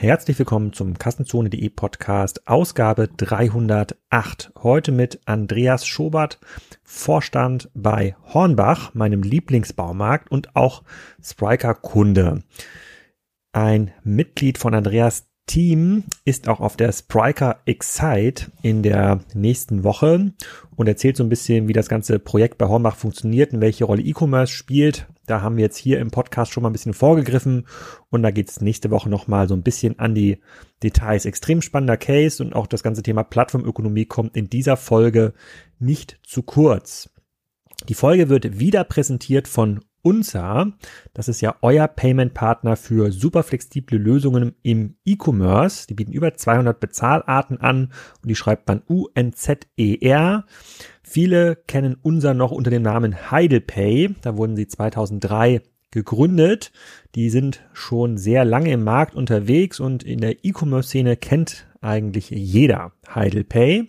Herzlich 0.00 0.38
willkommen 0.38 0.72
zum 0.72 0.96
Kassenzone.de 0.96 1.70
Podcast, 1.70 2.46
Ausgabe 2.46 3.08
308. 3.08 4.52
Heute 4.62 4.92
mit 4.92 5.18
Andreas 5.24 5.88
Schobert, 5.88 6.38
Vorstand 6.84 7.68
bei 7.74 8.14
Hornbach, 8.32 8.94
meinem 8.94 9.24
Lieblingsbaumarkt 9.24 10.30
und 10.30 10.54
auch 10.54 10.84
Spriker-Kunde. 11.20 12.44
Ein 13.50 13.90
Mitglied 14.04 14.58
von 14.58 14.72
Andreas 14.72 15.26
Team 15.46 16.04
ist 16.24 16.46
auch 16.46 16.60
auf 16.60 16.76
der 16.76 16.92
Spriker 16.92 17.58
Excite 17.66 18.52
in 18.62 18.84
der 18.84 19.18
nächsten 19.34 19.82
Woche 19.82 20.32
und 20.76 20.86
erzählt 20.86 21.16
so 21.16 21.24
ein 21.24 21.28
bisschen, 21.28 21.66
wie 21.66 21.72
das 21.72 21.88
ganze 21.88 22.20
Projekt 22.20 22.56
bei 22.56 22.68
Hornbach 22.68 22.94
funktioniert 22.94 23.52
und 23.52 23.60
welche 23.60 23.84
Rolle 23.84 24.02
E-Commerce 24.02 24.52
spielt. 24.52 25.08
Da 25.28 25.42
haben 25.42 25.56
wir 25.56 25.64
jetzt 25.64 25.76
hier 25.76 26.00
im 26.00 26.10
Podcast 26.10 26.52
schon 26.52 26.62
mal 26.62 26.70
ein 26.70 26.72
bisschen 26.72 26.94
vorgegriffen 26.94 27.66
und 28.10 28.22
da 28.22 28.30
geht 28.30 28.50
es 28.50 28.60
nächste 28.60 28.90
Woche 28.90 29.08
nochmal 29.08 29.48
so 29.48 29.54
ein 29.54 29.62
bisschen 29.62 29.98
an 29.98 30.14
die 30.14 30.40
Details. 30.82 31.26
Extrem 31.26 31.62
spannender 31.62 31.96
Case 31.96 32.42
und 32.42 32.54
auch 32.54 32.66
das 32.66 32.82
ganze 32.82 33.02
Thema 33.02 33.22
Plattformökonomie 33.24 34.06
kommt 34.06 34.36
in 34.36 34.48
dieser 34.48 34.76
Folge 34.76 35.34
nicht 35.78 36.18
zu 36.24 36.42
kurz. 36.42 37.10
Die 37.88 37.94
Folge 37.94 38.28
wird 38.28 38.58
wieder 38.58 38.84
präsentiert 38.84 39.46
von 39.46 39.80
Unsa, 40.02 40.72
das 41.12 41.28
ist 41.28 41.40
ja 41.40 41.56
euer 41.62 41.88
Payment-Partner 41.88 42.76
für 42.76 43.12
super 43.12 43.42
flexible 43.42 43.98
Lösungen 43.98 44.54
im 44.62 44.96
E-Commerce. 45.04 45.86
Die 45.86 45.94
bieten 45.94 46.12
über 46.12 46.34
200 46.34 46.78
Bezahlarten 46.78 47.60
an 47.60 47.92
und 48.22 48.28
die 48.28 48.36
schreibt 48.36 48.68
man 48.68 48.82
U-N-Z-E-R. 48.88 50.44
Viele 51.02 51.56
kennen 51.66 51.96
Unsa 52.00 52.34
noch 52.34 52.50
unter 52.50 52.70
dem 52.70 52.82
Namen 52.82 53.30
HeidelPay. 53.30 54.14
Da 54.22 54.36
wurden 54.36 54.56
sie 54.56 54.68
2003 54.68 55.62
gegründet. 55.90 56.72
Die 57.14 57.30
sind 57.30 57.62
schon 57.72 58.18
sehr 58.18 58.44
lange 58.44 58.72
im 58.72 58.84
Markt 58.84 59.14
unterwegs 59.14 59.80
und 59.80 60.02
in 60.02 60.20
der 60.20 60.44
E-Commerce-Szene 60.44 61.16
kennt 61.16 61.66
eigentlich 61.80 62.30
jeder 62.30 62.92
HeidelPay. 63.08 63.88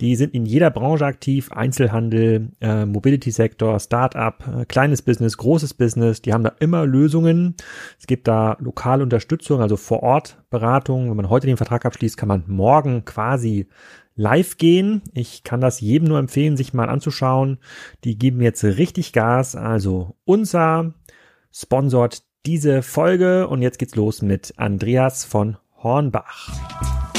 Die 0.00 0.16
sind 0.16 0.34
in 0.34 0.46
jeder 0.46 0.70
Branche 0.70 1.06
aktiv, 1.06 1.52
Einzelhandel, 1.52 2.48
äh, 2.60 2.86
Mobility-Sektor, 2.86 3.78
Start-up, 3.78 4.44
äh, 4.48 4.64
kleines 4.64 5.02
Business, 5.02 5.36
großes 5.36 5.74
Business. 5.74 6.22
Die 6.22 6.32
haben 6.32 6.44
da 6.44 6.52
immer 6.58 6.86
Lösungen. 6.86 7.54
Es 7.98 8.06
gibt 8.06 8.26
da 8.26 8.56
lokale 8.60 9.02
Unterstützung, 9.02 9.60
also 9.60 9.76
vor 9.76 10.02
Ort 10.02 10.42
Beratung. 10.50 11.08
Wenn 11.08 11.16
man 11.16 11.30
heute 11.30 11.46
den 11.46 11.56
Vertrag 11.56 11.86
abschließt, 11.86 12.16
kann 12.16 12.28
man 12.28 12.44
morgen 12.46 13.04
quasi 13.04 13.68
live 14.14 14.58
gehen. 14.58 15.02
Ich 15.14 15.44
kann 15.44 15.60
das 15.60 15.80
jedem 15.80 16.08
nur 16.08 16.18
empfehlen, 16.18 16.56
sich 16.56 16.74
mal 16.74 16.88
anzuschauen. 16.88 17.58
Die 18.04 18.18
geben 18.18 18.40
jetzt 18.40 18.64
richtig 18.64 19.12
Gas. 19.12 19.56
Also 19.56 20.16
unser 20.24 20.94
sponsort 21.52 22.22
diese 22.44 22.82
Folge 22.82 23.46
und 23.46 23.62
jetzt 23.62 23.78
geht's 23.78 23.94
los 23.94 24.20
mit 24.22 24.54
Andreas 24.56 25.24
von 25.24 25.56
Hornbach. 25.82 27.11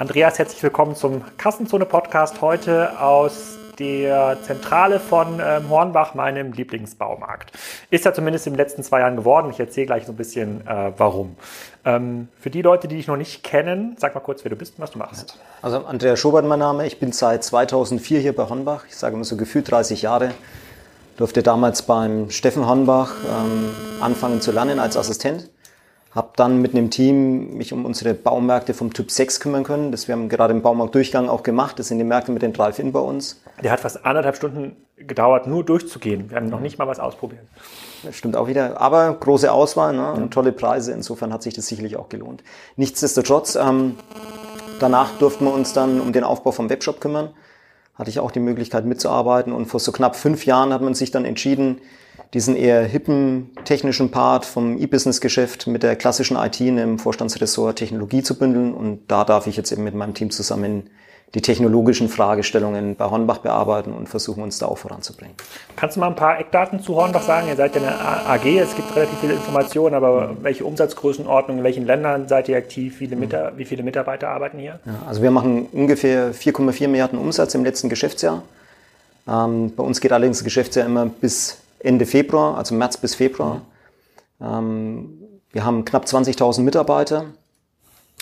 Andreas, 0.00 0.38
herzlich 0.38 0.62
willkommen 0.62 0.96
zum 0.96 1.20
Kassenzone-Podcast 1.36 2.40
heute 2.40 2.98
aus 2.98 3.58
der 3.78 4.38
Zentrale 4.42 4.98
von 4.98 5.42
ähm, 5.44 5.68
Hornbach, 5.68 6.14
meinem 6.14 6.54
Lieblingsbaumarkt. 6.54 7.52
Ist 7.90 8.06
ja 8.06 8.14
zumindest 8.14 8.46
in 8.46 8.54
den 8.54 8.56
letzten 8.56 8.82
zwei 8.82 9.00
Jahren 9.00 9.16
geworden. 9.16 9.50
Ich 9.50 9.60
erzähle 9.60 9.84
gleich 9.84 10.06
so 10.06 10.12
ein 10.12 10.16
bisschen, 10.16 10.66
äh, 10.66 10.92
warum. 10.96 11.36
Ähm, 11.84 12.28
für 12.40 12.48
die 12.48 12.62
Leute, 12.62 12.88
die 12.88 12.96
dich 12.96 13.08
noch 13.08 13.18
nicht 13.18 13.44
kennen, 13.44 13.94
sag 13.98 14.14
mal 14.14 14.22
kurz, 14.22 14.42
wer 14.42 14.48
du 14.48 14.56
bist 14.56 14.78
und 14.78 14.82
was 14.84 14.92
du 14.92 14.98
machst. 14.98 15.38
Also 15.60 15.84
Andreas 15.84 16.18
Schobert 16.18 16.46
mein 16.46 16.60
Name. 16.60 16.86
Ich 16.86 16.98
bin 16.98 17.12
seit 17.12 17.44
2004 17.44 18.20
hier 18.20 18.34
bei 18.34 18.48
Hornbach. 18.48 18.86
Ich 18.88 18.96
sage 18.96 19.16
immer 19.16 19.24
so 19.24 19.36
gefühlt 19.36 19.70
30 19.70 20.00
Jahre. 20.00 20.30
Durfte 21.18 21.42
damals 21.42 21.82
beim 21.82 22.30
Steffen 22.30 22.66
Hornbach 22.66 23.12
ähm, 23.28 23.68
anfangen 24.00 24.40
zu 24.40 24.50
lernen 24.50 24.78
als 24.78 24.96
Assistent 24.96 25.50
habe 26.12 26.30
dann 26.34 26.60
mit 26.60 26.74
einem 26.74 26.90
Team 26.90 27.56
mich 27.56 27.72
um 27.72 27.84
unsere 27.84 28.14
Baumärkte 28.14 28.74
vom 28.74 28.92
Typ 28.92 29.10
6 29.10 29.38
kümmern 29.38 29.62
können. 29.62 29.92
Das 29.92 30.08
wir 30.08 30.14
haben 30.14 30.28
gerade 30.28 30.52
im 30.52 30.62
Baumarktdurchgang 30.62 31.28
auch 31.28 31.44
gemacht. 31.44 31.78
Das 31.78 31.88
sind 31.88 31.98
die 31.98 32.04
Märkte 32.04 32.32
mit 32.32 32.42
den 32.42 32.52
Drive-In 32.52 32.90
bei 32.90 32.98
uns. 32.98 33.40
Der 33.62 33.70
hat 33.70 33.80
fast 33.80 34.04
anderthalb 34.04 34.36
Stunden 34.36 34.76
gedauert, 34.96 35.46
nur 35.46 35.64
durchzugehen. 35.64 36.30
Wir 36.30 36.36
haben 36.36 36.48
noch 36.48 36.60
nicht 36.60 36.78
mal 36.78 36.88
was 36.88 36.98
ausprobiert. 36.98 37.42
Das 38.02 38.16
stimmt 38.16 38.36
auch 38.36 38.48
wieder. 38.48 38.80
Aber 38.80 39.14
große 39.14 39.52
Auswahl 39.52 39.94
ne? 39.94 40.12
und 40.12 40.32
tolle 40.32 40.50
Preise. 40.50 40.92
Insofern 40.92 41.32
hat 41.32 41.44
sich 41.44 41.54
das 41.54 41.68
sicherlich 41.68 41.96
auch 41.96 42.08
gelohnt. 42.08 42.42
Nichtsdestotrotz, 42.76 43.54
ähm, 43.54 43.96
danach 44.80 45.16
durften 45.18 45.44
wir 45.44 45.54
uns 45.54 45.72
dann 45.72 46.00
um 46.00 46.12
den 46.12 46.24
Aufbau 46.24 46.50
vom 46.50 46.68
Webshop 46.68 47.00
kümmern. 47.00 47.30
Hatte 47.94 48.10
ich 48.10 48.18
auch 48.18 48.32
die 48.32 48.40
Möglichkeit 48.40 48.84
mitzuarbeiten. 48.84 49.52
Und 49.52 49.66
vor 49.66 49.78
so 49.78 49.92
knapp 49.92 50.16
fünf 50.16 50.44
Jahren 50.44 50.72
hat 50.72 50.82
man 50.82 50.94
sich 50.94 51.12
dann 51.12 51.24
entschieden, 51.24 51.80
diesen 52.34 52.54
eher 52.54 52.82
hippen 52.84 53.50
technischen 53.64 54.10
Part 54.10 54.44
vom 54.44 54.78
E-Business-Geschäft 54.78 55.66
mit 55.66 55.82
der 55.82 55.96
klassischen 55.96 56.36
IT 56.36 56.60
in 56.60 56.78
einem 56.78 56.98
Vorstandsressort 56.98 57.76
Technologie 57.76 58.22
zu 58.22 58.38
bündeln. 58.38 58.72
Und 58.72 59.00
da 59.08 59.24
darf 59.24 59.46
ich 59.46 59.56
jetzt 59.56 59.72
eben 59.72 59.82
mit 59.82 59.94
meinem 59.94 60.14
Team 60.14 60.30
zusammen 60.30 60.90
die 61.34 61.42
technologischen 61.42 62.08
Fragestellungen 62.08 62.96
bei 62.96 63.04
Hornbach 63.04 63.38
bearbeiten 63.38 63.92
und 63.92 64.08
versuchen 64.08 64.42
uns 64.42 64.58
da 64.58 64.66
auch 64.66 64.78
voranzubringen. 64.78 65.34
Kannst 65.76 65.96
du 65.96 66.00
mal 66.00 66.08
ein 66.08 66.16
paar 66.16 66.40
Eckdaten 66.40 66.82
zu 66.82 66.96
Hornbach 66.96 67.22
sagen? 67.22 67.46
Ihr 67.46 67.54
seid 67.54 67.76
ja 67.76 67.82
eine 67.82 68.00
AG, 68.00 68.46
es 68.46 68.74
gibt 68.74 68.94
relativ 68.96 69.18
viele 69.20 69.34
Informationen, 69.34 69.94
aber 69.94 70.36
welche 70.42 70.64
Umsatzgrößenordnung, 70.64 71.58
in 71.58 71.64
welchen 71.64 71.86
Ländern 71.86 72.26
seid 72.26 72.48
ihr 72.48 72.56
aktiv? 72.56 72.96
Viele 72.96 73.14
Mitar 73.14 73.56
wie 73.56 73.64
viele 73.64 73.84
Mitarbeiter 73.84 74.28
arbeiten 74.28 74.58
hier? 74.58 74.80
Ja, 74.84 75.02
also 75.06 75.22
wir 75.22 75.30
machen 75.30 75.66
ungefähr 75.70 76.34
4,4 76.34 76.88
Milliarden 76.88 77.18
Umsatz 77.18 77.54
im 77.54 77.64
letzten 77.64 77.88
Geschäftsjahr. 77.88 78.42
Ähm, 79.28 79.72
bei 79.76 79.84
uns 79.84 80.00
geht 80.00 80.10
allerdings 80.10 80.38
das 80.38 80.44
Geschäftsjahr 80.44 80.86
immer 80.86 81.06
bis 81.06 81.58
Ende 81.80 82.06
Februar, 82.06 82.56
also 82.56 82.74
März 82.74 82.96
bis 82.96 83.14
Februar. 83.14 83.62
Mhm. 84.38 84.46
Ähm, 84.46 85.22
wir 85.52 85.64
haben 85.64 85.84
knapp 85.84 86.04
20.000 86.04 86.60
Mitarbeiter. 86.62 87.26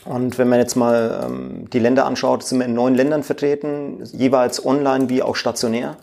Und 0.04 0.38
wenn 0.38 0.48
man 0.48 0.58
jetzt 0.58 0.76
mal 0.76 1.24
ähm, 1.24 1.68
die 1.70 1.78
Länder 1.78 2.06
anschaut, 2.06 2.44
sind 2.44 2.58
wir 2.58 2.66
in 2.66 2.74
neun 2.74 2.94
Ländern 2.94 3.22
vertreten, 3.22 4.02
jeweils 4.04 4.64
online 4.64 5.08
wie 5.08 5.22
auch 5.22 5.36
stationär. 5.36 5.96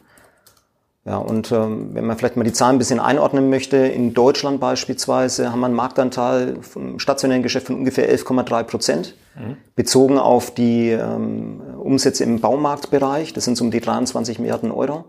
Ja, 1.06 1.18
und 1.18 1.52
ähm, 1.52 1.92
wenn 1.94 2.06
man 2.06 2.18
vielleicht 2.18 2.36
mal 2.36 2.44
die 2.44 2.52
Zahlen 2.52 2.76
ein 2.76 2.80
bisschen 2.80 3.00
einordnen 3.00 3.52
möchte, 3.52 3.78
in 3.78 4.16
Deutschland 4.16 4.60
beispielsweise 4.60 5.52
haben 5.52 5.60
wir 5.60 5.68
einen 5.68 5.76
Marktanteil 5.76 6.58
vom 6.62 6.98
stationären 6.98 7.44
Geschäft 7.44 7.68
von 7.68 7.76
ungefähr 7.76 8.12
11,3 8.12 8.64
Prozent, 8.64 9.16
mhm. 9.36 9.58
bezogen 9.76 10.18
auf 10.18 10.52
die 10.52 10.90
ähm, 10.90 11.62
Umsätze 11.78 12.24
im 12.24 12.42
Baumarktbereich. 12.42 13.34
Das 13.34 13.46
sind 13.46 13.56
so 13.56 13.64
um 13.64 13.70
die 13.70 13.82
23 13.82 14.40
Milliarden 14.40 14.72
Euro. 14.72 15.06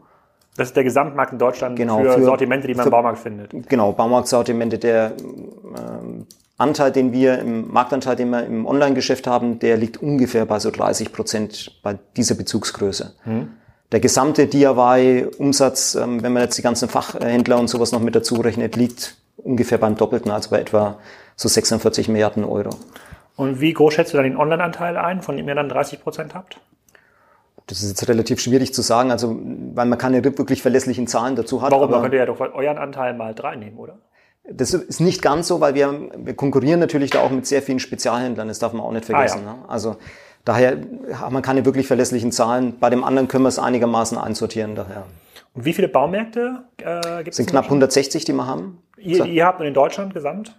Das 0.57 0.69
ist 0.69 0.77
der 0.77 0.85
Gesamtmarkt 0.85 1.33
in 1.33 1.39
Deutschland 1.39 1.77
genau, 1.77 2.03
für, 2.03 2.13
für, 2.13 2.25
Sortimente, 2.25 2.67
die 2.67 2.75
man 2.75 2.85
für, 2.85 2.89
im 2.89 2.93
Baumarkt 2.93 3.19
findet. 3.19 3.69
Genau, 3.69 3.93
Baumarktsortimente. 3.93 4.79
Der 4.79 5.13
ähm, 5.19 6.27
Anteil, 6.59 6.91
den 6.91 7.13
wir 7.13 7.39
im 7.39 7.71
Marktanteil, 7.71 8.17
den 8.17 8.31
wir 8.31 8.45
im 8.45 8.67
Online-Geschäft 8.67 9.27
haben, 9.27 9.59
der 9.59 9.77
liegt 9.77 10.03
ungefähr 10.03 10.47
bei 10.47 10.59
so 10.59 10.71
30 10.71 11.13
Prozent 11.13 11.83
bei 11.83 11.99
dieser 12.17 12.35
Bezugsgröße. 12.35 13.15
Hm. 13.25 13.49
Der 13.93 14.01
gesamte 14.01 14.47
DIY-Umsatz, 14.47 15.95
ähm, 15.95 16.23
wenn 16.23 16.33
man 16.33 16.43
jetzt 16.43 16.57
die 16.59 16.63
ganzen 16.63 16.89
Fachhändler 16.89 17.59
und 17.59 17.69
sowas 17.69 17.93
noch 17.93 18.01
mit 18.01 18.17
dazu 18.17 18.37
rechnet, 18.37 18.77
liegt 18.77 19.17
ungefähr 19.37 19.79
beim 19.79 19.97
Doppelten, 19.97 20.31
also 20.31 20.51
bei 20.51 20.61
etwa 20.61 20.99
so 21.37 21.49
46 21.49 22.09
Milliarden 22.09 22.45
Euro. 22.45 22.71
Und 23.37 23.61
wie 23.61 23.75
groß 23.75 23.95
schätzt 23.95 24.15
du 24.15 24.17
dann 24.17 24.25
den 24.25 24.37
Online-Anteil 24.37 24.97
ein, 24.97 25.21
von 25.21 25.37
dem 25.37 25.47
ihr 25.47 25.55
dann 25.55 25.69
30 25.69 26.03
Prozent 26.03 26.35
habt? 26.35 26.59
Das 27.67 27.83
ist 27.83 27.89
jetzt 27.89 28.09
relativ 28.09 28.41
schwierig 28.41 28.73
zu 28.73 28.83
sagen, 28.83 29.11
also 29.11 29.37
weil 29.75 29.87
man 29.87 29.99
keine 29.99 30.23
wirklich 30.23 30.63
verlässlichen 30.63 31.07
Zahlen 31.09 31.35
dazu 31.35 31.63
hat. 31.63 31.73
Warum? 31.73 31.91
man 31.91 32.03
könnte 32.03 32.17
ja 32.17 32.27
doch 32.27 32.39
euren 32.41 32.79
Anteil 32.79 33.15
mal 33.15 33.35
drei 33.35 33.57
nehmen, 33.57 33.77
oder? 33.77 33.99
Das 34.49 34.73
ist 34.73 35.01
nicht 35.01 35.23
ganz 35.23 35.49
so, 35.49 35.61
weil 35.61 35.75
wir, 35.75 36.09
wir 36.17 36.35
konkurrieren 36.35 36.79
natürlich 36.79 37.11
da 37.11 37.21
auch 37.21 37.31
mit 37.31 37.47
sehr 37.47 37.63
vielen 37.63 37.81
Spezialhändlern, 37.81 38.47
das 38.47 38.61
darf 38.61 38.73
man 38.73 38.83
auch 38.83 38.93
nicht 38.93 39.05
vergessen. 39.05 39.41
Ah, 39.45 39.51
ja. 39.51 39.57
ne? 39.57 39.69
Also 39.69 39.97
daher 40.45 40.77
hat 41.15 41.33
man 41.33 41.43
keine 41.43 41.65
wirklich 41.65 41.89
verlässlichen 41.89 42.31
Zahlen. 42.31 42.79
Bei 42.79 42.89
dem 42.89 43.03
anderen 43.03 43.27
können 43.27 43.43
wir 43.43 43.49
es 43.49 43.59
einigermaßen 43.59 44.17
einsortieren 44.17 44.77
daher. 44.77 45.05
Und 45.55 45.65
wie 45.65 45.73
viele 45.73 45.89
Baumärkte 45.89 46.65
äh, 46.79 47.17
gibt 47.19 47.31
es? 47.31 47.37
sind 47.37 47.49
knapp 47.51 47.65
160, 47.65 48.25
die 48.25 48.33
wir 48.33 48.47
haben. 48.47 48.83
Ihr, 48.99 49.25
ihr 49.25 49.45
habt 49.45 49.61
in 49.61 49.75
Deutschland 49.75 50.15
gesamt? 50.15 50.55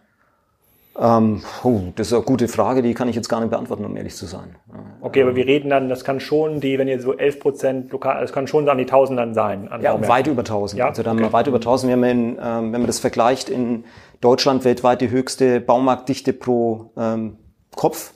Ähm, 0.99 1.43
oh, 1.63 1.81
das 1.95 2.07
ist 2.07 2.13
eine 2.13 2.23
gute 2.23 2.47
Frage, 2.47 2.81
die 2.81 2.93
kann 2.95 3.07
ich 3.07 3.15
jetzt 3.15 3.29
gar 3.29 3.39
nicht 3.39 3.51
beantworten, 3.51 3.85
um 3.85 3.95
ehrlich 3.95 4.15
zu 4.15 4.25
sein. 4.25 4.55
Okay, 5.01 5.21
aber 5.21 5.35
wir 5.35 5.45
reden 5.45 5.69
dann, 5.69 5.89
das 5.89 6.03
kann 6.03 6.19
schon 6.19 6.59
die, 6.59 6.79
wenn 6.79 6.87
ihr 6.87 6.99
so 6.99 7.15
11 7.15 7.39
Prozent 7.39 7.91
lokal, 7.91 8.19
das 8.19 8.33
kann 8.33 8.47
schon 8.47 8.67
an 8.67 8.79
die 8.79 8.87
Tausendern 8.87 9.35
sein. 9.35 9.65
ja, 9.65 9.91
Baumärkten. 9.91 10.09
weit 10.09 10.27
über 10.27 10.41
1000. 10.41 10.79
Ja? 10.79 10.87
Also 10.87 11.03
da 11.03 11.11
okay. 11.11 11.17
haben 11.19 11.25
wir 11.25 11.33
weit 11.33 11.47
über 11.47 11.57
1000. 11.57 11.89
Wir 11.89 11.97
haben 11.97 12.03
in, 12.03 12.29
ähm, 12.29 12.37
wenn 12.39 12.71
man 12.71 12.87
das 12.87 12.99
vergleicht, 12.99 13.49
in 13.49 13.85
Deutschland 14.21 14.65
weltweit 14.65 15.01
die 15.01 15.11
höchste 15.11 15.61
Baumarktdichte 15.61 16.33
pro 16.33 16.91
ähm, 16.97 17.37
Kopf. 17.75 18.13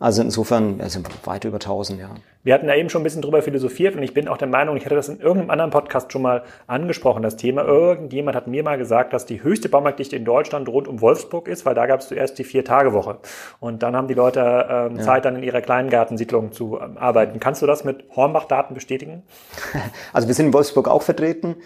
Also 0.00 0.22
insofern, 0.22 0.80
also 0.80 1.00
weit 1.24 1.44
über 1.44 1.56
1000, 1.56 2.00
ja. 2.00 2.08
Wir 2.42 2.54
hatten 2.54 2.66
da 2.66 2.74
eben 2.74 2.88
schon 2.88 3.02
ein 3.02 3.04
bisschen 3.04 3.20
drüber 3.20 3.42
philosophiert 3.42 3.94
und 3.94 4.02
ich 4.02 4.14
bin 4.14 4.28
auch 4.28 4.38
der 4.38 4.48
Meinung, 4.48 4.78
ich 4.78 4.86
hatte 4.86 4.94
das 4.94 5.10
in 5.10 5.20
irgendeinem 5.20 5.50
anderen 5.50 5.70
Podcast 5.70 6.10
schon 6.10 6.22
mal 6.22 6.42
angesprochen, 6.66 7.22
das 7.22 7.36
Thema. 7.36 7.64
Irgendjemand 7.64 8.34
hat 8.34 8.46
mir 8.46 8.62
mal 8.62 8.78
gesagt, 8.78 9.12
dass 9.12 9.26
die 9.26 9.42
höchste 9.42 9.68
Baumarktdichte 9.68 10.16
in 10.16 10.24
Deutschland 10.24 10.70
rund 10.70 10.88
um 10.88 11.02
Wolfsburg 11.02 11.48
ist, 11.48 11.66
weil 11.66 11.74
da 11.74 11.84
gab 11.84 12.00
es 12.00 12.08
zuerst 12.08 12.38
die 12.38 12.44
Vier-Tage-Woche. 12.44 13.18
Und 13.60 13.82
dann 13.82 13.94
haben 13.94 14.08
die 14.08 14.14
Leute 14.14 14.40
ähm, 14.40 14.96
ja. 14.96 15.02
Zeit, 15.02 15.26
dann 15.26 15.36
in 15.36 15.42
ihrer 15.42 15.60
Kleingartensiedlung 15.60 16.52
zu 16.52 16.78
ähm, 16.80 16.96
arbeiten. 16.96 17.38
Kannst 17.38 17.60
du 17.60 17.66
das 17.66 17.84
mit 17.84 18.04
Hornbach-Daten 18.16 18.74
bestätigen? 18.74 19.22
Also 20.12 20.28
wir 20.28 20.34
sind 20.34 20.46
in 20.46 20.54
Wolfsburg 20.54 20.88
auch 20.88 21.02
vertreten. 21.02 21.56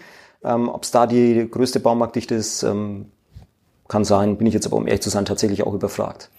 Ähm, 0.43 0.69
Ob 0.69 0.83
es 0.83 0.91
da 0.91 1.07
die 1.07 1.49
größte 1.49 1.79
Baumarktdichte 1.79 2.35
ist, 2.35 2.63
ähm, 2.63 3.11
kann 3.87 4.03
sein, 4.03 4.37
bin 4.37 4.47
ich 4.47 4.53
jetzt 4.53 4.65
aber, 4.67 4.77
um 4.77 4.87
ehrlich 4.87 5.01
zu 5.01 5.09
sein, 5.09 5.25
tatsächlich 5.25 5.63
auch 5.63 5.73
überfragt. 5.73 6.29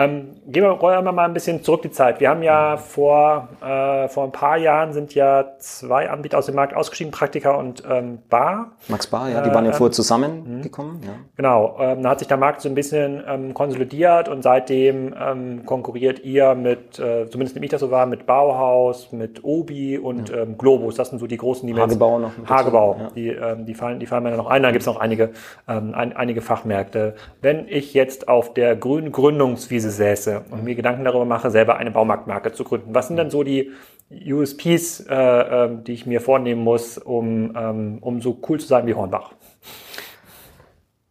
Ähm, 0.00 0.36
gehen 0.46 0.62
wir, 0.62 0.70
rollen 0.70 1.04
wir 1.04 1.10
mal 1.10 1.24
ein 1.24 1.34
bisschen 1.34 1.64
zurück 1.64 1.82
die 1.82 1.90
Zeit. 1.90 2.20
Wir 2.20 2.30
haben 2.30 2.42
ja 2.44 2.76
vor, 2.76 3.48
äh, 3.60 4.08
vor 4.08 4.24
ein 4.24 4.32
paar 4.32 4.56
Jahren 4.56 4.92
sind 4.92 5.12
ja 5.14 5.44
zwei 5.58 6.08
Anbieter 6.08 6.38
aus 6.38 6.46
dem 6.46 6.54
Markt 6.54 6.74
ausgeschieden, 6.74 7.10
Praktika 7.10 7.56
und 7.56 7.82
ähm, 7.90 8.18
Bar. 8.30 8.72
Max 8.86 9.08
Bar, 9.08 9.28
ja, 9.28 9.40
die 9.42 9.52
waren 9.52 9.64
ja 9.64 9.72
äh, 9.72 9.74
vorher 9.74 9.92
zusammengekommen. 9.92 11.02
Ja. 11.02 11.14
Genau, 11.36 11.76
ähm, 11.80 12.02
da 12.04 12.10
hat 12.10 12.20
sich 12.20 12.28
der 12.28 12.36
Markt 12.36 12.60
so 12.60 12.68
ein 12.68 12.76
bisschen 12.76 13.24
ähm, 13.26 13.54
konsolidiert 13.54 14.28
und 14.28 14.42
seitdem 14.42 15.14
ähm, 15.20 15.66
konkurriert 15.66 16.24
ihr 16.24 16.54
mit, 16.54 17.00
äh, 17.00 17.28
zumindest 17.28 17.56
nehme 17.56 17.66
ich 17.66 17.72
das 17.72 17.80
so 17.80 17.90
wahr, 17.90 18.06
mit 18.06 18.24
Bauhaus, 18.24 19.10
mit 19.10 19.42
Obi 19.42 19.98
und 19.98 20.28
ja. 20.28 20.42
ähm, 20.42 20.56
Globus. 20.58 20.94
Das 20.94 21.10
sind 21.10 21.18
so 21.18 21.26
die 21.26 21.36
großen, 21.36 21.66
die 21.66 21.74
Hagebau 21.74 22.20
noch. 22.20 22.30
Hagebau, 22.46 22.96
ja. 23.00 23.10
die, 23.16 23.28
ähm, 23.30 23.66
die, 23.66 23.74
fallen, 23.74 23.98
die 23.98 24.06
fallen 24.06 24.22
mir 24.22 24.36
noch 24.36 24.46
ein. 24.46 24.62
Da 24.62 24.70
gibt 24.70 24.82
es 24.82 24.86
noch 24.86 25.00
einige, 25.00 25.30
ähm, 25.66 25.92
ein, 25.94 26.14
einige 26.14 26.40
Fachmärkte. 26.40 27.16
Wenn 27.40 27.66
ich 27.68 27.94
jetzt 27.94 28.28
auf 28.28 28.54
der 28.54 28.76
grünen 28.76 29.10
Gründungswiese 29.10 29.87
Wiese 29.88 29.96
säße 29.96 30.42
und 30.50 30.64
mir 30.64 30.74
Gedanken 30.74 31.04
darüber 31.04 31.24
mache, 31.24 31.50
selber 31.50 31.76
eine 31.76 31.90
Baumarktmarke 31.90 32.52
zu 32.52 32.64
gründen. 32.64 32.94
Was 32.94 33.08
sind 33.08 33.16
denn 33.16 33.30
so 33.30 33.42
die 33.42 33.72
USPs, 34.10 35.00
äh, 35.08 35.14
äh, 35.14 35.70
die 35.86 35.92
ich 35.92 36.06
mir 36.06 36.20
vornehmen 36.20 36.62
muss, 36.62 36.98
um, 36.98 37.54
ähm, 37.56 37.98
um 38.00 38.22
so 38.22 38.38
cool 38.48 38.58
zu 38.60 38.66
sein 38.66 38.86
wie 38.86 38.94
Hornbach? 38.94 39.32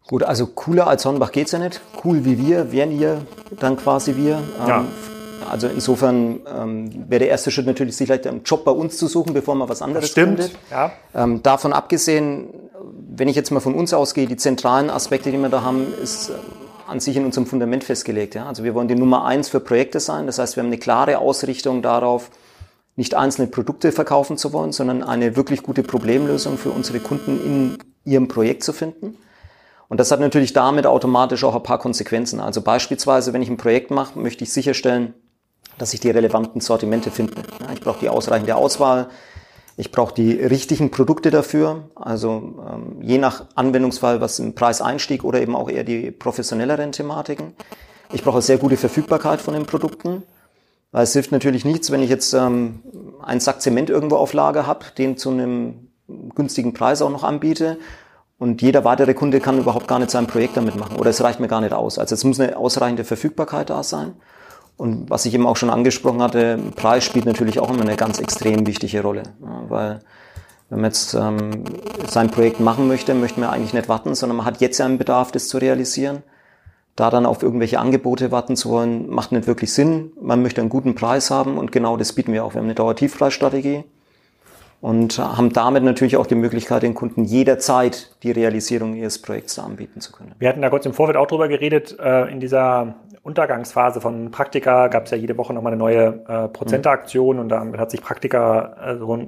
Gut, 0.07 0.23
also 0.23 0.47
cooler 0.47 0.87
als 0.87 1.05
Hornbach 1.05 1.31
geht's 1.31 1.51
ja 1.51 1.59
nicht. 1.59 1.81
Cool 2.03 2.23
wie 2.23 2.37
wir 2.37 2.71
wären 2.71 2.97
ihr 2.97 3.21
dann 3.59 3.75
quasi 3.75 4.15
wir. 4.15 4.37
Ähm, 4.61 4.67
ja. 4.67 4.85
Also 5.49 5.67
insofern 5.67 6.41
ähm, 6.53 7.09
wäre 7.09 7.19
der 7.19 7.29
erste 7.29 7.51
Schritt 7.51 7.67
natürlich, 7.67 7.95
sich 7.95 8.07
vielleicht 8.07 8.25
einen 8.27 8.43
Job 8.43 8.65
bei 8.65 8.71
uns 8.71 8.97
zu 8.97 9.07
suchen, 9.07 9.33
bevor 9.33 9.55
man 9.55 9.69
was 9.69 9.81
anderes 9.81 10.09
Stimmt, 10.09 10.39
findet. 10.39 10.59
Ja. 10.71 10.91
Ähm, 11.13 11.43
davon 11.43 11.73
abgesehen, 11.73 12.49
wenn 13.09 13.27
ich 13.27 13.35
jetzt 13.35 13.51
mal 13.51 13.59
von 13.59 13.75
uns 13.75 13.93
ausgehe, 13.93 14.27
die 14.27 14.37
zentralen 14.37 14.89
Aspekte, 14.89 15.31
die 15.31 15.37
wir 15.37 15.49
da 15.49 15.61
haben, 15.61 15.93
ist 16.01 16.31
an 16.87 16.99
sich 16.99 17.17
in 17.17 17.25
unserem 17.25 17.45
Fundament 17.45 17.83
festgelegt. 17.83 18.35
Ja? 18.35 18.45
Also 18.45 18.63
wir 18.63 18.73
wollen 18.73 18.87
die 18.87 18.95
Nummer 18.95 19.25
eins 19.25 19.49
für 19.49 19.59
Projekte 19.59 19.99
sein. 19.99 20.25
Das 20.25 20.39
heißt, 20.39 20.55
wir 20.55 20.63
haben 20.63 20.69
eine 20.69 20.77
klare 20.77 21.19
Ausrichtung 21.19 21.81
darauf, 21.81 22.31
nicht 22.95 23.13
einzelne 23.13 23.47
Produkte 23.47 23.91
verkaufen 23.91 24.37
zu 24.37 24.53
wollen, 24.53 24.71
sondern 24.71 25.03
eine 25.03 25.35
wirklich 25.35 25.61
gute 25.61 25.83
Problemlösung 25.83 26.57
für 26.57 26.71
unsere 26.71 26.99
Kunden 26.99 27.39
in 27.43 27.77
ihrem 28.05 28.27
Projekt 28.27 28.63
zu 28.63 28.73
finden. 28.73 29.17
Und 29.87 29.99
das 29.99 30.11
hat 30.11 30.19
natürlich 30.19 30.53
damit 30.53 30.85
automatisch 30.85 31.43
auch 31.43 31.55
ein 31.55 31.63
paar 31.63 31.77
Konsequenzen. 31.77 32.39
Also 32.39 32.61
beispielsweise, 32.61 33.33
wenn 33.33 33.41
ich 33.41 33.49
ein 33.49 33.57
Projekt 33.57 33.91
mache, 33.91 34.17
möchte 34.19 34.43
ich 34.43 34.51
sicherstellen, 34.51 35.13
dass 35.77 35.93
ich 35.93 35.99
die 35.99 36.09
relevanten 36.09 36.59
Sortimente 36.59 37.11
finde. 37.11 37.35
Ja, 37.59 37.71
ich 37.71 37.81
brauche 37.81 37.99
die 37.99 38.09
ausreichende 38.09 38.55
Auswahl, 38.55 39.09
ich 39.79 39.91
brauche 39.91 40.13
die 40.13 40.31
richtigen 40.31 40.89
Produkte 40.89 41.29
dafür, 41.29 41.89
also 41.93 42.55
ähm, 42.67 42.97
je 43.01 43.19
nach 43.19 43.45
Anwendungsfall, 43.53 44.19
was 44.21 44.39
im 44.39 44.55
Preiseinstieg 44.55 45.23
oder 45.23 45.39
eben 45.39 45.55
auch 45.55 45.69
eher 45.69 45.83
die 45.83 46.09
professionelleren 46.09 46.91
Thematiken. 46.91 47.53
Ich 48.11 48.23
brauche 48.23 48.41
sehr 48.41 48.57
gute 48.57 48.75
Verfügbarkeit 48.75 49.39
von 49.39 49.53
den 49.53 49.67
Produkten, 49.67 50.23
weil 50.91 51.03
es 51.03 51.13
hilft 51.13 51.31
natürlich 51.31 51.63
nichts, 51.63 51.91
wenn 51.91 52.01
ich 52.01 52.09
jetzt 52.09 52.33
ähm, 52.33 52.79
einen 53.23 53.39
Sack 53.39 53.61
Zement 53.61 53.91
irgendwo 53.91 54.15
auf 54.15 54.33
Lager 54.33 54.65
habe, 54.65 54.85
den 54.97 55.15
zu 55.15 55.29
einem 55.29 55.89
günstigen 56.33 56.73
Preis 56.73 57.03
auch 57.03 57.11
noch 57.11 57.23
anbiete 57.23 57.77
und 58.39 58.63
jeder 58.63 58.83
weitere 58.83 59.13
Kunde 59.13 59.39
kann 59.39 59.59
überhaupt 59.59 59.87
gar 59.87 59.99
nicht 59.99 60.09
sein 60.09 60.25
Projekt 60.25 60.57
damit 60.57 60.75
machen 60.75 60.97
oder 60.97 61.11
es 61.11 61.21
reicht 61.21 61.39
mir 61.39 61.47
gar 61.47 61.61
nicht 61.61 61.73
aus. 61.73 61.99
Also 61.99 62.15
es 62.15 62.23
muss 62.23 62.39
eine 62.39 62.57
ausreichende 62.57 63.03
Verfügbarkeit 63.03 63.69
da 63.69 63.83
sein. 63.83 64.15
Und 64.77 65.09
was 65.09 65.25
ich 65.25 65.33
eben 65.33 65.47
auch 65.47 65.57
schon 65.57 65.71
angesprochen 65.71 66.21
hatte, 66.21 66.59
Preis 66.75 67.03
spielt 67.03 67.25
natürlich 67.25 67.59
auch 67.59 67.71
immer 67.71 67.81
eine 67.81 67.95
ganz 67.95 68.19
extrem 68.19 68.67
wichtige 68.67 69.01
Rolle. 69.01 69.23
Weil 69.39 69.99
wenn 70.69 70.81
man 70.81 70.91
jetzt 70.91 71.13
ähm, 71.13 71.63
sein 72.07 72.29
Projekt 72.29 72.59
machen 72.59 72.87
möchte, 72.87 73.13
möchte 73.15 73.39
man 73.39 73.49
eigentlich 73.49 73.73
nicht 73.73 73.89
warten, 73.89 74.13
sondern 74.13 74.37
man 74.37 74.45
hat 74.45 74.61
jetzt 74.61 74.79
einen 74.79 74.97
Bedarf, 74.97 75.31
das 75.31 75.47
zu 75.47 75.57
realisieren. 75.57 76.23
Da 76.95 77.09
dann 77.09 77.25
auf 77.25 77.43
irgendwelche 77.43 77.79
Angebote 77.79 78.31
warten 78.31 78.55
zu 78.55 78.69
wollen, 78.69 79.09
macht 79.09 79.31
nicht 79.31 79.47
wirklich 79.47 79.71
Sinn. 79.71 80.11
Man 80.19 80.41
möchte 80.41 80.61
einen 80.61 80.69
guten 80.69 80.95
Preis 80.95 81.31
haben 81.31 81.57
und 81.57 81.71
genau 81.71 81.95
das 81.95 82.13
bieten 82.13 82.33
wir 82.33 82.43
auch. 82.43 82.53
Wir 82.53 82.59
haben 82.59 82.65
eine 82.65 82.75
Dauertiefpreisstrategie 82.75 83.83
und 84.81 85.17
haben 85.17 85.53
damit 85.53 85.83
natürlich 85.83 86.17
auch 86.17 86.27
die 86.27 86.35
Möglichkeit, 86.35 86.83
den 86.83 86.93
Kunden 86.93 87.23
jederzeit 87.23 88.15
die 88.23 88.31
Realisierung 88.31 88.95
ihres 88.95 89.21
Projekts 89.21 89.57
anbieten 89.59 90.01
zu 90.01 90.11
können. 90.11 90.33
Wir 90.39 90.49
hatten 90.49 90.61
da 90.61 90.69
kurz 90.69 90.85
im 90.85 90.93
Vorfeld 90.93 91.17
auch 91.17 91.27
drüber 91.27 91.47
geredet, 91.47 91.97
äh, 91.99 92.31
in 92.31 92.39
dieser 92.39 92.95
Untergangsphase 93.27 93.99
von 93.99 94.31
Praktika 94.31 94.87
gab 94.87 95.03
es 95.03 95.11
ja 95.11 95.17
jede 95.17 95.37
Woche 95.37 95.53
nochmal 95.53 95.73
eine 95.73 95.79
neue 95.79 96.23
äh, 96.29 96.47
Prozenteaktion 96.47 97.39
und 97.39 97.49
damit 97.49 97.77
hat 97.77 97.91
sich 97.91 98.01
Praktika 98.01 98.73
also, 98.79 99.19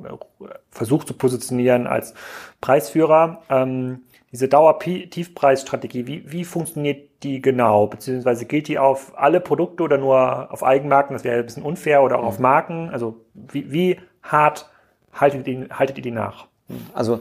versucht 0.70 1.06
zu 1.06 1.14
positionieren 1.14 1.86
als 1.86 2.14
Preisführer. 2.62 3.42
Ähm, 3.50 4.04
diese 4.32 4.48
Dauer-Tiefpreisstrategie, 4.48 6.08
wie, 6.08 6.32
wie 6.32 6.46
funktioniert 6.46 7.24
die 7.24 7.42
genau? 7.42 7.88
Beziehungsweise 7.88 8.46
gilt 8.46 8.70
die 8.70 8.80
auf 8.80 9.12
alle 9.18 9.42
Produkte 9.42 9.84
oder 9.84 9.98
nur 9.98 10.54
auf 10.54 10.64
Eigenmarken? 10.64 11.14
Das 11.14 11.26
wäre 11.26 11.40
ein 11.40 11.46
bisschen 11.46 11.64
unfair 11.64 12.02
oder 12.02 12.20
auch 12.20 12.26
auf 12.26 12.40
Marken. 12.40 12.90
Also 12.92 13.26
wie, 13.34 13.70
wie 13.70 14.00
hart 14.24 14.70
haltet 15.12 15.46
ihr, 15.46 15.68
haltet 15.72 15.98
ihr 15.98 16.04
die 16.04 16.12
nach? 16.12 16.48
Also 16.94 17.20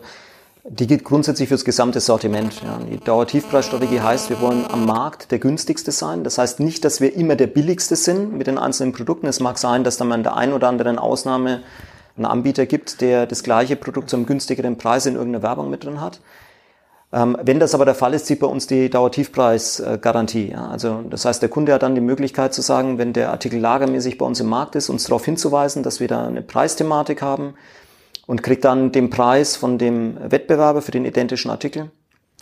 die 0.70 0.86
gilt 0.86 1.04
grundsätzlich 1.04 1.48
fürs 1.48 1.64
gesamte 1.64 2.00
Sortiment. 2.00 2.62
Ja. 2.62 2.78
Die 2.90 2.98
Dauertiefpreisstrategie 2.98 4.00
heißt, 4.00 4.28
wir 4.28 4.40
wollen 4.40 4.66
am 4.70 4.84
Markt 4.84 5.30
der 5.30 5.38
günstigste 5.38 5.92
sein. 5.92 6.24
Das 6.24 6.36
heißt 6.36 6.60
nicht, 6.60 6.84
dass 6.84 7.00
wir 7.00 7.14
immer 7.14 7.36
der 7.36 7.46
billigste 7.46 7.96
sind 7.96 8.36
mit 8.36 8.46
den 8.46 8.58
einzelnen 8.58 8.92
Produkten. 8.92 9.26
Es 9.26 9.40
mag 9.40 9.56
sein, 9.58 9.82
dass 9.82 9.96
dann 9.96 10.12
an 10.12 10.22
der 10.22 10.36
einen 10.36 10.52
oder 10.52 10.68
anderen 10.68 10.98
Ausnahme 10.98 11.62
einen 12.16 12.26
Anbieter 12.26 12.66
gibt, 12.66 13.00
der 13.00 13.26
das 13.26 13.42
gleiche 13.42 13.76
Produkt 13.76 14.10
zu 14.10 14.16
einem 14.16 14.26
günstigeren 14.26 14.76
Preis 14.76 15.06
in 15.06 15.14
irgendeiner 15.14 15.42
Werbung 15.42 15.70
mit 15.70 15.84
drin 15.84 16.00
hat. 16.00 16.20
Ähm, 17.10 17.38
wenn 17.42 17.58
das 17.58 17.74
aber 17.74 17.86
der 17.86 17.94
Fall 17.94 18.12
ist, 18.12 18.26
zieht 18.26 18.40
bei 18.40 18.46
uns 18.46 18.66
die 18.66 18.90
Dauertiefpreisgarantie. 18.90 20.50
Ja. 20.50 20.68
Also 20.68 21.02
das 21.08 21.24
heißt, 21.24 21.40
der 21.40 21.48
Kunde 21.48 21.72
hat 21.72 21.82
dann 21.82 21.94
die 21.94 22.02
Möglichkeit 22.02 22.52
zu 22.52 22.60
sagen, 22.60 22.98
wenn 22.98 23.14
der 23.14 23.30
Artikel 23.30 23.58
lagermäßig 23.58 24.18
bei 24.18 24.26
uns 24.26 24.40
im 24.40 24.48
Markt 24.48 24.74
ist, 24.74 24.90
uns 24.90 25.04
darauf 25.04 25.24
hinzuweisen, 25.24 25.82
dass 25.82 26.00
wir 26.00 26.08
da 26.08 26.26
eine 26.26 26.42
Preisthematik 26.42 27.22
haben 27.22 27.54
und 28.28 28.42
kriegt 28.42 28.64
dann 28.64 28.92
den 28.92 29.08
Preis 29.08 29.56
von 29.56 29.78
dem 29.78 30.18
Wettbewerber 30.20 30.82
für 30.82 30.92
den 30.92 31.06
identischen 31.06 31.50
Artikel 31.50 31.90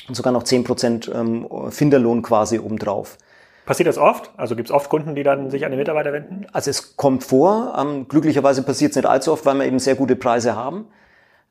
und 0.09 0.17
sogar 0.17 0.33
noch 0.33 0.43
zehn 0.43 0.65
Prozent 0.65 1.11
ähm, 1.15 1.47
Finderlohn 1.71 2.23
quasi 2.23 2.59
obendrauf. 2.59 3.17
Passiert 3.65 3.89
das 3.89 3.97
oft? 3.97 4.31
Also 4.37 4.57
gibt 4.57 4.69
es 4.69 4.75
oft 4.75 4.91
Kunden, 4.91 5.15
die 5.15 5.23
dann 5.23 5.49
sich 5.49 5.65
an 5.65 5.71
den 5.71 5.79
Mitarbeiter 5.79 6.13
wenden? 6.13 6.47
Also 6.53 6.71
es 6.71 6.97
kommt 6.97 7.23
vor. 7.23 7.77
Ähm, 7.79 8.09
glücklicherweise 8.09 8.65
passiert 8.65 8.91
es 8.91 8.97
nicht 8.97 9.07
allzu 9.07 9.33
oft, 9.33 9.47
weil 9.47 9.55
wir 9.59 9.65
eben 9.65 9.79
sehr 9.79 9.95
gute 9.95 10.17
Preise 10.17 10.57
haben. 10.57 10.87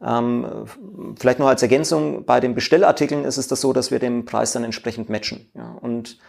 Ähm, 0.03 0.45
vielleicht 1.17 1.39
noch 1.39 1.47
als 1.47 1.61
Ergänzung, 1.61 2.25
bei 2.25 2.41
den 2.41 2.55
Bestellartikeln 2.55 3.24
ist 3.24 3.38
es 3.38 3.48
das 3.48 3.62
so, 3.62 3.71
dass 3.71 3.89
wir 3.89 4.00
den 4.00 4.25
Preis 4.25 4.51
dann 4.51 4.65
entsprechend 4.65 5.10
matchen. 5.10 5.50
Ja, 5.53 5.77
und 5.81 6.19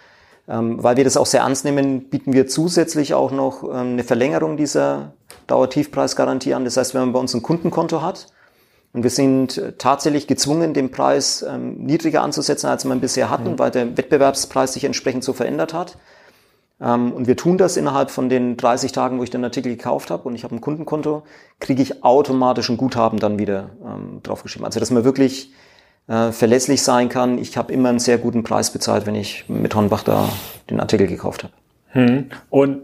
ähm, 0.48 0.80
weil 0.80 0.96
wir 0.96 1.02
das 1.02 1.16
auch 1.16 1.26
sehr 1.26 1.40
ernst 1.40 1.64
nehmen, 1.64 2.08
bieten 2.08 2.32
wir 2.32 2.46
zusätzlich 2.46 3.14
auch 3.14 3.32
noch 3.32 3.68
eine 3.68 4.04
Verlängerung 4.04 4.56
dieser 4.56 5.14
Dauertiefpreisgarantie 5.46 6.54
an. 6.54 6.64
Das 6.64 6.76
heißt, 6.76 6.94
wenn 6.94 7.02
man 7.02 7.12
bei 7.12 7.20
uns 7.20 7.34
ein 7.34 7.42
Kundenkonto 7.42 8.02
hat 8.02 8.28
und 8.92 9.02
wir 9.02 9.10
sind 9.10 9.60
tatsächlich 9.78 10.26
gezwungen, 10.26 10.74
den 10.74 10.90
Preis 10.90 11.44
ähm, 11.48 11.76
niedriger 11.84 12.22
anzusetzen, 12.22 12.66
als 12.68 12.84
wir 12.84 12.94
bisher 12.96 13.30
hatten, 13.30 13.52
mhm. 13.52 13.58
weil 13.58 13.70
der 13.70 13.96
Wettbewerbspreis 13.96 14.72
sich 14.72 14.84
entsprechend 14.84 15.24
so 15.24 15.32
verändert 15.32 15.74
hat. 15.74 15.98
Ähm, 16.80 17.12
und 17.12 17.26
wir 17.26 17.36
tun 17.36 17.58
das 17.58 17.76
innerhalb 17.76 18.10
von 18.10 18.28
den 18.28 18.56
30 18.56 18.92
Tagen, 18.92 19.18
wo 19.18 19.22
ich 19.22 19.30
den 19.30 19.44
Artikel 19.44 19.74
gekauft 19.74 20.10
habe 20.10 20.28
und 20.28 20.34
ich 20.34 20.44
habe 20.44 20.54
ein 20.54 20.60
Kundenkonto, 20.60 21.22
kriege 21.60 21.82
ich 21.82 22.04
automatisch 22.04 22.68
ein 22.68 22.76
Guthaben 22.76 23.18
dann 23.18 23.38
wieder 23.38 23.70
ähm, 23.84 24.20
draufgeschrieben. 24.22 24.66
Also 24.66 24.80
dass 24.80 24.90
man 24.90 25.04
wirklich 25.04 25.52
äh, 26.08 26.32
verlässlich 26.32 26.82
sein 26.82 27.08
kann. 27.08 27.38
Ich 27.38 27.56
habe 27.56 27.72
immer 27.72 27.88
einen 27.88 27.98
sehr 27.98 28.18
guten 28.18 28.42
Preis 28.42 28.70
bezahlt, 28.70 29.06
wenn 29.06 29.14
ich 29.14 29.48
mit 29.48 29.74
Hornbach 29.74 30.02
da 30.02 30.28
den 30.70 30.80
Artikel 30.80 31.06
gekauft 31.06 31.44
habe. 31.44 31.52
Hm. 31.88 32.30
Und 32.50 32.82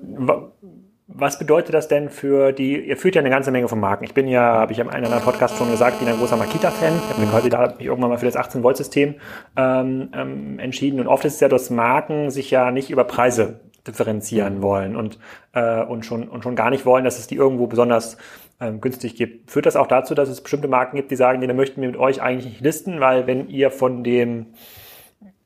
was 1.14 1.38
bedeutet 1.38 1.74
das 1.74 1.88
denn 1.88 2.08
für 2.08 2.52
die, 2.52 2.88
ihr 2.88 2.96
führt 2.96 3.14
ja 3.14 3.20
eine 3.20 3.30
ganze 3.30 3.50
Menge 3.50 3.68
von 3.68 3.78
Marken. 3.80 4.04
Ich 4.04 4.14
bin 4.14 4.28
ja, 4.28 4.42
habe 4.42 4.72
ich 4.72 4.78
in 4.78 4.88
einem 4.88 5.04
anderen 5.04 5.24
Podcast 5.24 5.56
schon 5.56 5.70
gesagt, 5.70 5.98
bin 5.98 6.08
ein 6.08 6.18
großer 6.18 6.36
Makita-Fan. 6.36 6.94
Ich 6.96 7.16
habe 7.16 7.26
quasi 7.26 7.48
da 7.48 7.74
mich 7.76 7.86
irgendwann 7.86 8.10
mal 8.10 8.18
für 8.18 8.26
das 8.26 8.36
18-Volt-System 8.36 9.14
ähm, 9.56 10.08
ähm, 10.14 10.58
entschieden. 10.58 11.00
Und 11.00 11.06
oft 11.06 11.24
ist 11.24 11.34
es 11.34 11.40
ja, 11.40 11.48
dass 11.48 11.70
Marken 11.70 12.30
sich 12.30 12.50
ja 12.50 12.70
nicht 12.70 12.90
über 12.90 13.04
Preise 13.04 13.60
differenzieren 13.86 14.62
wollen 14.62 14.96
und, 14.96 15.18
äh, 15.52 15.82
und, 15.82 16.06
schon, 16.06 16.28
und 16.28 16.42
schon 16.42 16.56
gar 16.56 16.70
nicht 16.70 16.86
wollen, 16.86 17.04
dass 17.04 17.18
es 17.18 17.26
die 17.26 17.34
irgendwo 17.34 17.66
besonders 17.66 18.16
ähm, 18.60 18.80
günstig 18.80 19.16
gibt. 19.16 19.50
Führt 19.50 19.66
das 19.66 19.76
auch 19.76 19.88
dazu, 19.88 20.14
dass 20.14 20.28
es 20.28 20.40
bestimmte 20.40 20.68
Marken 20.68 20.96
gibt, 20.96 21.10
die 21.10 21.16
sagen, 21.16 21.40
nee, 21.40 21.46
dann 21.46 21.56
möchten 21.56 21.80
wir 21.80 21.88
mit 21.88 21.98
euch 21.98 22.22
eigentlich 22.22 22.52
nicht 22.52 22.60
listen, 22.60 23.00
weil 23.00 23.26
wenn 23.26 23.48
ihr 23.48 23.70
von 23.70 24.04
dem 24.04 24.46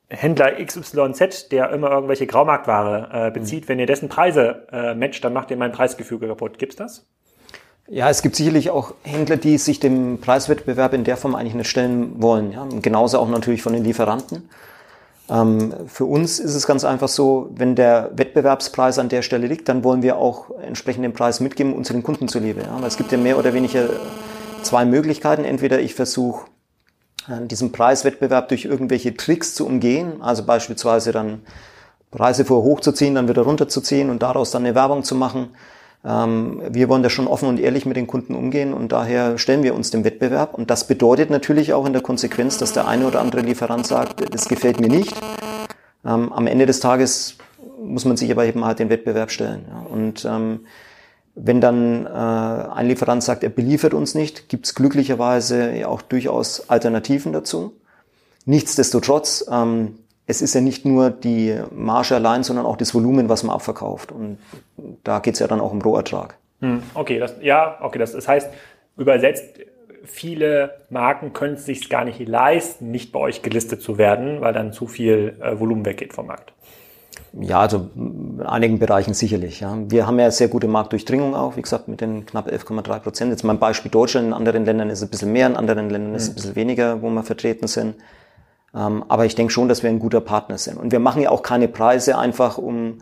Händler 0.09 0.53
XYZ, 0.63 1.49
der 1.49 1.69
immer 1.71 1.91
irgendwelche 1.91 2.27
Graumarktware 2.27 3.27
äh, 3.27 3.31
bezieht, 3.31 3.65
mhm. 3.65 3.69
wenn 3.69 3.79
ihr 3.79 3.85
dessen 3.85 4.09
Preise 4.09 4.67
äh, 4.71 4.95
matcht, 4.95 5.23
dann 5.23 5.33
macht 5.33 5.51
ihr 5.51 5.57
mein 5.57 5.71
Preisgefüge 5.71 6.27
kaputt. 6.27 6.57
Gibt's 6.59 6.77
das? 6.77 7.05
Ja, 7.89 8.09
es 8.09 8.21
gibt 8.21 8.35
sicherlich 8.35 8.69
auch 8.69 8.93
Händler, 9.03 9.37
die 9.37 9.57
sich 9.57 9.79
dem 9.79 10.19
Preiswettbewerb 10.19 10.93
in 10.93 11.03
der 11.03 11.15
Form 11.15 11.35
eigentlich 11.35 11.55
nicht 11.55 11.69
stellen 11.69 12.21
wollen. 12.21 12.51
Ja? 12.51 12.67
genauso 12.81 13.19
auch 13.19 13.29
natürlich 13.29 13.61
von 13.61 13.73
den 13.73 13.83
Lieferanten. 13.83 14.49
Ähm, 15.29 15.73
für 15.87 16.05
uns 16.05 16.39
ist 16.39 16.55
es 16.55 16.67
ganz 16.67 16.83
einfach 16.85 17.07
so, 17.07 17.49
wenn 17.53 17.75
der 17.75 18.11
Wettbewerbspreis 18.15 18.99
an 18.99 19.09
der 19.09 19.21
Stelle 19.21 19.47
liegt, 19.47 19.67
dann 19.69 19.83
wollen 19.83 20.01
wir 20.01 20.17
auch 20.17 20.51
entsprechend 20.59 21.03
den 21.03 21.13
Preis 21.13 21.39
mitgeben, 21.39 21.73
unseren 21.73 22.03
Kunden 22.03 22.27
zuliebe. 22.27 22.61
Ja? 22.61 22.77
Weil 22.79 22.87
es 22.87 22.97
gibt 22.97 23.11
ja 23.11 23.17
mehr 23.17 23.37
oder 23.37 23.53
weniger 23.53 23.89
zwei 24.63 24.85
Möglichkeiten. 24.85 25.43
Entweder 25.45 25.79
ich 25.79 25.95
versuche 25.95 26.45
diesen 27.49 27.71
Preiswettbewerb 27.71 28.49
durch 28.49 28.65
irgendwelche 28.65 29.15
Tricks 29.15 29.53
zu 29.55 29.65
umgehen, 29.65 30.21
also 30.21 30.43
beispielsweise 30.43 31.11
dann 31.11 31.41
Preise 32.11 32.45
vorher 32.45 32.71
hochzuziehen, 32.71 33.15
dann 33.15 33.27
wieder 33.27 33.41
runterzuziehen 33.41 34.09
und 34.09 34.23
daraus 34.23 34.51
dann 34.51 34.65
eine 34.65 34.75
Werbung 34.75 35.03
zu 35.03 35.15
machen. 35.15 35.49
Ähm, 36.05 36.61
wir 36.69 36.87
wollen 36.89 37.03
da 37.03 37.09
schon 37.09 37.27
offen 37.27 37.49
und 37.49 37.59
ehrlich 37.59 37.85
mit 37.85 37.97
den 37.97 38.07
Kunden 38.07 38.33
umgehen 38.33 38.73
und 38.73 38.91
daher 38.91 39.37
stellen 39.37 39.63
wir 39.63 39.75
uns 39.75 39.91
dem 39.91 40.03
Wettbewerb. 40.03 40.53
Und 40.53 40.69
das 40.69 40.87
bedeutet 40.87 41.29
natürlich 41.29 41.73
auch 41.73 41.85
in 41.85 41.93
der 41.93 42.01
Konsequenz, 42.01 42.57
dass 42.57 42.71
der 42.73 42.87
eine 42.87 43.07
oder 43.07 43.19
andere 43.19 43.41
Lieferant 43.41 43.85
sagt, 43.85 44.33
das 44.33 44.47
gefällt 44.47 44.79
mir 44.79 44.89
nicht. 44.89 45.13
Ähm, 46.05 46.31
am 46.31 46.47
Ende 46.47 46.65
des 46.65 46.79
Tages 46.79 47.35
muss 47.83 48.05
man 48.05 48.15
sich 48.15 48.31
aber 48.31 48.45
eben 48.45 48.63
halt 48.63 48.79
den 48.79 48.89
Wettbewerb 48.89 49.31
stellen. 49.31 49.65
Und 49.89 50.25
ähm, 50.25 50.61
wenn 51.39 51.61
dann 51.61 52.05
äh, 52.05 52.09
ein 52.09 52.87
Lieferant 52.87 53.23
sagt, 53.23 53.43
er 53.43 53.49
beliefert 53.49 53.93
uns 53.93 54.15
nicht, 54.15 54.49
gibt 54.49 54.65
es 54.65 54.75
glücklicherweise 54.75 55.87
auch 55.87 56.01
durchaus 56.01 56.69
Alternativen 56.69 57.31
dazu. 57.31 57.73
Nichtsdestotrotz, 58.45 59.45
ähm, 59.51 59.99
es 60.25 60.41
ist 60.41 60.55
ja 60.55 60.61
nicht 60.61 60.83
nur 60.83 61.11
die 61.11 61.55
Marge 61.71 62.15
allein, 62.15 62.43
sondern 62.43 62.65
auch 62.65 62.75
das 62.75 62.93
Volumen, 62.93 63.29
was 63.29 63.43
man 63.43 63.55
abverkauft. 63.55 64.11
Und 64.11 64.39
da 65.03 65.19
geht 65.19 65.35
es 65.35 65.39
ja 65.39 65.47
dann 65.47 65.61
auch 65.61 65.71
um 65.71 65.81
Rohertrag. 65.81 66.37
Hm, 66.61 66.81
okay, 66.95 67.19
das, 67.19 67.35
ja, 67.41 67.77
okay, 67.81 67.99
das, 67.99 68.13
das 68.13 68.27
heißt, 68.27 68.49
übersetzt, 68.97 69.59
viele 70.03 70.81
Marken 70.89 71.33
können 71.33 71.53
es 71.53 71.65
sich 71.65 71.89
gar 71.89 72.03
nicht 72.03 72.19
leisten, 72.27 72.89
nicht 72.89 73.11
bei 73.11 73.19
euch 73.19 73.43
gelistet 73.43 73.81
zu 73.81 73.97
werden, 73.97 74.41
weil 74.41 74.53
dann 74.53 74.73
zu 74.73 74.87
viel 74.87 75.35
äh, 75.41 75.59
Volumen 75.59 75.85
weggeht 75.85 76.13
vom 76.13 76.27
Markt. 76.27 76.53
Ja, 77.39 77.59
also 77.59 77.89
in 77.95 78.41
einigen 78.45 78.79
Bereichen 78.79 79.13
sicherlich. 79.13 79.59
Ja. 79.59 79.77
Wir 79.87 80.07
haben 80.07 80.19
ja 80.19 80.31
sehr 80.31 80.47
gute 80.47 80.67
Marktdurchdringung 80.67 81.35
auch, 81.35 81.55
wie 81.55 81.61
gesagt, 81.61 81.87
mit 81.87 82.01
den 82.01 82.25
knapp 82.25 82.47
11,3 82.47 82.99
Prozent. 82.99 83.31
Jetzt 83.31 83.43
mein 83.43 83.59
Beispiel 83.59 83.91
Deutschland, 83.91 84.27
in 84.27 84.33
anderen 84.33 84.65
Ländern 84.65 84.89
ist 84.89 84.99
es 84.99 85.07
ein 85.07 85.09
bisschen 85.09 85.31
mehr, 85.31 85.47
in 85.47 85.55
anderen 85.55 85.89
Ländern 85.89 86.15
ist 86.15 86.23
es 86.23 86.29
ein 86.29 86.31
hm. 86.31 86.35
bisschen 86.35 86.55
weniger, 86.55 87.01
wo 87.01 87.09
wir 87.09 87.23
vertreten 87.23 87.67
sind. 87.67 87.95
Ähm, 88.75 89.03
aber 89.07 89.25
ich 89.25 89.35
denke 89.35 89.51
schon, 89.51 89.69
dass 89.69 89.83
wir 89.83 89.89
ein 89.89 89.99
guter 89.99 90.21
Partner 90.21 90.57
sind. 90.57 90.77
Und 90.77 90.91
wir 90.91 90.99
machen 90.99 91.21
ja 91.21 91.29
auch 91.29 91.41
keine 91.41 91.67
Preise 91.67 92.17
einfach, 92.17 92.57
um 92.57 92.99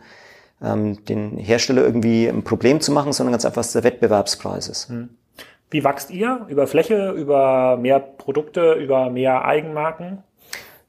ähm, 0.62 1.04
den 1.04 1.36
Hersteller 1.36 1.82
irgendwie 1.82 2.28
ein 2.28 2.44
Problem 2.44 2.80
zu 2.80 2.92
machen, 2.92 3.12
sondern 3.12 3.32
ganz 3.32 3.44
einfach, 3.44 3.60
dass 3.60 3.72
der 3.72 3.84
Wettbewerbspreis 3.84 4.68
ist. 4.68 4.88
Hm. 4.88 5.10
Wie 5.70 5.82
wächst 5.82 6.10
ihr? 6.10 6.46
Über 6.48 6.66
Fläche, 6.66 7.10
über 7.10 7.76
mehr 7.76 7.98
Produkte, 7.98 8.74
über 8.74 9.10
mehr 9.10 9.44
Eigenmarken? 9.44 10.22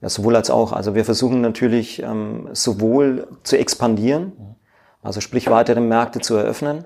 Ja, 0.01 0.09
sowohl 0.09 0.35
als 0.35 0.49
auch. 0.49 0.73
Also 0.73 0.95
wir 0.95 1.05
versuchen 1.05 1.41
natürlich 1.41 2.01
ähm, 2.03 2.49
sowohl 2.53 3.27
zu 3.43 3.57
expandieren, 3.57 4.31
also 5.01 5.21
sprich 5.21 5.49
weitere 5.49 5.79
Märkte 5.79 6.19
zu 6.19 6.35
eröffnen. 6.35 6.85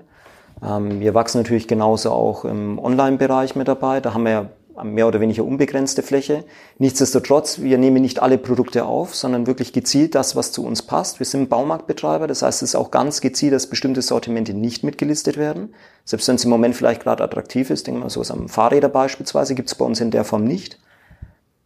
Ähm, 0.62 1.00
wir 1.00 1.14
wachsen 1.14 1.38
natürlich 1.38 1.68
genauso 1.68 2.10
auch 2.10 2.44
im 2.44 2.78
Online-Bereich 2.78 3.54
mit 3.54 3.68
dabei. 3.68 4.00
Da 4.00 4.14
haben 4.14 4.24
wir 4.24 4.30
ja 4.30 4.50
mehr 4.82 5.06
oder 5.06 5.20
weniger 5.20 5.44
unbegrenzte 5.44 6.02
Fläche. 6.02 6.44
Nichtsdestotrotz, 6.78 7.60
wir 7.60 7.78
nehmen 7.78 8.00
nicht 8.00 8.22
alle 8.22 8.38
Produkte 8.38 8.84
auf, 8.84 9.14
sondern 9.14 9.46
wirklich 9.46 9.72
gezielt 9.72 10.14
das, 10.14 10.34
was 10.34 10.52
zu 10.52 10.64
uns 10.64 10.82
passt. 10.82 11.18
Wir 11.18 11.26
sind 11.26 11.50
Baumarktbetreiber, 11.50 12.26
das 12.26 12.42
heißt, 12.42 12.62
es 12.62 12.70
ist 12.70 12.74
auch 12.74 12.90
ganz 12.90 13.20
gezielt, 13.20 13.52
dass 13.52 13.66
bestimmte 13.66 14.02
Sortimente 14.02 14.54
nicht 14.54 14.82
mitgelistet 14.84 15.36
werden. 15.36 15.74
Selbst 16.04 16.28
wenn 16.28 16.36
es 16.36 16.44
im 16.44 16.50
Moment 16.50 16.74
vielleicht 16.74 17.02
gerade 17.02 17.22
attraktiv 17.22 17.70
ist, 17.70 17.86
denken 17.86 18.02
wir 18.02 18.10
so 18.10 18.22
am 18.32 18.48
Fahrräder 18.48 18.88
beispielsweise, 18.88 19.54
gibt 19.54 19.68
es 19.68 19.74
bei 19.74 19.84
uns 19.84 20.00
in 20.00 20.10
der 20.10 20.24
Form 20.24 20.44
nicht. 20.44 20.78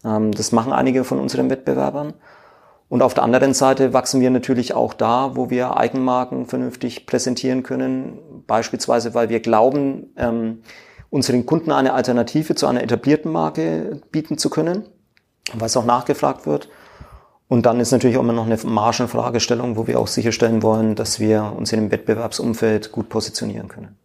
Ähm, 0.07 0.33
das 0.33 0.53
machen 0.53 0.73
einige 0.73 1.05
von 1.05 1.19
unseren 1.19 1.51
Wettbewerbern. 1.51 2.15
Und 2.89 3.03
auf 3.03 3.15
der 3.15 3.25
anderen 3.25 3.53
Seite 3.53 3.93
wachsen 3.93 4.21
wir 4.21 4.31
natürlich 4.31 4.75
auch 4.75 4.95
da, 4.95 5.35
wo 5.35 5.51
wir 5.51 5.77
Eigenmarken 5.77 6.47
vernünftig 6.47 7.07
präsentieren 7.07 7.65
können. 7.65 8.19
Beispielsweise, 8.47 9.13
weil 9.13 9.29
wir 9.29 9.41
glauben, 9.41 10.13
ähm, 10.17 10.63
unseren 11.11 11.47
Kunden 11.47 11.73
eine 11.73 11.95
Alternative 11.95 12.55
zu 12.55 12.67
einer 12.67 12.83
etablierten 12.83 13.33
Marke 13.33 14.01
bieten 14.13 14.39
zu 14.39 14.51
können, 14.51 14.85
was 15.55 15.77
auch 15.77 15.85
nachgefragt 15.85 16.47
wird. 16.47 16.69
Und 17.49 17.67
dann 17.67 17.81
ist 17.81 17.93
natürlich 17.93 18.17
auch 18.17 18.23
immer 18.23 18.33
noch 18.33 18.47
eine 18.47 18.57
Margenfragestellung, 18.57 19.77
wo 19.77 19.87
wir 19.87 20.01
auch 20.01 20.09
sicherstellen 20.09 20.63
wollen, 20.63 20.95
dass 20.95 21.21
wir 21.21 21.53
uns 21.57 21.73
in 21.73 21.81
dem 21.81 21.91
Wettbewerbsumfeld 21.93 22.91
gut 22.93 23.09
positionieren 23.09 23.69
können. 23.69 23.97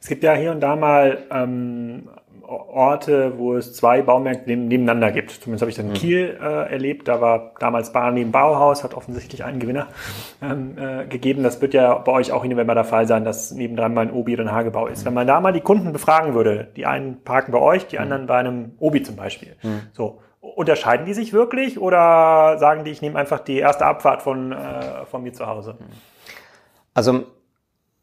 Es 0.00 0.08
gibt 0.08 0.22
ja 0.24 0.34
hier 0.34 0.50
und 0.50 0.60
da 0.60 0.76
mal 0.76 1.18
ähm, 1.30 2.08
Orte, 2.44 3.38
wo 3.38 3.56
es 3.56 3.74
zwei 3.74 4.02
Baumärkte 4.02 4.56
nebeneinander 4.56 5.10
gibt. 5.12 5.30
Zumindest 5.30 5.62
habe 5.62 5.70
ich 5.70 5.76
das 5.76 5.84
in 5.84 5.90
mhm. 5.90 5.94
Kiel 5.94 6.38
äh, 6.40 6.72
erlebt. 6.72 7.08
Da 7.08 7.20
war 7.20 7.54
damals 7.58 7.92
Bahn 7.92 8.14
neben 8.14 8.32
Bauhaus, 8.32 8.84
hat 8.84 8.94
offensichtlich 8.94 9.44
einen 9.44 9.60
Gewinner 9.60 9.88
ähm, 10.42 10.76
äh, 10.78 11.06
gegeben. 11.06 11.42
Das 11.42 11.60
wird 11.60 11.74
ja 11.74 11.94
bei 11.98 12.12
euch 12.12 12.32
auch 12.32 12.42
hin 12.42 12.56
der 12.56 12.84
Fall 12.84 13.06
sein, 13.06 13.24
dass 13.24 13.52
nebendran 13.52 13.94
mal 13.94 14.02
ein 14.02 14.12
Obi 14.12 14.34
oder 14.34 14.44
ein 14.44 14.52
Hagebau 14.52 14.86
ist. 14.86 15.02
Mhm. 15.02 15.06
Wenn 15.06 15.14
man 15.14 15.26
da 15.26 15.40
mal 15.40 15.52
die 15.52 15.60
Kunden 15.60 15.92
befragen 15.92 16.34
würde, 16.34 16.68
die 16.76 16.86
einen 16.86 17.22
parken 17.22 17.52
bei 17.52 17.60
euch, 17.60 17.86
die 17.86 17.96
mhm. 17.96 18.02
anderen 18.02 18.26
bei 18.26 18.38
einem 18.38 18.72
Obi 18.78 19.02
zum 19.02 19.16
Beispiel. 19.16 19.56
Mhm. 19.62 19.82
So. 19.92 20.20
Unterscheiden 20.40 21.06
die 21.06 21.14
sich 21.14 21.32
wirklich 21.32 21.78
oder 21.78 22.58
sagen 22.58 22.84
die, 22.84 22.90
ich 22.90 23.00
nehme 23.00 23.18
einfach 23.18 23.38
die 23.38 23.58
erste 23.58 23.86
Abfahrt 23.86 24.22
von, 24.22 24.52
äh, 24.52 25.06
von 25.06 25.22
mir 25.22 25.32
zu 25.32 25.46
Hause? 25.46 25.78
Also 26.94 27.24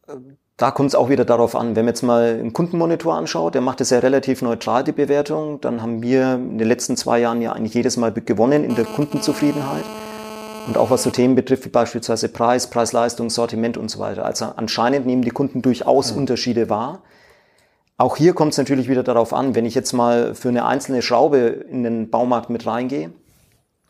äh, 0.07 0.13
da 0.59 0.71
kommt 0.71 0.89
es 0.89 0.95
auch 0.95 1.07
wieder 1.07 1.23
darauf 1.23 1.55
an, 1.55 1.77
wenn 1.77 1.85
man 1.85 1.93
jetzt 1.93 2.01
mal 2.03 2.37
einen 2.37 2.51
Kundenmonitor 2.51 3.15
anschaut, 3.15 3.55
der 3.55 3.61
macht 3.61 3.79
es 3.79 3.91
ja 3.91 3.99
relativ 3.99 4.41
neutral, 4.41 4.83
die 4.83 4.91
Bewertung, 4.91 5.61
dann 5.61 5.81
haben 5.81 6.03
wir 6.03 6.33
in 6.33 6.57
den 6.57 6.67
letzten 6.67 6.97
zwei 6.97 7.19
Jahren 7.19 7.41
ja 7.41 7.53
eigentlich 7.53 7.73
jedes 7.73 7.95
Mal 7.95 8.11
gewonnen 8.11 8.65
in 8.65 8.75
der 8.75 8.83
Kundenzufriedenheit. 8.83 9.85
Und 10.67 10.77
auch 10.77 10.91
was 10.91 11.03
so 11.03 11.11
Themen 11.11 11.35
betrifft, 11.35 11.63
wie 11.63 11.69
beispielsweise 11.69 12.27
Preis, 12.27 12.69
Preis-Leistung, 12.69 13.29
Sortiment 13.29 13.77
und 13.77 13.89
so 13.89 13.99
weiter. 13.99 14.25
Also 14.25 14.47
anscheinend 14.57 15.05
nehmen 15.05 15.21
die 15.21 15.31
Kunden 15.31 15.61
durchaus 15.61 16.11
mhm. 16.11 16.19
Unterschiede 16.19 16.69
wahr. 16.69 17.03
Auch 17.97 18.17
hier 18.17 18.33
kommt 18.33 18.51
es 18.51 18.57
natürlich 18.57 18.89
wieder 18.89 19.01
darauf 19.01 19.33
an, 19.33 19.55
wenn 19.55 19.65
ich 19.65 19.75
jetzt 19.75 19.93
mal 19.93 20.35
für 20.35 20.49
eine 20.49 20.65
einzelne 20.65 21.01
Schraube 21.01 21.37
in 21.37 21.83
den 21.83 22.09
Baumarkt 22.09 22.49
mit 22.49 22.67
reingehe 22.67 23.11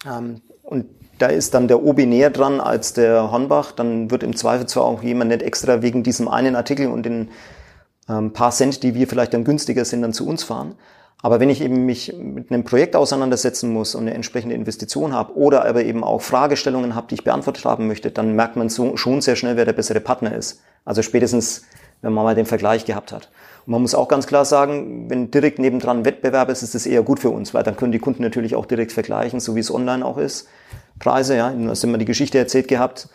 ähm, 0.05 0.41
und 0.61 0.85
da 1.19 1.27
ist 1.27 1.53
dann 1.53 1.67
der 1.67 1.83
Obi 1.83 2.05
näher 2.05 2.29
dran 2.29 2.59
als 2.59 2.93
der 2.93 3.31
Hornbach, 3.31 3.71
dann 3.71 4.09
wird 4.09 4.23
im 4.23 4.35
Zweifel 4.35 4.65
zwar 4.65 4.85
auch 4.85 5.03
jemand 5.03 5.29
nicht 5.29 5.43
extra 5.43 5.81
wegen 5.81 6.01
diesem 6.01 6.27
einen 6.27 6.55
Artikel 6.55 6.87
und 6.87 7.03
den 7.03 7.29
ähm, 8.09 8.33
paar 8.33 8.51
Cent, 8.51 8.81
die 8.83 8.95
wir 8.95 9.07
vielleicht 9.07 9.33
dann 9.33 9.43
günstiger 9.43 9.85
sind, 9.85 10.01
dann 10.01 10.13
zu 10.13 10.25
uns 10.25 10.43
fahren. 10.43 10.75
Aber 11.21 11.41
wenn 11.41 11.49
ich 11.49 11.61
eben 11.61 11.85
mich 11.85 12.15
mit 12.17 12.49
einem 12.49 12.63
Projekt 12.63 12.95
auseinandersetzen 12.95 13.71
muss 13.71 13.93
und 13.93 14.03
eine 14.03 14.13
entsprechende 14.13 14.55
Investition 14.55 15.13
habe 15.13 15.35
oder 15.35 15.65
aber 15.65 15.83
eben 15.83 16.03
auch 16.03 16.21
Fragestellungen 16.21 16.95
habe, 16.95 17.07
die 17.09 17.15
ich 17.15 17.25
beantwortet 17.25 17.65
haben 17.65 17.87
möchte, 17.87 18.09
dann 18.09 18.35
merkt 18.35 18.55
man 18.55 18.69
so, 18.69 18.95
schon 18.95 19.19
sehr 19.19 19.35
schnell, 19.35 19.57
wer 19.57 19.65
der 19.65 19.73
bessere 19.73 19.99
Partner 19.99 20.33
ist. 20.33 20.61
Also 20.85 21.01
spätestens, 21.01 21.63
wenn 22.01 22.13
man 22.13 22.23
mal 22.23 22.35
den 22.35 22.45
Vergleich 22.45 22.85
gehabt 22.85 23.11
hat. 23.11 23.29
Man 23.69 23.83
muss 23.83 23.93
auch 23.93 24.07
ganz 24.07 24.25
klar 24.25 24.45
sagen, 24.45 25.11
wenn 25.11 25.29
direkt 25.29 25.59
nebendran 25.59 26.03
Wettbewerb 26.03 26.49
ist, 26.49 26.63
ist 26.63 26.73
das 26.73 26.87
eher 26.87 27.03
gut 27.03 27.19
für 27.19 27.29
uns, 27.29 27.53
weil 27.53 27.61
dann 27.61 27.77
können 27.77 27.91
die 27.91 27.99
Kunden 27.99 28.23
natürlich 28.23 28.55
auch 28.55 28.65
direkt 28.65 28.91
vergleichen, 28.91 29.39
so 29.39 29.55
wie 29.55 29.59
es 29.59 29.71
online 29.71 30.03
auch 30.03 30.17
ist. 30.17 30.49
Preise. 30.97 31.37
Ja, 31.37 31.51
du 31.51 31.69
hast 31.69 31.83
immer 31.83 31.99
die 31.99 32.05
Geschichte 32.05 32.39
erzählt 32.39 32.67
gehabt 32.67 33.09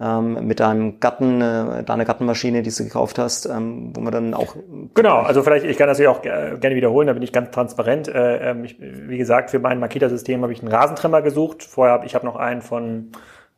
ähm, 0.00 0.46
mit 0.46 0.60
deinem 0.60 1.00
Gatten, 1.00 1.40
äh, 1.40 1.82
deiner 1.82 2.04
Gattenmaschine, 2.04 2.62
die 2.62 2.70
du 2.70 2.84
gekauft 2.84 3.18
hast, 3.18 3.46
ähm, 3.46 3.90
wo 3.92 4.00
man 4.00 4.12
dann 4.12 4.34
auch 4.34 4.54
genau. 4.94 5.18
Also 5.18 5.42
vielleicht 5.42 5.64
ich 5.64 5.76
kann 5.76 5.88
das 5.88 5.98
ja 5.98 6.10
auch 6.10 6.22
gerne 6.22 6.76
wiederholen. 6.76 7.08
Da 7.08 7.12
bin 7.14 7.22
ich 7.24 7.32
ganz 7.32 7.50
transparent. 7.50 8.06
Äh, 8.06 8.50
ähm, 8.50 8.64
ich, 8.64 8.76
wie 8.78 9.18
gesagt, 9.18 9.50
für 9.50 9.58
mein 9.58 9.80
Makita-System 9.80 10.42
habe 10.42 10.52
ich 10.52 10.60
einen 10.60 10.70
Rasentrimmer 10.70 11.22
gesucht. 11.22 11.64
Vorher 11.64 11.94
habe 11.94 12.06
ich 12.06 12.14
habe 12.14 12.24
noch 12.24 12.36
einen 12.36 12.62
von 12.62 13.10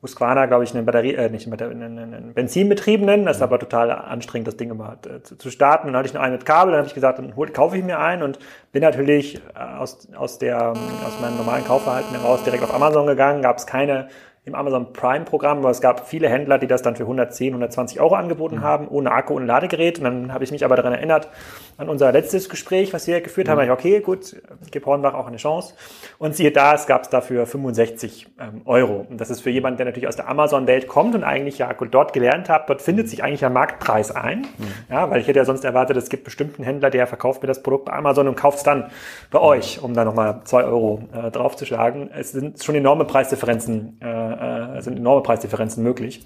Husqvarna, 0.03 0.47
glaube 0.47 0.65
ich, 0.65 0.75
eine 0.75 0.83
Batterie, 0.83 1.15
äh, 1.15 1.29
nicht 1.29 1.47
eine, 1.47 1.63
eine, 1.63 1.85
einen 1.85 2.33
Benzinbetriebenen. 2.33 3.27
Das 3.27 3.37
ist 3.37 3.43
aber 3.43 3.59
total 3.59 3.91
anstrengend, 3.91 4.49
das 4.49 4.57
Ding 4.57 4.71
immer 4.71 4.97
äh, 5.07 5.23
zu, 5.23 5.37
zu 5.37 5.51
starten. 5.51 5.89
Und 5.89 5.93
dann 5.93 5.99
hatte 6.01 6.09
ich 6.09 6.15
noch 6.15 6.23
einen 6.23 6.33
mit 6.33 6.47
Kabel. 6.47 6.73
Dann 6.73 6.79
habe 6.79 6.89
ich 6.89 6.95
gesagt, 6.95 7.19
dann 7.19 7.37
hol, 7.37 7.49
kaufe 7.51 7.77
ich 7.77 7.85
mir 7.85 7.99
einen 7.99 8.23
und 8.23 8.39
bin 8.73 8.83
natürlich 8.83 9.37
äh, 9.55 9.59
aus, 9.59 10.09
aus, 10.17 10.39
der, 10.39 10.71
aus 10.71 11.21
meinem 11.21 11.37
normalen 11.37 11.65
Kaufverhalten 11.65 12.19
heraus 12.19 12.43
direkt 12.45 12.63
auf 12.63 12.73
Amazon 12.73 13.07
gegangen. 13.07 13.43
Gab 13.43 13.59
es 13.59 13.67
keine 13.67 14.09
im 14.47 14.55
Amazon 14.55 14.93
Prime 14.95 15.27
Programm, 15.27 15.59
aber 15.59 15.71
es 15.71 15.83
gab 15.83 16.09
viele 16.09 16.29
Händler, 16.29 16.59
die 16.59 16.67
das 16.67 16.81
dann 16.81 16.97
für 16.97 17.03
110, 17.03 17.49
120 17.49 18.01
Euro 18.01 18.15
angeboten 18.15 18.57
mhm. 18.57 18.63
haben, 18.63 18.89
ohne 18.89 19.13
Akku 19.13 19.35
und 19.35 19.47
Ladegerät. 19.47 19.99
Und 19.99 20.05
dann 20.05 20.33
habe 20.33 20.45
ich 20.45 20.51
mich 20.51 20.65
aber 20.65 20.77
daran 20.77 20.95
erinnert, 20.95 21.29
an 21.77 21.91
unser 21.91 22.11
letztes 22.11 22.49
Gespräch, 22.49 22.93
was 22.95 23.07
wir 23.07 23.21
geführt 23.21 23.49
mhm. 23.49 23.53
haben. 23.53 23.65
Ich, 23.65 23.71
okay, 23.71 24.01
gut, 24.01 24.41
gebe 24.71 24.87
Hornbach 24.87 25.13
auch 25.13 25.27
eine 25.27 25.37
Chance. 25.37 25.75
Und 26.19 26.35
siehe 26.35 26.53
da, 26.53 26.75
es 26.75 26.87
gab 26.87 27.03
es 27.03 27.11
dafür 27.11 27.45
65 27.45 28.29
ähm, 28.41 28.63
Euro. 28.65 29.07
Und 29.11 29.21
das 29.21 29.29
ist 29.29 29.43
für 29.43 29.51
jemanden, 29.51 29.77
der 29.77 29.87
natürlich 29.87 30.09
aus 30.09 30.17
der 30.17 30.29
Amazon-Welt 30.29 30.89
kommt 30.89 31.15
und 31.15 31.23
eigentlich 31.23 31.59
ja 31.59 31.71
dort 31.73 32.13
gelernt 32.15 32.49
hat, 32.49 32.71
dort 32.71 32.81
findet 32.81 33.11
sich 33.11 33.23
eigentlich 33.23 33.45
ein 33.45 33.53
Marktpreis 33.53 34.11
ein. 34.11 34.47
Mhm. 34.57 34.67
Ja, 34.89 35.11
weil 35.11 35.21
ich 35.21 35.29
hätte 35.29 35.39
ja 35.39 35.45
sonst 35.45 35.65
erwartet, 35.65 35.99
es 35.99 36.09
gibt 36.09 36.25
bestimmten 36.25 36.63
Händler, 36.63 36.89
der 36.89 37.07
verkauft 37.07 37.43
mir 37.43 37.47
das 37.47 37.63
Produkt 37.63 37.87
bei 37.87 37.93
Amazon 37.93 38.27
und 38.27 38.37
kauft 38.37 38.59
es 38.59 38.65
dann 38.65 38.91
bei 39.31 39.39
mhm. 39.39 39.45
euch, 39.45 39.83
um 39.83 39.93
da 39.93 40.07
nochmal 40.07 40.41
zwei 40.45 40.65
Euro 40.65 41.03
äh, 41.13 41.31
draufzuschlagen. 41.31 42.11
Es 42.11 42.33
sind 42.33 42.63
schon 42.63 42.75
enorme 42.75 43.05
Preisdifferenzen, 43.05 43.99
äh, 44.01 44.30
äh, 44.31 44.83
sind 44.83 44.97
enorme 44.97 45.23
Preisdifferenzen 45.23 45.83
möglich. 45.83 46.25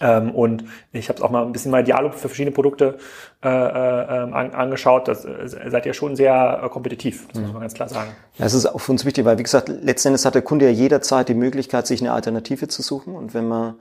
Ähm, 0.00 0.30
und 0.34 0.64
ich 0.92 1.08
habe 1.08 1.18
es 1.18 1.22
auch 1.22 1.30
mal 1.30 1.44
ein 1.44 1.52
bisschen 1.52 1.70
mal 1.70 1.84
Dialog 1.84 2.14
für 2.14 2.28
verschiedene 2.28 2.52
Produkte 2.52 2.98
äh, 3.42 3.48
äh, 3.48 4.22
ähm, 4.22 4.32
an, 4.32 4.52
angeschaut. 4.52 5.08
Das 5.08 5.24
äh, 5.24 5.48
seid 5.70 5.84
ihr 5.84 5.92
schon 5.92 6.16
sehr 6.16 6.62
äh, 6.64 6.68
kompetitiv, 6.68 7.28
das 7.28 7.36
mhm. 7.36 7.42
muss 7.42 7.52
man 7.52 7.60
ganz 7.62 7.74
klar 7.74 7.88
sagen. 7.88 8.10
Ja, 8.38 8.46
es 8.46 8.54
ist 8.54 8.66
auch 8.66 8.80
für 8.80 8.92
uns 8.92 9.04
wichtig, 9.04 9.24
weil 9.24 9.38
wie 9.38 9.42
gesagt, 9.42 9.68
letzten 9.68 10.08
Endes 10.08 10.24
hat 10.24 10.34
der 10.34 10.42
Kunde 10.42 10.64
ja 10.66 10.70
jederzeit 10.70 11.28
die 11.28 11.34
Möglichkeit, 11.34 11.86
sich 11.86 12.00
eine 12.00 12.12
Alternative 12.12 12.68
zu 12.68 12.82
suchen. 12.82 13.14
Und 13.14 13.34
wenn 13.34 13.46
man 13.46 13.74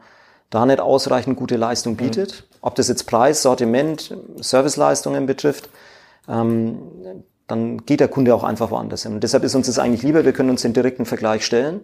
da 0.50 0.65
nicht 0.65 0.82
ausreichend 0.82 1.38
gute 1.38 1.56
Leistung 1.56 1.94
mhm. 1.94 1.98
bietet, 1.98 2.46
mhm. 2.50 2.58
ob 2.62 2.75
das 2.75 2.89
jetzt 2.89 3.03
Preis, 3.03 3.41
Sortiment, 3.41 4.15
Serviceleistungen 4.38 5.25
betrifft, 5.25 5.70
ähm, 6.27 6.79
dann 7.48 7.86
geht 7.86 8.00
der 8.00 8.10
Kunde 8.10 8.36
auch 8.36 8.44
einfach 8.44 8.72
woanders 8.72 9.03
hin. 9.03 9.13
Und 9.13 9.24
deshalb 9.24 9.44
ist 9.44 9.56
uns 9.56 9.68
das 9.68 9.79
eigentlich 9.79 10.03
lieber, 10.03 10.25
wir 10.25 10.34
können 10.34 10.50
uns 10.50 10.62
den 10.62 10.74
direkten 10.74 11.06
Vergleich 11.06 11.46
stellen. 11.46 11.82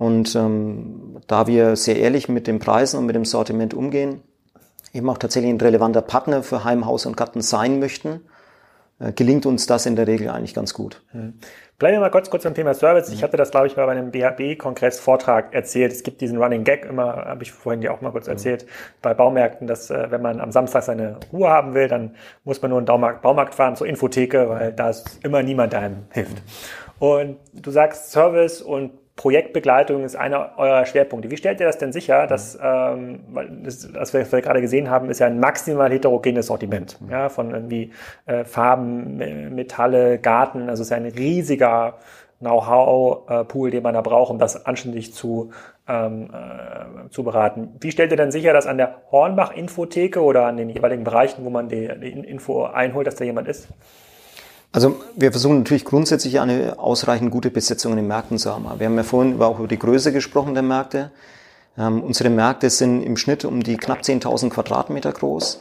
Und 0.00 0.34
ähm, 0.34 1.20
da 1.26 1.46
wir 1.46 1.76
sehr 1.76 1.98
ehrlich 1.98 2.30
mit 2.30 2.46
den 2.46 2.58
Preisen 2.58 2.98
und 2.98 3.04
mit 3.04 3.14
dem 3.14 3.26
Sortiment 3.26 3.74
umgehen, 3.74 4.22
eben 4.94 5.10
auch 5.10 5.18
tatsächlich 5.18 5.52
ein 5.52 5.60
relevanter 5.60 6.00
Partner 6.00 6.42
für 6.42 6.64
Heim, 6.64 6.86
Haus 6.86 7.04
und 7.04 7.18
Garten 7.18 7.42
sein 7.42 7.80
möchten, 7.80 8.22
äh, 8.98 9.12
gelingt 9.12 9.44
uns 9.44 9.66
das 9.66 9.84
in 9.84 9.96
der 9.96 10.06
Regel 10.06 10.30
eigentlich 10.30 10.54
ganz 10.54 10.72
gut. 10.72 11.02
Bleiben 11.78 11.96
wir 11.96 12.00
mal 12.00 12.10
kurz, 12.10 12.30
kurz 12.30 12.44
beim 12.44 12.54
Thema 12.54 12.72
Service. 12.72 13.10
Ich 13.10 13.22
hatte 13.22 13.36
das, 13.36 13.50
glaube 13.50 13.66
ich, 13.66 13.76
mal 13.76 13.84
bei 13.84 13.92
einem 13.92 14.10
BHB-Kongress-Vortrag 14.10 15.52
erzählt. 15.52 15.92
Es 15.92 16.02
gibt 16.02 16.22
diesen 16.22 16.38
Running 16.38 16.64
Gag 16.64 16.86
immer, 16.86 17.16
habe 17.26 17.42
ich 17.42 17.52
vorhin 17.52 17.82
ja 17.82 17.90
auch 17.90 18.00
mal 18.00 18.10
kurz 18.10 18.26
erzählt, 18.26 18.64
bei 19.02 19.12
Baumärkten, 19.12 19.66
dass 19.66 19.90
äh, 19.90 20.10
wenn 20.10 20.22
man 20.22 20.40
am 20.40 20.50
Samstag 20.50 20.82
seine 20.82 21.20
Ruhe 21.30 21.50
haben 21.50 21.74
will, 21.74 21.88
dann 21.88 22.14
muss 22.44 22.62
man 22.62 22.70
nur 22.70 22.78
einen 22.78 22.86
Baumarkt, 22.86 23.20
Baumarkt 23.20 23.54
fahren 23.54 23.76
zur 23.76 23.86
Infotheke, 23.86 24.48
weil 24.48 24.72
da 24.72 24.88
ist 24.88 25.22
immer 25.22 25.42
niemand, 25.42 25.74
einem 25.74 26.06
hilft. 26.10 26.38
Und 26.98 27.36
du 27.52 27.70
sagst 27.70 28.12
Service 28.12 28.62
und 28.62 28.92
Projektbegleitung 29.20 30.02
ist 30.02 30.16
einer 30.16 30.52
eurer 30.56 30.86
Schwerpunkte. 30.86 31.30
Wie 31.30 31.36
stellt 31.36 31.60
ihr 31.60 31.66
das 31.66 31.76
denn 31.76 31.92
sicher, 31.92 32.26
dass, 32.26 32.58
ähm, 32.62 33.20
weil 33.28 33.50
das, 33.64 33.92
was 33.92 34.14
wir, 34.14 34.32
wir 34.32 34.40
gerade 34.40 34.62
gesehen 34.62 34.88
haben, 34.88 35.10
ist 35.10 35.18
ja 35.18 35.26
ein 35.26 35.38
maximal 35.38 35.92
heterogenes 35.92 36.46
Sortiment, 36.46 36.98
ja, 37.10 37.28
von 37.28 37.50
irgendwie 37.50 37.92
äh, 38.24 38.44
Farben, 38.44 39.18
Metalle, 39.54 40.18
Garten, 40.18 40.70
also 40.70 40.80
es 40.80 40.86
ist 40.86 40.90
ja 40.90 40.96
ein 40.96 41.04
riesiger 41.04 41.98
Know-how-Pool, 42.38 43.70
den 43.70 43.82
man 43.82 43.92
da 43.92 44.00
braucht, 44.00 44.30
um 44.30 44.38
das 44.38 44.64
anständig 44.64 45.12
zu, 45.12 45.50
ähm, 45.86 46.30
äh, 46.32 47.10
zu 47.10 47.22
beraten. 47.22 47.76
Wie 47.78 47.92
stellt 47.92 48.12
ihr 48.12 48.16
denn 48.16 48.32
sicher, 48.32 48.54
dass 48.54 48.66
an 48.66 48.78
der 48.78 49.02
Hornbach-Infotheke 49.12 50.22
oder 50.22 50.46
an 50.46 50.56
den 50.56 50.70
jeweiligen 50.70 51.04
Bereichen, 51.04 51.44
wo 51.44 51.50
man 51.50 51.68
die, 51.68 51.90
die 52.00 52.08
Info 52.08 52.64
einholt, 52.64 53.06
dass 53.06 53.16
da 53.16 53.26
jemand 53.26 53.48
ist? 53.48 53.68
Also 54.72 55.00
wir 55.16 55.32
versuchen 55.32 55.58
natürlich 55.58 55.84
grundsätzlich 55.84 56.38
eine 56.38 56.78
ausreichend 56.78 57.32
gute 57.32 57.50
Besetzung 57.50 57.92
in 57.92 57.96
den 57.96 58.06
Märkten 58.06 58.38
zu 58.38 58.52
haben. 58.52 58.66
Wir 58.78 58.86
haben 58.86 58.96
ja 58.96 59.02
vorhin 59.02 59.40
auch 59.42 59.58
über 59.58 59.66
die 59.66 59.78
Größe 59.78 60.12
gesprochen 60.12 60.54
der 60.54 60.62
Märkte. 60.62 61.10
Ähm, 61.76 62.02
unsere 62.02 62.30
Märkte 62.30 62.70
sind 62.70 63.02
im 63.02 63.16
Schnitt 63.16 63.44
um 63.44 63.62
die 63.62 63.76
knapp 63.76 64.02
10.000 64.02 64.50
Quadratmeter 64.50 65.12
groß. 65.12 65.60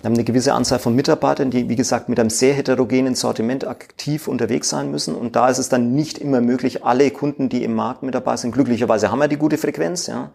Wir 0.00 0.04
haben 0.04 0.14
eine 0.14 0.24
gewisse 0.24 0.54
Anzahl 0.54 0.78
von 0.78 0.94
Mitarbeitern, 0.94 1.50
die, 1.50 1.68
wie 1.68 1.76
gesagt, 1.76 2.08
mit 2.08 2.18
einem 2.18 2.30
sehr 2.30 2.54
heterogenen 2.54 3.14
Sortiment 3.14 3.66
aktiv 3.66 4.28
unterwegs 4.28 4.70
sein 4.70 4.90
müssen. 4.90 5.14
Und 5.14 5.36
da 5.36 5.48
ist 5.48 5.58
es 5.58 5.68
dann 5.68 5.92
nicht 5.94 6.18
immer 6.18 6.40
möglich, 6.40 6.84
alle 6.84 7.10
Kunden, 7.10 7.48
die 7.48 7.62
im 7.62 7.74
Markt 7.74 8.02
mit 8.02 8.14
dabei 8.14 8.36
sind, 8.36 8.52
glücklicherweise 8.52 9.10
haben 9.10 9.18
wir 9.18 9.28
die 9.28 9.38
gute 9.38 9.58
Frequenz, 9.58 10.06
ja, 10.06 10.30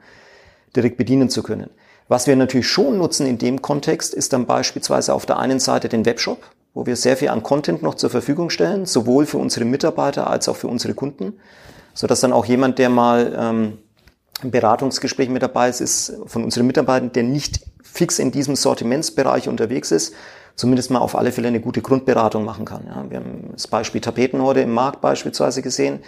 direkt 0.75 0.97
bedienen 0.97 1.29
zu 1.29 1.41
können. 1.41 1.69
Was 2.07 2.27
wir 2.27 2.35
natürlich 2.35 2.67
schon 2.67 2.97
nutzen 2.97 3.25
in 3.25 3.37
dem 3.37 3.61
Kontext, 3.61 4.13
ist 4.13 4.33
dann 4.33 4.45
beispielsweise 4.45 5.13
auf 5.13 5.25
der 5.25 5.39
einen 5.39 5.59
Seite 5.59 5.89
den 5.89 6.05
Webshop, 6.05 6.43
wo 6.73 6.85
wir 6.85 6.95
sehr 6.95 7.17
viel 7.17 7.29
an 7.29 7.43
Content 7.43 7.83
noch 7.83 7.95
zur 7.95 8.09
Verfügung 8.09 8.49
stellen, 8.49 8.85
sowohl 8.85 9.25
für 9.25 9.37
unsere 9.37 9.65
Mitarbeiter 9.65 10.29
als 10.29 10.49
auch 10.49 10.55
für 10.55 10.67
unsere 10.67 10.93
Kunden, 10.93 11.33
so 11.93 12.07
dass 12.07 12.21
dann 12.21 12.33
auch 12.33 12.45
jemand, 12.45 12.79
der 12.79 12.89
mal 12.89 13.35
ähm, 13.37 13.77
im 14.43 14.51
Beratungsgespräch 14.51 15.29
mit 15.29 15.43
dabei 15.43 15.69
ist, 15.69 15.81
ist 15.81 16.13
von 16.25 16.43
unseren 16.43 16.67
Mitarbeitern, 16.67 17.11
der 17.11 17.23
nicht 17.23 17.61
fix 17.83 18.19
in 18.19 18.31
diesem 18.31 18.55
Sortimentsbereich 18.55 19.47
unterwegs 19.47 19.91
ist, 19.91 20.13
zumindest 20.55 20.91
mal 20.91 20.99
auf 20.99 21.15
alle 21.15 21.31
Fälle 21.31 21.49
eine 21.49 21.59
gute 21.59 21.81
Grundberatung 21.81 22.43
machen 22.43 22.65
kann. 22.65 22.85
Ja, 22.87 23.05
wir 23.09 23.17
haben 23.17 23.49
das 23.53 23.67
Beispiel 23.67 24.01
Tapeten 24.01 24.41
heute 24.41 24.61
im 24.61 24.71
Markt 24.71 25.01
beispielsweise 25.01 25.61
gesehen. 25.61 25.99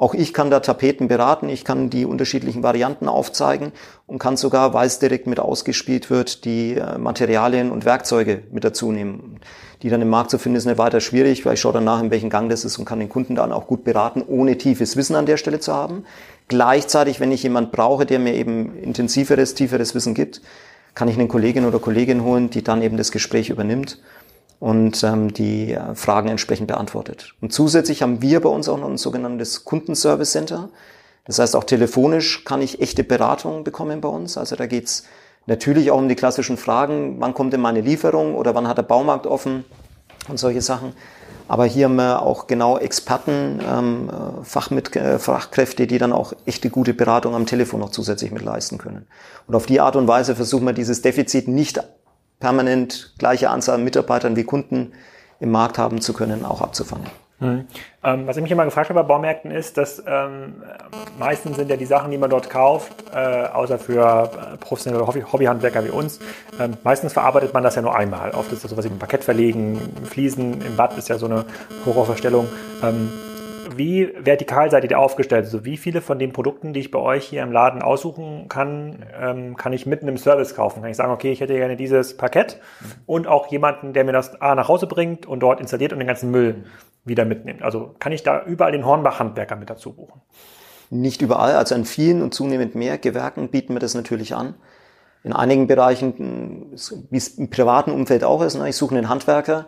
Auch 0.00 0.14
ich 0.14 0.32
kann 0.32 0.48
da 0.48 0.60
Tapeten 0.60 1.08
beraten, 1.08 1.48
ich 1.48 1.64
kann 1.64 1.90
die 1.90 2.06
unterschiedlichen 2.06 2.62
Varianten 2.62 3.08
aufzeigen 3.08 3.72
und 4.06 4.20
kann 4.20 4.36
sogar, 4.36 4.72
weil 4.72 4.86
es 4.86 5.00
direkt 5.00 5.26
mit 5.26 5.40
ausgespielt 5.40 6.08
wird, 6.08 6.44
die 6.44 6.74
äh, 6.74 6.98
Materialien 6.98 7.72
und 7.72 7.84
Werkzeuge 7.84 8.44
mit 8.52 8.62
dazu 8.62 8.92
nehmen. 8.92 9.40
Die 9.82 9.90
dann 9.90 10.00
im 10.00 10.08
Markt 10.08 10.30
zu 10.30 10.38
finden, 10.38 10.56
ist 10.56 10.66
nicht 10.66 10.78
weiter 10.78 11.00
schwierig, 11.00 11.44
weil 11.44 11.54
ich 11.54 11.60
schaue 11.60 11.72
danach, 11.72 12.00
in 12.00 12.12
welchem 12.12 12.30
Gang 12.30 12.48
das 12.48 12.64
ist 12.64 12.78
und 12.78 12.84
kann 12.84 13.00
den 13.00 13.08
Kunden 13.08 13.34
dann 13.34 13.50
auch 13.50 13.66
gut 13.66 13.82
beraten, 13.82 14.22
ohne 14.24 14.56
tiefes 14.56 14.96
Wissen 14.96 15.16
an 15.16 15.26
der 15.26 15.36
Stelle 15.36 15.58
zu 15.58 15.74
haben. 15.74 16.04
Gleichzeitig, 16.46 17.18
wenn 17.18 17.32
ich 17.32 17.42
jemand 17.42 17.72
brauche, 17.72 18.06
der 18.06 18.20
mir 18.20 18.34
eben 18.34 18.78
intensiveres, 18.78 19.54
tieferes 19.54 19.96
Wissen 19.96 20.14
gibt, 20.14 20.42
kann 20.94 21.08
ich 21.08 21.16
eine 21.16 21.26
Kollegin 21.26 21.64
oder 21.64 21.80
Kollegin 21.80 22.22
holen, 22.22 22.50
die 22.50 22.62
dann 22.62 22.82
eben 22.82 22.96
das 22.96 23.10
Gespräch 23.10 23.50
übernimmt 23.50 23.98
und 24.60 25.02
ähm, 25.04 25.32
die 25.32 25.72
äh, 25.72 25.94
Fragen 25.94 26.28
entsprechend 26.28 26.68
beantwortet. 26.68 27.34
Und 27.40 27.52
zusätzlich 27.52 28.02
haben 28.02 28.22
wir 28.22 28.40
bei 28.40 28.48
uns 28.48 28.68
auch 28.68 28.78
noch 28.78 28.88
ein 28.88 28.98
sogenanntes 28.98 29.64
Kundenservice 29.64 30.32
Center. 30.32 30.70
Das 31.24 31.38
heißt, 31.38 31.54
auch 31.56 31.64
telefonisch 31.64 32.44
kann 32.44 32.62
ich 32.62 32.80
echte 32.80 33.04
Beratung 33.04 33.64
bekommen 33.64 34.00
bei 34.00 34.08
uns. 34.08 34.36
Also 34.38 34.56
da 34.56 34.66
geht's 34.66 35.04
natürlich 35.46 35.90
auch 35.90 35.98
um 35.98 36.08
die 36.08 36.16
klassischen 36.16 36.56
Fragen, 36.56 37.16
wann 37.20 37.34
kommt 37.34 37.52
denn 37.52 37.60
meine 37.60 37.80
Lieferung 37.80 38.34
oder 38.34 38.54
wann 38.54 38.66
hat 38.66 38.78
der 38.78 38.82
Baumarkt 38.82 39.26
offen 39.26 39.64
und 40.28 40.38
solche 40.38 40.62
Sachen. 40.62 40.92
Aber 41.46 41.64
hier 41.64 41.86
haben 41.86 41.96
wir 41.96 42.22
auch 42.22 42.46
genau 42.46 42.76
Experten, 42.76 43.60
ähm, 43.66 44.10
Fachmit 44.42 44.94
äh, 44.96 45.18
Fachkräfte, 45.18 45.86
die 45.86 45.96
dann 45.96 46.12
auch 46.12 46.34
echte 46.44 46.68
gute 46.68 46.92
Beratung 46.92 47.34
am 47.34 47.46
Telefon 47.46 47.80
noch 47.80 47.90
zusätzlich 47.90 48.32
mit 48.32 48.42
leisten 48.42 48.76
können. 48.76 49.06
Und 49.46 49.54
auf 49.54 49.64
die 49.64 49.80
Art 49.80 49.96
und 49.96 50.06
Weise 50.06 50.36
versuchen 50.36 50.66
wir 50.66 50.74
dieses 50.74 51.00
Defizit 51.00 51.48
nicht 51.48 51.80
permanent 52.40 53.14
gleiche 53.18 53.50
Anzahl 53.50 53.76
an 53.76 53.84
Mitarbeitern 53.84 54.36
wie 54.36 54.44
Kunden 54.44 54.92
im 55.40 55.50
Markt 55.50 55.78
haben 55.78 56.00
zu 56.00 56.12
können, 56.12 56.44
auch 56.44 56.60
abzufangen. 56.60 57.06
Mhm. 57.40 57.66
Ähm, 58.02 58.26
was 58.26 58.36
ich 58.36 58.42
mich 58.42 58.50
immer 58.50 58.64
gefragt 58.64 58.90
habe 58.90 59.00
bei 59.00 59.06
Baumärkten 59.06 59.52
ist, 59.52 59.76
dass 59.76 60.02
ähm, 60.04 60.62
meistens 61.20 61.56
sind 61.56 61.70
ja 61.70 61.76
die 61.76 61.86
Sachen, 61.86 62.10
die 62.10 62.18
man 62.18 62.30
dort 62.30 62.50
kauft, 62.50 62.92
äh, 63.14 63.46
außer 63.46 63.78
für 63.78 64.30
äh, 64.54 64.56
professionelle 64.56 65.06
Hobby 65.06 65.20
Hobbyhandwerker 65.20 65.84
wie 65.84 65.90
uns, 65.90 66.18
ähm, 66.58 66.76
meistens 66.82 67.12
verarbeitet 67.12 67.54
man 67.54 67.62
das 67.62 67.76
ja 67.76 67.82
nur 67.82 67.94
einmal. 67.94 68.32
Oft 68.32 68.50
ist 68.52 68.64
das 68.64 68.72
sowas 68.72 68.84
wie 68.84 68.88
ein 68.88 68.98
Parkett 68.98 69.22
verlegen, 69.22 69.78
Fliesen 70.04 70.60
im 70.62 70.76
Bad 70.76 70.98
ist 70.98 71.08
ja 71.08 71.18
so 71.18 71.26
eine 71.26 71.44
Horrorverstellung. 71.86 72.48
Ähm, 72.82 73.12
wie 73.76 74.12
vertikal 74.18 74.70
seid 74.70 74.88
ihr 74.90 74.98
aufgestellt? 74.98 75.44
Also 75.44 75.64
wie 75.64 75.76
viele 75.76 76.00
von 76.00 76.18
den 76.18 76.32
Produkten, 76.32 76.72
die 76.72 76.80
ich 76.80 76.90
bei 76.90 76.98
euch 76.98 77.26
hier 77.26 77.42
im 77.42 77.52
Laden 77.52 77.82
aussuchen 77.82 78.48
kann, 78.48 79.04
ähm, 79.20 79.56
kann 79.56 79.72
ich 79.72 79.86
mitten 79.86 80.08
im 80.08 80.16
Service 80.16 80.54
kaufen? 80.54 80.80
Kann 80.80 80.90
ich 80.90 80.96
sagen, 80.96 81.12
okay, 81.12 81.32
ich 81.32 81.40
hätte 81.40 81.54
gerne 81.54 81.76
dieses 81.76 82.16
Parkett 82.16 82.60
und 83.06 83.26
auch 83.26 83.48
jemanden, 83.48 83.92
der 83.92 84.04
mir 84.04 84.12
das 84.12 84.40
A 84.40 84.54
nach 84.54 84.68
Hause 84.68 84.86
bringt 84.86 85.26
und 85.26 85.40
dort 85.40 85.60
installiert 85.60 85.92
und 85.92 85.98
den 85.98 86.08
ganzen 86.08 86.30
Müll 86.30 86.64
wieder 87.04 87.24
mitnimmt. 87.24 87.62
Also 87.62 87.94
kann 87.98 88.12
ich 88.12 88.22
da 88.22 88.44
überall 88.44 88.72
den 88.72 88.84
Hornbach-Handwerker 88.86 89.56
mit 89.56 89.70
dazu 89.70 89.92
buchen? 89.92 90.20
Nicht 90.90 91.20
überall, 91.20 91.54
also 91.54 91.74
an 91.74 91.84
vielen 91.84 92.22
und 92.22 92.32
zunehmend 92.32 92.74
mehr 92.74 92.98
Gewerken 92.98 93.48
bieten 93.48 93.74
wir 93.74 93.80
das 93.80 93.94
natürlich 93.94 94.34
an. 94.34 94.54
In 95.24 95.32
einigen 95.32 95.66
Bereichen, 95.66 96.72
wie 97.10 97.16
es 97.16 97.28
im 97.28 97.50
privaten 97.50 97.90
Umfeld 97.90 98.24
auch 98.24 98.42
ist, 98.42 98.56
ne, 98.56 98.68
ich 98.68 98.76
suche 98.76 98.96
einen 98.96 99.08
Handwerker, 99.08 99.66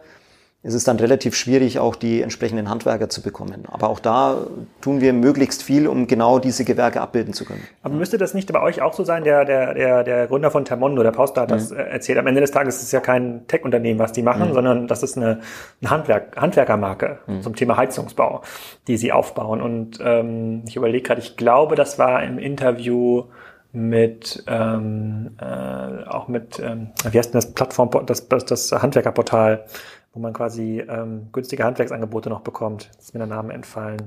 ist 0.63 0.75
es 0.75 0.85
dann 0.85 0.99
relativ 0.99 1.35
schwierig, 1.35 1.79
auch 1.79 1.97
die 1.97 2.21
entsprechenden 2.21 2.69
Handwerker 2.69 3.09
zu 3.09 3.23
bekommen. 3.23 3.65
Aber 3.69 3.89
auch 3.89 3.99
da 3.99 4.47
tun 4.83 5.01
wir 5.01 5.15
möglichst 5.15 5.63
viel, 5.63 5.89
um 5.89 6.07
genau 6.07 6.39
diese 6.39 6.67
Gewerke 6.67 7.01
abbilden 7.01 7.33
zu 7.33 7.47
können. 7.47 7.63
Aber 7.83 7.95
müsste 7.95 8.19
das 8.19 8.35
nicht 8.35 8.53
bei 8.53 8.61
euch 8.61 8.83
auch 8.83 8.93
so 8.93 9.03
sein? 9.03 9.25
Der, 9.25 9.47
der, 9.47 9.73
der, 9.73 10.05
der 10.05 10.27
Gründer 10.27 10.51
von 10.51 10.67
Termondo, 10.67 11.03
der 11.03 11.13
Pauster, 11.13 11.43
hat 11.43 11.51
das 11.51 11.71
mhm. 11.71 11.79
erzählt. 11.79 12.19
Am 12.19 12.27
Ende 12.27 12.43
des 12.43 12.51
Tages 12.51 12.77
ist 12.77 12.83
es 12.83 12.93
ja 12.93 13.01
kein 13.01 13.47
Tech-Unternehmen, 13.47 13.99
was 13.99 14.13
die 14.13 14.23
machen, 14.23 14.51
mhm. 14.51 14.55
sondern 14.55 14.87
das 14.87 15.03
ist 15.03 15.17
eine, 15.17 15.41
eine 15.81 15.91
Handwerk, 15.91 16.37
Handwerkermarke 16.37 17.21
mhm. 17.27 17.41
zum 17.41 17.57
Thema 17.57 17.79
Heizungsbau, 17.79 18.43
die 18.87 18.99
sie 18.99 19.13
aufbauen. 19.13 19.63
Und 19.63 19.99
ähm, 20.05 20.65
ich 20.69 20.77
überlege 20.77 21.05
gerade, 21.05 21.23
ich 21.23 21.39
glaube, 21.39 21.75
das 21.75 21.99
war 21.99 22.23
im 22.23 22.39
Interview 22.39 23.25
mit 23.73 24.45
ähm, 24.47 25.31
äh, 25.41 26.05
auch 26.09 26.27
mit 26.29 26.59
ähm, 26.59 26.89
wie 27.09 27.17
heißt 27.17 27.33
denn 27.33 27.39
das 27.39 27.55
Plattform 27.55 27.89
das 28.05 28.29
das, 28.29 28.45
das 28.45 28.73
Handwerkerportal 28.73 29.65
wo 30.13 30.21
man 30.21 30.33
quasi 30.33 30.83
ähm, 30.89 31.29
günstige 31.33 31.65
Handwerksangebote 31.65 32.29
noch 32.29 32.41
bekommt. 32.41 32.91
Das 32.97 33.07
ist 33.07 33.15
mir 33.15 33.19
der 33.19 33.29
Name 33.29 33.53
entfallen. 33.53 34.03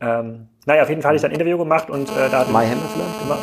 Ähm, 0.00 0.48
naja, 0.66 0.82
auf 0.82 0.88
jeden 0.88 1.02
Fall 1.02 1.10
hatte 1.10 1.16
ich 1.16 1.22
dann 1.22 1.32
ein 1.32 1.34
Interview 1.34 1.58
gemacht 1.58 1.90
und 1.90 2.08
äh, 2.10 2.30
da 2.30 2.44
MyHammer 2.44 2.88
vielleicht? 2.92 3.22
Immer, 3.22 3.38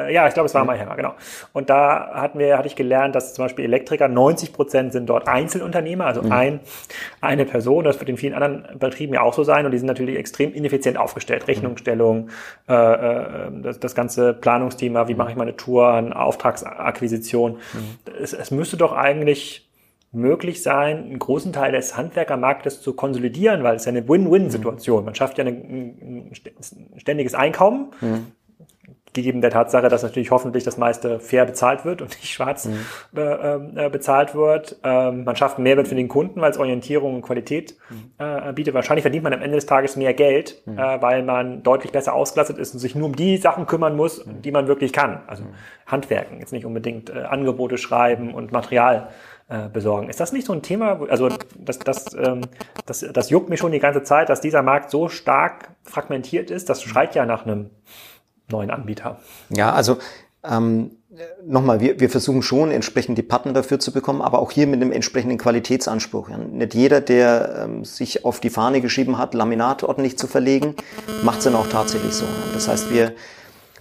äh, 0.00 0.12
ja, 0.12 0.26
ich 0.26 0.34
glaube, 0.34 0.46
es 0.46 0.54
war 0.54 0.64
MyHammer, 0.64 0.96
genau. 0.96 1.14
Und 1.52 1.70
da 1.70 2.10
hatten 2.14 2.40
wir, 2.40 2.58
hatte 2.58 2.66
ich 2.66 2.74
gelernt, 2.74 3.14
dass 3.14 3.34
zum 3.34 3.44
Beispiel 3.44 3.64
Elektriker 3.64 4.08
90 4.08 4.52
Prozent 4.52 4.92
sind 4.92 5.06
dort 5.06 5.28
Einzelunternehmer, 5.28 6.06
also 6.06 6.22
mhm. 6.22 6.32
ein, 6.32 6.60
eine 7.20 7.44
Person. 7.44 7.84
Das 7.84 8.00
wird 8.00 8.08
in 8.08 8.16
vielen 8.16 8.34
anderen 8.34 8.78
Betrieben 8.78 9.14
ja 9.14 9.22
auch 9.22 9.34
so 9.34 9.44
sein 9.44 9.66
und 9.66 9.72
die 9.72 9.78
sind 9.78 9.86
natürlich 9.86 10.16
extrem 10.16 10.52
ineffizient 10.52 10.98
aufgestellt. 10.98 11.46
Rechnungsstellung, 11.46 12.30
äh, 12.68 12.74
äh, 12.74 13.50
das, 13.62 13.78
das 13.78 13.94
ganze 13.94 14.34
Planungsthema, 14.34 15.06
wie 15.06 15.14
mache 15.14 15.30
ich 15.30 15.36
meine 15.36 15.56
Touren, 15.56 16.12
Auftragsakquisition. 16.12 17.52
Mhm. 17.52 17.58
Es, 18.20 18.32
es 18.32 18.50
müsste 18.50 18.76
doch 18.76 18.92
eigentlich 18.92 19.69
möglich 20.12 20.62
sein, 20.62 21.04
einen 21.04 21.18
großen 21.18 21.52
Teil 21.52 21.72
des 21.72 21.96
Handwerkermarktes 21.96 22.82
zu 22.82 22.94
konsolidieren, 22.94 23.62
weil 23.62 23.76
es 23.76 23.84
ja 23.84 23.90
eine 23.90 24.08
Win-Win-Situation. 24.08 25.04
Man 25.04 25.14
schafft 25.14 25.38
ja 25.38 25.44
ein, 25.44 26.32
ständiges 26.96 27.34
Einkommen, 27.34 27.92
mhm. 28.00 28.26
gegeben 29.12 29.40
der 29.40 29.50
Tatsache, 29.50 29.88
dass 29.88 30.02
natürlich 30.02 30.32
hoffentlich 30.32 30.64
das 30.64 30.78
meiste 30.78 31.20
fair 31.20 31.46
bezahlt 31.46 31.84
wird 31.84 32.02
und 32.02 32.10
nicht 32.10 32.32
schwarz 32.32 32.64
mhm. 32.64 32.80
äh, 33.16 33.86
äh, 33.86 33.88
bezahlt 33.88 34.34
wird. 34.34 34.80
Ähm, 34.82 35.22
man 35.22 35.36
schafft 35.36 35.58
einen 35.58 35.62
Mehrwert 35.62 35.86
für 35.86 35.94
den 35.94 36.08
Kunden, 36.08 36.40
weil 36.40 36.50
es 36.50 36.58
Orientierung 36.58 37.14
und 37.14 37.22
Qualität 37.22 37.76
mhm. 37.88 38.10
äh, 38.18 38.52
bietet. 38.52 38.74
Wahrscheinlich 38.74 39.02
verdient 39.02 39.22
man 39.22 39.32
am 39.32 39.42
Ende 39.42 39.54
des 39.54 39.66
Tages 39.66 39.94
mehr 39.94 40.12
Geld, 40.12 40.60
mhm. 40.66 40.76
äh, 40.76 41.00
weil 41.00 41.22
man 41.22 41.62
deutlich 41.62 41.92
besser 41.92 42.14
ausgelastet 42.14 42.58
ist 42.58 42.74
und 42.74 42.80
sich 42.80 42.96
nur 42.96 43.06
um 43.06 43.14
die 43.14 43.36
Sachen 43.36 43.66
kümmern 43.66 43.94
muss, 43.94 44.26
mhm. 44.26 44.42
die 44.42 44.50
man 44.50 44.66
wirklich 44.66 44.92
kann. 44.92 45.20
Also 45.28 45.44
mhm. 45.44 45.54
Handwerken, 45.86 46.40
jetzt 46.40 46.52
nicht 46.52 46.66
unbedingt 46.66 47.10
äh, 47.10 47.20
Angebote 47.20 47.78
schreiben 47.78 48.34
und 48.34 48.50
Material 48.50 49.10
äh, 49.50 49.68
besorgen. 49.68 50.08
Ist 50.08 50.20
das 50.20 50.32
nicht 50.32 50.46
so 50.46 50.52
ein 50.52 50.62
Thema? 50.62 51.00
Also 51.10 51.28
das, 51.58 51.80
das, 51.80 52.14
ähm, 52.14 52.42
das, 52.86 53.04
das 53.12 53.30
juckt 53.30 53.50
mich 53.50 53.58
schon 53.58 53.72
die 53.72 53.80
ganze 53.80 54.04
Zeit, 54.04 54.28
dass 54.28 54.40
dieser 54.40 54.62
Markt 54.62 54.90
so 54.90 55.08
stark 55.08 55.70
fragmentiert 55.82 56.52
ist. 56.52 56.70
Das 56.70 56.82
schreit 56.82 57.16
ja 57.16 57.26
nach 57.26 57.44
einem 57.44 57.70
neuen 58.48 58.70
Anbieter. 58.70 59.18
Ja, 59.48 59.72
also 59.72 59.98
ähm, 60.44 60.92
nochmal, 61.44 61.80
wir, 61.80 61.98
wir 61.98 62.08
versuchen 62.08 62.42
schon 62.42 62.70
entsprechend 62.70 63.18
die 63.18 63.22
Partner 63.22 63.52
dafür 63.52 63.80
zu 63.80 63.92
bekommen, 63.92 64.22
aber 64.22 64.38
auch 64.38 64.52
hier 64.52 64.68
mit 64.68 64.80
einem 64.80 64.92
entsprechenden 64.92 65.36
Qualitätsanspruch. 65.36 66.30
Ja. 66.30 66.38
Nicht 66.38 66.74
jeder, 66.74 67.00
der 67.00 67.64
ähm, 67.64 67.84
sich 67.84 68.24
auf 68.24 68.38
die 68.38 68.50
Fahne 68.50 68.80
geschrieben 68.80 69.18
hat, 69.18 69.34
Laminat 69.34 69.82
ordentlich 69.82 70.16
zu 70.16 70.28
verlegen, 70.28 70.76
macht 71.24 71.38
es 71.38 71.44
dann 71.44 71.56
auch 71.56 71.66
tatsächlich 71.66 72.12
so. 72.12 72.24
Ja. 72.24 72.30
Das 72.54 72.68
heißt, 72.68 72.92
wir 72.94 73.14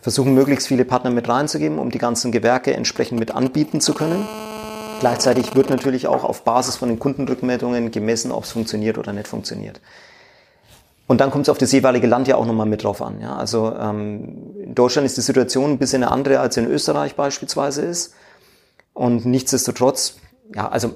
versuchen 0.02 0.34
möglichst 0.34 0.68
viele 0.68 0.86
Partner 0.86 1.12
mit 1.12 1.30
reinzugeben, 1.30 1.78
um 1.78 1.92
die 1.92 2.00
ganzen 2.00 2.32
Gewerke 2.32 2.74
entsprechend 2.74 3.20
mit 3.20 3.36
anbieten 3.36 3.82
zu 3.82 3.94
können. 3.94 4.28
Gleichzeitig 5.00 5.56
wird 5.56 5.70
natürlich 5.70 6.08
auch 6.08 6.24
auf 6.24 6.44
Basis 6.44 6.76
von 6.76 6.90
den 6.90 7.00
Kundenrückmeldungen 7.00 7.92
gemessen, 7.92 8.32
ob 8.32 8.44
es 8.44 8.52
funktioniert 8.52 8.98
oder 8.98 9.14
nicht 9.14 9.28
funktioniert. 9.28 9.80
Und 11.08 11.22
dann 11.22 11.32
kommt 11.32 11.46
es 11.46 11.50
auf 11.50 11.58
das 11.58 11.72
jeweilige 11.72 12.06
Land 12.06 12.28
ja 12.28 12.36
auch 12.36 12.46
nochmal 12.46 12.68
mit 12.68 12.84
drauf 12.84 13.02
an. 13.02 13.20
Ja? 13.20 13.36
Also 13.36 13.74
ähm, 13.76 14.56
in 14.62 14.76
Deutschland 14.76 15.06
ist 15.06 15.18
die 15.18 15.22
Situation 15.22 15.72
ein 15.72 15.78
bisschen 15.80 16.04
eine 16.04 16.12
andere 16.12 16.40
als 16.40 16.58
in 16.58 16.68
Österreich 16.68 17.16
beispielsweise 17.16 17.82
ist. 17.82 18.14
Und 18.94 19.26
nichtsdestotrotz, 19.26 20.18
ja, 20.54 20.68
also 20.68 20.94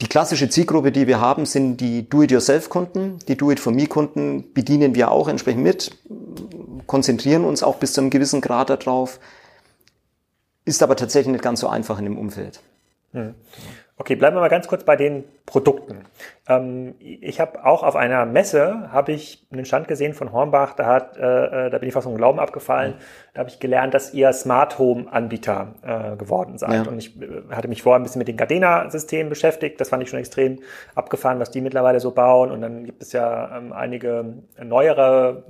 die 0.00 0.06
klassische 0.06 0.50
Zielgruppe, 0.50 0.92
die 0.92 1.06
wir 1.06 1.20
haben, 1.20 1.46
sind 1.46 1.78
die 1.78 2.08
Do-it-yourself-Kunden. 2.08 3.18
Die 3.26 3.36
Do-it-for-me-Kunden 3.36 4.52
bedienen 4.52 4.94
wir 4.94 5.10
auch 5.10 5.28
entsprechend 5.28 5.62
mit, 5.62 5.90
konzentrieren 6.86 7.44
uns 7.44 7.62
auch 7.62 7.76
bis 7.76 7.94
zu 7.94 8.02
einem 8.02 8.10
gewissen 8.10 8.40
Grad 8.40 8.70
darauf, 8.70 9.18
ist 10.66 10.82
aber 10.82 10.96
tatsächlich 10.96 11.32
nicht 11.32 11.44
ganz 11.44 11.60
so 11.60 11.68
einfach 11.68 11.98
in 11.98 12.04
dem 12.04 12.18
Umfeld. 12.18 12.60
Hm. 13.14 13.34
Okay, 13.96 14.16
bleiben 14.16 14.34
wir 14.34 14.40
mal 14.40 14.48
ganz 14.48 14.66
kurz 14.66 14.82
bei 14.82 14.96
den 14.96 15.22
Produkten. 15.46 16.04
Ähm, 16.48 16.96
ich 16.98 17.38
habe 17.38 17.64
auch 17.64 17.84
auf 17.84 17.94
einer 17.94 18.26
Messe 18.26 18.90
habe 18.90 19.12
ich 19.12 19.46
einen 19.52 19.64
Stand 19.64 19.86
gesehen 19.86 20.14
von 20.14 20.32
Hornbach. 20.32 20.74
Da 20.74 20.86
hat, 20.86 21.16
äh, 21.16 21.66
äh 21.66 21.70
da 21.70 21.78
bin 21.78 21.88
ich 21.88 21.94
fast 21.94 22.04
vom 22.04 22.16
Glauben 22.16 22.40
abgefallen. 22.40 22.94
Mhm. 22.94 23.02
Da 23.34 23.38
habe 23.38 23.50
ich 23.50 23.60
gelernt, 23.60 23.94
dass 23.94 24.12
ihr 24.12 24.32
Smart 24.32 24.80
Home 24.80 25.06
Anbieter 25.12 25.76
äh, 25.82 26.16
geworden 26.16 26.58
seid. 26.58 26.86
Ja. 26.86 26.90
Und 26.90 26.98
ich 26.98 27.22
äh, 27.22 27.54
hatte 27.54 27.68
mich 27.68 27.82
vorher 27.82 28.00
ein 28.00 28.02
bisschen 28.02 28.18
mit 28.18 28.26
den 28.26 28.36
Gardena-Systemen 28.36 29.28
beschäftigt. 29.28 29.80
Das 29.80 29.90
fand 29.90 30.02
ich 30.02 30.10
schon 30.10 30.18
extrem 30.18 30.58
abgefahren, 30.96 31.38
was 31.38 31.52
die 31.52 31.60
mittlerweile 31.60 32.00
so 32.00 32.10
bauen. 32.10 32.50
Und 32.50 32.62
dann 32.62 32.84
gibt 32.84 33.00
es 33.00 33.12
ja 33.12 33.56
ähm, 33.56 33.72
einige 33.72 34.42
neuere 34.60 35.44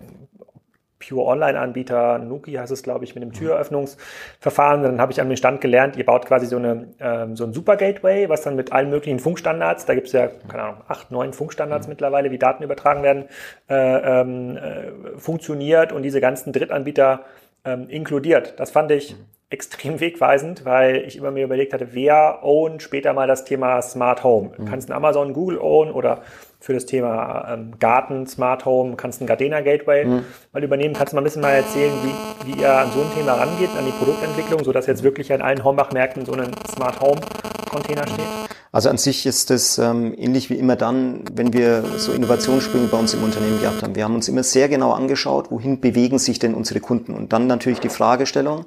Pure 1.07 1.27
Online-Anbieter, 1.27 2.19
Nuki 2.19 2.53
heißt 2.53 2.73
es, 2.73 2.83
glaube 2.83 3.05
ich, 3.05 3.15
mit 3.15 3.23
dem 3.23 3.33
Türöffnungsverfahren. 3.33 4.83
Dann 4.83 5.01
habe 5.01 5.13
ich 5.13 5.21
an 5.21 5.29
dem 5.29 5.37
Stand 5.37 5.61
gelernt, 5.61 5.97
ihr 5.97 6.07
baut 6.07 6.27
quasi 6.27 6.47
so, 6.47 6.57
eine, 6.57 6.89
ähm, 7.01 7.37
so 7.37 7.45
ein 7.45 7.53
Super-Gateway, 7.53 8.29
was 8.29 8.43
dann 8.43 8.57
mit 8.57 8.73
allen 8.73 8.91
möglichen 8.91 9.19
Funkstandards, 9.19 9.87
da 9.87 9.95
gibt 9.95 10.09
es 10.09 10.13
ja, 10.13 10.29
keine 10.49 10.63
Ahnung, 10.63 10.81
acht, 10.89 11.11
neun 11.11 11.33
Funkstandards 11.33 11.87
mhm. 11.87 11.93
mittlerweile, 11.93 12.31
wie 12.31 12.39
Daten 12.39 12.63
übertragen 12.63 13.03
werden, 13.03 13.25
äh, 13.69 13.75
ähm, 13.75 14.57
äh, 14.57 15.19
funktioniert 15.19 15.93
und 15.93 16.03
diese 16.03 16.21
ganzen 16.21 16.53
Drittanbieter 16.53 17.25
ähm, 17.65 17.89
inkludiert. 17.89 18.55
Das 18.59 18.71
fand 18.71 18.91
ich 18.91 19.13
mhm. 19.15 19.25
extrem 19.51 20.01
wegweisend, 20.01 20.65
weil 20.65 20.97
ich 21.07 21.17
immer 21.17 21.31
mir 21.31 21.45
überlegt 21.45 21.73
hatte, 21.73 21.89
wer 21.93 22.41
own 22.43 22.81
später 22.81 23.13
mal 23.13 23.27
das 23.27 23.45
Thema 23.45 23.81
Smart 23.83 24.25
Home? 24.25 24.53
Mhm. 24.57 24.65
Kannst 24.67 24.89
du 24.89 24.95
Amazon, 24.95 25.33
Google 25.33 25.59
own 25.59 25.91
oder 25.91 26.23
für 26.65 26.73
das 26.73 26.87
Thema 26.87 27.47
ähm, 27.53 27.75
Garten, 27.79 28.27
Smart 28.27 28.65
Home, 28.65 28.97
kannst 28.97 29.21
ein 29.21 29.27
Gardena 29.27 29.61
Gateway 29.61 30.07
mhm. 30.07 30.25
mal 30.55 30.65
übernehmen. 30.65 30.95
Kannst 30.95 31.13
du 31.13 31.17
mal 31.17 31.21
ein 31.21 31.25
bisschen 31.25 31.43
mal 31.43 31.51
erzählen, 31.51 31.93
wie, 32.03 32.49
wie 32.51 32.59
ihr 32.63 32.73
an 32.73 32.91
so 32.91 33.03
ein 33.03 33.15
Thema 33.15 33.35
rangeht, 33.35 33.69
an 33.77 33.85
die 33.85 33.93
Produktentwicklung, 33.93 34.65
sodass 34.65 34.87
jetzt 34.87 35.03
wirklich 35.03 35.31
an 35.31 35.43
allen 35.43 35.63
Hornbach-Märkten 35.63 36.25
so 36.25 36.33
ein 36.33 36.53
Smart 36.75 36.99
Home 37.01 37.21
Container 37.69 38.07
steht? 38.07 38.25
Also 38.73 38.89
an 38.89 38.97
sich 38.97 39.27
ist 39.27 39.51
das 39.51 39.77
ähm, 39.77 40.15
ähnlich 40.17 40.49
wie 40.49 40.55
immer 40.55 40.75
dann, 40.75 41.25
wenn 41.35 41.53
wir 41.53 41.85
so 41.99 42.13
Innovationssprünge 42.13 42.89
bei 42.89 42.99
uns 42.99 43.13
im 43.13 43.23
Unternehmen 43.23 43.61
gehabt 43.61 43.83
haben. 43.83 43.95
Wir 43.95 44.05
haben 44.05 44.15
uns 44.15 44.29
immer 44.29 44.43
sehr 44.43 44.71
genau 44.71 44.93
angeschaut, 44.93 45.51
wohin 45.51 45.83
bewegen 45.83 46.19
sich 46.19 46.39
denn 46.39 46.55
unsere 46.55 46.81
Kunden 46.81 47.13
und 47.13 47.35
dann 47.35 47.47
natürlich 47.47 47.81
die 47.81 47.91
Fragestellung, 47.91 48.65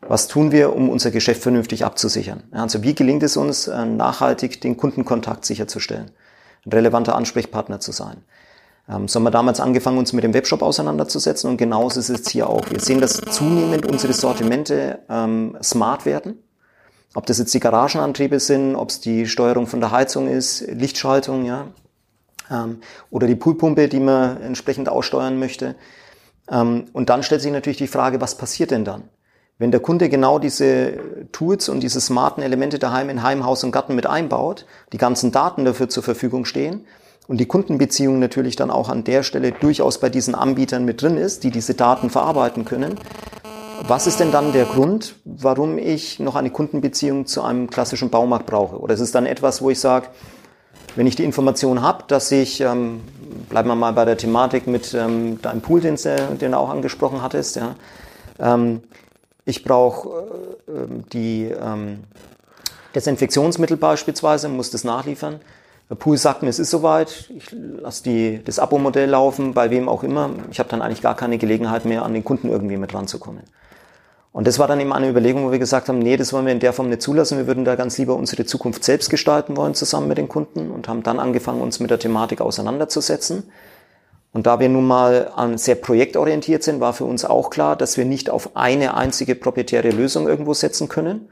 was 0.00 0.26
tun 0.26 0.52
wir, 0.52 0.74
um 0.74 0.88
unser 0.88 1.10
Geschäft 1.10 1.42
vernünftig 1.42 1.84
abzusichern? 1.84 2.44
Also 2.50 2.82
wie 2.82 2.94
gelingt 2.94 3.22
es 3.22 3.36
uns, 3.36 3.68
äh, 3.68 3.84
nachhaltig 3.84 4.62
den 4.62 4.78
Kundenkontakt 4.78 5.44
sicherzustellen? 5.44 6.12
Ein 6.66 6.72
relevanter 6.72 7.14
Ansprechpartner 7.14 7.80
zu 7.80 7.92
sein. 7.92 8.18
Ähm, 8.88 9.08
so 9.08 9.18
haben 9.18 9.24
wir 9.24 9.30
damals 9.30 9.60
angefangen, 9.60 9.98
uns 9.98 10.12
mit 10.12 10.24
dem 10.24 10.34
Webshop 10.34 10.62
auseinanderzusetzen 10.62 11.50
und 11.50 11.56
genauso 11.56 12.00
ist 12.00 12.08
es 12.08 12.28
hier 12.28 12.48
auch. 12.48 12.70
Wir 12.70 12.80
sehen, 12.80 13.00
dass 13.00 13.16
zunehmend 13.16 13.86
unsere 13.86 14.12
Sortimente 14.12 15.00
ähm, 15.08 15.56
smart 15.62 16.06
werden. 16.06 16.38
Ob 17.14 17.26
das 17.26 17.38
jetzt 17.38 17.54
die 17.54 17.60
Garagenantriebe 17.60 18.40
sind, 18.40 18.76
ob 18.76 18.90
es 18.90 19.00
die 19.00 19.26
Steuerung 19.26 19.66
von 19.66 19.80
der 19.80 19.90
Heizung 19.90 20.28
ist, 20.28 20.60
Lichtschaltung, 20.68 21.46
ja, 21.46 21.68
ähm, 22.50 22.80
oder 23.10 23.26
die 23.26 23.36
Poolpumpe, 23.36 23.88
die 23.88 24.00
man 24.00 24.40
entsprechend 24.42 24.88
aussteuern 24.88 25.38
möchte. 25.38 25.76
Ähm, 26.50 26.86
und 26.92 27.08
dann 27.08 27.22
stellt 27.22 27.40
sich 27.40 27.52
natürlich 27.52 27.78
die 27.78 27.86
Frage, 27.86 28.20
was 28.20 28.36
passiert 28.36 28.70
denn 28.70 28.84
dann? 28.84 29.04
Wenn 29.58 29.70
der 29.70 29.80
Kunde 29.80 30.10
genau 30.10 30.38
diese 30.38 30.98
Tools 31.32 31.70
und 31.70 31.80
diese 31.80 32.00
smarten 32.00 32.42
Elemente 32.42 32.78
daheim 32.78 33.08
in 33.08 33.22
Heim, 33.22 33.46
Haus 33.46 33.64
und 33.64 33.72
Garten 33.72 33.94
mit 33.94 34.06
einbaut, 34.06 34.66
die 34.92 34.98
ganzen 34.98 35.32
Daten 35.32 35.64
dafür 35.64 35.88
zur 35.88 36.02
Verfügung 36.02 36.44
stehen 36.44 36.86
und 37.26 37.38
die 37.38 37.46
Kundenbeziehung 37.46 38.18
natürlich 38.18 38.56
dann 38.56 38.70
auch 38.70 38.90
an 38.90 39.02
der 39.04 39.22
Stelle 39.22 39.52
durchaus 39.52 39.98
bei 39.98 40.10
diesen 40.10 40.34
Anbietern 40.34 40.84
mit 40.84 41.00
drin 41.00 41.16
ist, 41.16 41.42
die 41.42 41.50
diese 41.50 41.72
Daten 41.72 42.10
verarbeiten 42.10 42.66
können, 42.66 42.96
was 43.88 44.06
ist 44.06 44.20
denn 44.20 44.30
dann 44.30 44.52
der 44.52 44.64
Grund, 44.64 45.16
warum 45.24 45.78
ich 45.78 46.18
noch 46.18 46.34
eine 46.34 46.50
Kundenbeziehung 46.50 47.26
zu 47.26 47.42
einem 47.42 47.70
klassischen 47.70 48.10
Baumarkt 48.10 48.46
brauche? 48.46 48.78
Oder 48.78 48.94
ist 48.94 49.00
es 49.00 49.12
dann 49.12 49.26
etwas, 49.26 49.62
wo 49.62 49.70
ich 49.70 49.80
sage, 49.80 50.08
wenn 50.96 51.06
ich 51.06 51.16
die 51.16 51.24
Information 51.24 51.82
habe, 51.82 52.04
dass 52.08 52.30
ich, 52.32 52.60
ähm, 52.60 53.00
bleiben 53.48 53.68
wir 53.68 53.74
mal 53.74 53.92
bei 53.92 54.04
der 54.04 54.16
Thematik 54.16 54.66
mit 54.66 54.92
ähm, 54.94 55.40
deinem 55.40 55.60
Pool, 55.60 55.80
den, 55.80 55.96
den 55.96 56.52
du 56.52 56.58
auch 56.58 56.70
angesprochen 56.70 57.22
hattest, 57.22 57.56
ja, 57.56 57.74
ähm, 58.38 58.82
ich 59.46 59.64
brauche 59.64 60.58
äh, 60.68 60.72
ähm, 60.72 61.04
die 61.12 61.44
ähm, 61.44 62.00
Desinfektionsmittel 62.94 63.78
beispielsweise, 63.78 64.50
muss 64.50 64.70
das 64.70 64.84
nachliefern. 64.84 65.40
Der 65.88 65.94
Pool 65.94 66.18
sagt 66.18 66.42
mir, 66.42 66.48
es 66.48 66.58
ist 66.58 66.70
soweit, 66.70 67.30
ich 67.34 67.52
lasse 67.52 68.40
das 68.44 68.58
Abo-Modell 68.58 69.08
laufen, 69.08 69.54
bei 69.54 69.70
wem 69.70 69.88
auch 69.88 70.02
immer. 70.02 70.30
Ich 70.50 70.58
habe 70.58 70.68
dann 70.68 70.82
eigentlich 70.82 71.00
gar 71.00 71.14
keine 71.14 71.38
Gelegenheit 71.38 71.84
mehr, 71.84 72.04
an 72.04 72.12
den 72.12 72.24
Kunden 72.24 72.48
irgendwie 72.50 72.76
mit 72.76 72.92
ranzukommen. 72.92 73.42
Und 74.32 74.48
das 74.48 74.58
war 74.58 74.66
dann 74.66 74.80
eben 74.80 74.92
eine 74.92 75.08
Überlegung, 75.08 75.46
wo 75.46 75.52
wir 75.52 75.60
gesagt 75.60 75.88
haben, 75.88 76.00
nee, 76.00 76.16
das 76.16 76.32
wollen 76.32 76.44
wir 76.44 76.52
in 76.52 76.60
der 76.60 76.72
Form 76.72 76.88
nicht 76.88 77.02
zulassen. 77.02 77.38
Wir 77.38 77.46
würden 77.46 77.64
da 77.64 77.76
ganz 77.76 77.96
lieber 77.98 78.16
unsere 78.16 78.44
Zukunft 78.44 78.82
selbst 78.82 79.10
gestalten 79.10 79.56
wollen, 79.56 79.74
zusammen 79.74 80.08
mit 80.08 80.18
den 80.18 80.28
Kunden 80.28 80.72
und 80.72 80.88
haben 80.88 81.04
dann 81.04 81.20
angefangen, 81.20 81.60
uns 81.60 81.78
mit 81.78 81.90
der 81.90 82.00
Thematik 82.00 82.40
auseinanderzusetzen. 82.40 83.44
Und 84.36 84.46
da 84.46 84.60
wir 84.60 84.68
nun 84.68 84.86
mal 84.86 85.32
sehr 85.56 85.76
projektorientiert 85.76 86.62
sind, 86.62 86.78
war 86.78 86.92
für 86.92 87.06
uns 87.06 87.24
auch 87.24 87.48
klar, 87.48 87.74
dass 87.74 87.96
wir 87.96 88.04
nicht 88.04 88.28
auf 88.28 88.54
eine 88.54 88.92
einzige 88.92 89.34
proprietäre 89.34 89.88
Lösung 89.88 90.28
irgendwo 90.28 90.52
setzen 90.52 90.90
können, 90.90 91.30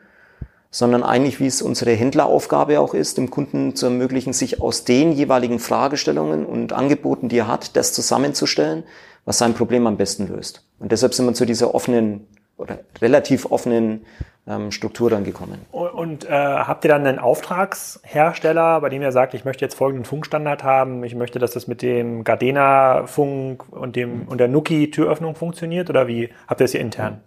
sondern 0.71 1.03
eigentlich, 1.03 1.39
wie 1.39 1.47
es 1.47 1.61
unsere 1.61 1.91
Händleraufgabe 1.91 2.81
auch 2.81 2.95
ist, 2.95 3.19
dem 3.19 3.31
Kunden 3.31 3.77
zu 3.77 3.85
ermöglichen, 3.85 4.33
sich 4.33 4.63
aus 4.63 4.85
den 4.85 5.13
jeweiligen 5.13 5.59
Fragestellungen 5.59 6.47
und 6.47 6.73
Angeboten, 6.73 7.29
die 7.29 7.37
er 7.37 7.47
hat, 7.47 7.77
das 7.77 7.93
zusammenzustellen, 7.93 8.85
was 9.27 9.37
sein 9.37 9.53
Problem 9.53 9.87
am 9.87 9.99
besten 9.99 10.27
löst. 10.27 10.65
Und 10.79 10.91
deshalb 10.91 11.13
sind 11.13 11.27
wir 11.27 11.35
zu 11.35 11.45
dieser 11.45 11.75
offenen 11.75 12.27
oder 12.57 12.81
relativ 13.01 13.47
offenen 13.51 14.05
ähm, 14.47 14.71
Struktur 14.71 15.11
dann 15.11 15.25
gekommen. 15.25 15.61
Und, 15.73 15.91
und 15.91 16.25
äh, 16.27 16.31
habt 16.31 16.85
ihr 16.85 16.89
dann 16.89 17.07
einen 17.07 17.19
Auftragshersteller, 17.19 18.81
bei 18.81 18.89
dem 18.89 19.03
ihr 19.03 19.13
sagt, 19.13 19.35
ich 19.35 19.45
möchte 19.45 19.65
jetzt 19.65 19.75
folgenden 19.75 20.05
Funkstandard 20.05 20.63
haben, 20.65 21.03
ich 21.05 21.15
möchte, 21.15 21.39
dass 21.39 21.53
das 21.53 21.67
mit 21.67 21.83
dem 21.83 22.25
Gardena-Funk 22.25 23.65
und 23.71 23.97
dem 23.97 24.29
und 24.29 24.39
der 24.39 24.49
Nuki-Türöffnung 24.49 25.35
funktioniert 25.35 25.91
oder 25.91 26.07
wie 26.07 26.31
habt 26.47 26.61
ihr 26.61 26.65
das 26.65 26.73
hier 26.73 26.81
intern? 26.81 27.21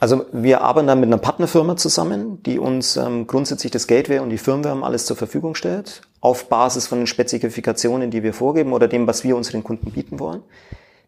Also 0.00 0.26
wir 0.32 0.60
arbeiten 0.60 0.86
dann 0.86 1.00
mit 1.00 1.08
einer 1.08 1.18
Partnerfirma 1.18 1.76
zusammen, 1.76 2.40
die 2.44 2.60
uns 2.60 2.96
ähm, 2.96 3.26
grundsätzlich 3.26 3.72
das 3.72 3.88
Gateway 3.88 4.20
und 4.20 4.30
die 4.30 4.38
Firmware 4.38 4.84
alles 4.84 5.06
zur 5.06 5.16
Verfügung 5.16 5.56
stellt, 5.56 6.02
auf 6.20 6.48
Basis 6.48 6.86
von 6.86 6.98
den 6.98 7.08
Spezifikationen, 7.08 8.10
die 8.10 8.22
wir 8.22 8.32
vorgeben 8.32 8.72
oder 8.72 8.86
dem, 8.86 9.08
was 9.08 9.24
wir 9.24 9.36
unseren 9.36 9.64
Kunden 9.64 9.90
bieten 9.90 10.20
wollen. 10.20 10.42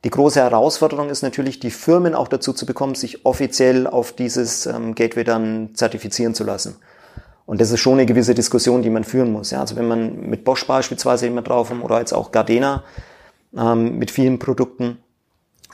Die 0.05 0.11
große 0.11 0.41
Herausforderung 0.41 1.11
ist 1.11 1.23
natürlich, 1.23 1.61
die 1.61 1.71
Firmen 1.71 2.15
auch 2.15 2.29
dazu 2.29 2.53
zu 2.55 2.65
bekommen, 2.65 2.95
sich 2.95 3.27
offiziell 3.27 3.87
auf 3.87 4.13
dieses 4.13 4.65
ähm, 4.67 4.95
Gateway 4.95 5.25
dann 5.25 5.75
zertifizieren 5.75 6.35
zu 6.35 6.45
lassen. 6.45 6.77
Und 7.45 7.61
das 7.61 7.71
ist 7.71 7.81
schon 7.81 7.95
eine 7.95 8.07
gewisse 8.07 8.35
Diskussion, 8.35 8.83
die 8.83 8.91
man 8.91 9.05
führen 9.05 9.33
muss. 9.33 9.51
Ja, 9.51 9.61
also 9.61 9.77
wenn 9.77 9.89
man 9.89 10.21
mit 10.21 10.45
Bosch 10.45 10.67
beispielsweise 10.67 11.27
immer 11.27 11.43
drauf 11.43 11.71
haben 11.71 11.83
oder 11.83 11.99
jetzt 11.99 12.13
auch 12.13 12.33
Gardena 12.33 12.85
ähm, 13.55 13.99
mit 13.99 14.11
vielen 14.11 14.39
Produkten, 14.39 14.99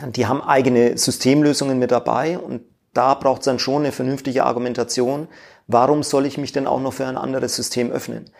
die 0.00 0.26
haben 0.26 0.42
eigene 0.42 0.98
Systemlösungen 0.98 1.78
mit 1.78 1.90
dabei 1.90 2.38
und 2.38 2.62
da 2.94 3.14
braucht 3.14 3.42
es 3.42 3.44
dann 3.44 3.58
schon 3.58 3.82
eine 3.82 3.92
vernünftige 3.92 4.44
Argumentation. 4.44 5.28
Warum 5.66 6.02
soll 6.02 6.26
ich 6.26 6.38
mich 6.38 6.52
denn 6.52 6.66
auch 6.66 6.80
noch 6.80 6.94
für 6.94 7.06
ein 7.06 7.16
anderes 7.16 7.54
System 7.54 7.90
öffnen? 7.90 8.30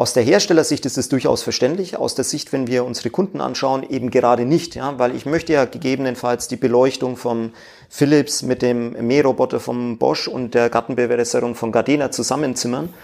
Aus 0.00 0.12
der 0.12 0.22
Herstellersicht 0.22 0.86
ist 0.86 0.96
es 0.96 1.08
durchaus 1.08 1.42
verständlich, 1.42 1.96
aus 1.96 2.14
der 2.14 2.24
Sicht, 2.24 2.52
wenn 2.52 2.68
wir 2.68 2.84
unsere 2.84 3.10
Kunden 3.10 3.40
anschauen, 3.40 3.82
eben 3.82 4.10
gerade 4.10 4.44
nicht, 4.44 4.76
ja, 4.76 4.96
weil 4.96 5.12
ich 5.12 5.26
möchte 5.26 5.52
ja 5.52 5.64
gegebenenfalls 5.64 6.46
die 6.46 6.54
Beleuchtung 6.54 7.16
vom 7.16 7.50
Philips 7.88 8.44
mit 8.44 8.62
dem 8.62 8.92
Mähroboter 8.92 9.58
vom 9.58 9.98
Bosch 9.98 10.28
und 10.28 10.54
der 10.54 10.70
Gartenbewässerung 10.70 11.56
von 11.56 11.72
Gardena 11.72 12.12
zusammenzimmern. 12.12 12.94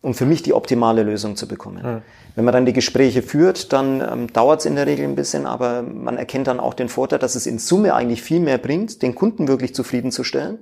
um 0.00 0.12
für 0.12 0.26
mich 0.26 0.42
die 0.42 0.52
optimale 0.52 1.02
Lösung 1.02 1.34
zu 1.34 1.48
bekommen. 1.48 1.82
Mhm. 1.82 2.02
Wenn 2.36 2.44
man 2.44 2.52
dann 2.52 2.66
die 2.66 2.74
Gespräche 2.74 3.22
führt, 3.22 3.72
dann 3.72 4.02
ähm, 4.02 4.30
dauert 4.30 4.60
es 4.60 4.66
in 4.66 4.76
der 4.76 4.86
Regel 4.86 5.06
ein 5.06 5.14
bisschen, 5.14 5.46
aber 5.46 5.80
man 5.82 6.18
erkennt 6.18 6.46
dann 6.46 6.60
auch 6.60 6.74
den 6.74 6.90
Vorteil, 6.90 7.18
dass 7.18 7.36
es 7.36 7.46
in 7.46 7.58
Summe 7.58 7.94
eigentlich 7.94 8.22
viel 8.22 8.38
mehr 8.38 8.58
bringt, 8.58 9.00
den 9.00 9.14
Kunden 9.14 9.48
wirklich 9.48 9.74
zufriedenzustellen. 9.74 10.58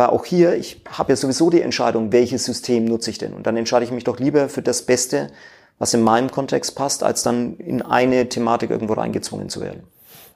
Weil 0.00 0.06
auch 0.06 0.24
hier, 0.24 0.54
ich 0.56 0.80
habe 0.88 1.12
ja 1.12 1.16
sowieso 1.16 1.50
die 1.50 1.60
Entscheidung, 1.60 2.10
welches 2.10 2.46
System 2.46 2.86
nutze 2.86 3.10
ich 3.10 3.18
denn? 3.18 3.34
Und 3.34 3.46
dann 3.46 3.58
entscheide 3.58 3.84
ich 3.84 3.90
mich 3.90 4.04
doch 4.04 4.18
lieber 4.18 4.48
für 4.48 4.62
das 4.62 4.80
Beste, 4.86 5.30
was 5.78 5.92
in 5.92 6.00
meinem 6.00 6.30
Kontext 6.30 6.74
passt, 6.74 7.02
als 7.02 7.22
dann 7.22 7.58
in 7.58 7.82
eine 7.82 8.26
Thematik 8.30 8.70
irgendwo 8.70 8.94
reingezwungen 8.94 9.50
zu 9.50 9.60
werden. 9.60 9.82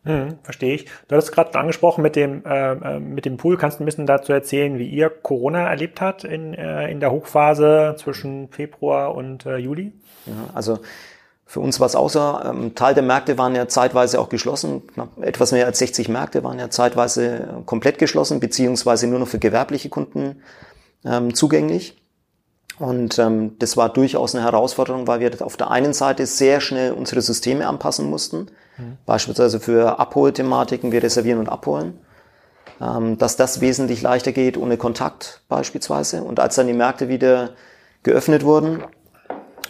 Hm, 0.05 0.35
verstehe 0.42 0.74
ich. 0.74 0.87
Du 1.09 1.16
hast 1.16 1.33
gerade 1.33 1.59
angesprochen 1.59 2.03
mit 2.03 2.14
dem, 2.14 2.44
äh, 2.44 2.72
äh, 2.72 3.00
mit 3.00 3.24
dem 3.24 3.38
Pool. 3.38 3.57
Kannst 3.57 3.79
du 3.79 3.85
ein 3.85 3.87
bisschen 3.87 4.05
dazu 4.05 4.35
erzählen, 4.35 4.79
wie 4.79 4.87
ihr 4.87 5.09
Corona 5.09 5.66
erlebt 5.66 6.03
habt 6.03 6.24
in, 6.24 6.53
äh, 6.53 6.90
in 6.90 7.00
der 7.00 7.11
Hochphase 7.11 7.96
zwischen 7.96 8.48
Februar 8.48 9.14
und 9.14 9.46
äh, 9.46 9.57
Juli? 9.57 9.94
Ja, 10.27 10.35
also 10.53 10.81
für 11.46 11.61
uns 11.61 11.78
war 11.78 11.87
es 11.87 11.94
außer, 11.94 12.50
ähm, 12.50 12.74
Teil 12.74 12.94
der 12.94 13.02
Märkte 13.02 13.38
waren 13.38 13.54
ja 13.54 13.68
zeitweise 13.68 14.20
auch 14.20 14.28
geschlossen. 14.28 14.87
Knapp 14.88 15.22
etwas 15.22 15.52
mehr 15.52 15.66
als 15.66 15.78
60 15.78 16.09
Märkte 16.09 16.42
waren 16.42 16.59
ja 16.59 16.70
zeitweise 16.70 17.62
komplett 17.66 17.98
geschlossen, 17.98 18.40
beziehungsweise 18.40 19.07
nur 19.07 19.18
noch 19.18 19.28
für 19.28 19.38
gewerbliche 19.38 19.88
Kunden 19.88 20.42
ähm, 21.04 21.35
zugänglich. 21.35 22.00
Und 22.78 23.18
ähm, 23.18 23.57
das 23.59 23.76
war 23.76 23.88
durchaus 23.88 24.35
eine 24.35 24.44
Herausforderung, 24.44 25.07
weil 25.07 25.20
wir 25.20 25.30
auf 25.42 25.57
der 25.57 25.70
einen 25.70 25.92
Seite 25.92 26.26
sehr 26.26 26.61
schnell 26.61 26.92
unsere 26.92 27.20
Systeme 27.20 27.68
anpassen 27.68 28.11
mussten 28.11 28.48
Mhm. 28.76 28.98
Beispielsweise 29.07 29.61
für 29.61 29.98
Abholthematiken, 29.98 30.92
wir 30.92 31.02
reservieren 31.02 31.38
und 31.38 31.48
abholen. 31.48 31.98
Ähm, 32.80 33.18
dass 33.18 33.37
das 33.37 33.61
wesentlich 33.61 34.02
leichter 34.02 34.33
geht 34.33 34.57
ohne 34.57 34.76
Kontakt 34.76 35.42
beispielsweise. 35.48 36.22
Und 36.22 36.40
als 36.40 36.57
dann 36.57 36.66
die 36.66 36.72
Märkte 36.72 37.09
wieder 37.09 37.50
geöffnet 38.02 38.44
wurden, 38.44 38.83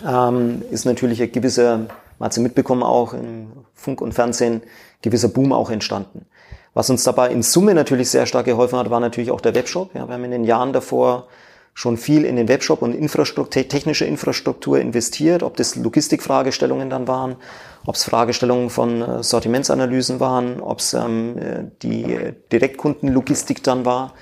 ähm, 0.06 0.62
ist 0.70 0.84
natürlich 0.84 1.22
ein 1.22 1.32
gewisser, 1.32 1.78
man 2.18 2.26
hat 2.26 2.32
sie 2.32 2.40
mitbekommen 2.40 2.82
auch 2.82 3.12
im 3.12 3.52
Funk 3.74 4.00
und 4.00 4.12
Fernsehen, 4.12 4.62
gewisser 5.02 5.28
Boom 5.28 5.52
auch 5.52 5.70
entstanden. 5.70 6.26
Was 6.72 6.90
uns 6.90 7.04
dabei 7.04 7.30
in 7.30 7.42
Summe 7.42 7.74
natürlich 7.74 8.10
sehr 8.10 8.26
stark 8.26 8.46
geholfen 8.46 8.78
hat, 8.78 8.90
war 8.90 9.00
natürlich 9.00 9.30
auch 9.30 9.40
der 9.40 9.54
Webshop. 9.54 9.94
Ja, 9.94 10.08
wir 10.08 10.14
haben 10.14 10.24
in 10.24 10.32
den 10.32 10.44
Jahren 10.44 10.72
davor 10.72 11.28
schon 11.72 11.96
viel 11.96 12.24
in 12.24 12.36
den 12.36 12.48
Webshop 12.48 12.82
und 12.82 12.94
Infrastruktur, 12.94 13.68
technische 13.68 14.04
Infrastruktur 14.04 14.78
investiert, 14.78 15.42
ob 15.42 15.56
das 15.56 15.74
Logistikfragestellungen 15.74 16.88
dann 16.88 17.08
waren, 17.08 17.36
ob 17.84 17.96
es 17.96 18.04
Fragestellungen 18.04 18.70
von 18.70 19.02
äh, 19.02 19.22
Sortimentsanalysen 19.22 20.20
waren, 20.20 20.60
ob 20.60 20.78
es 20.78 20.94
ähm, 20.94 21.72
die 21.82 22.32
Direktkundenlogistik 22.52 23.62
dann 23.62 23.84
war 23.84 24.14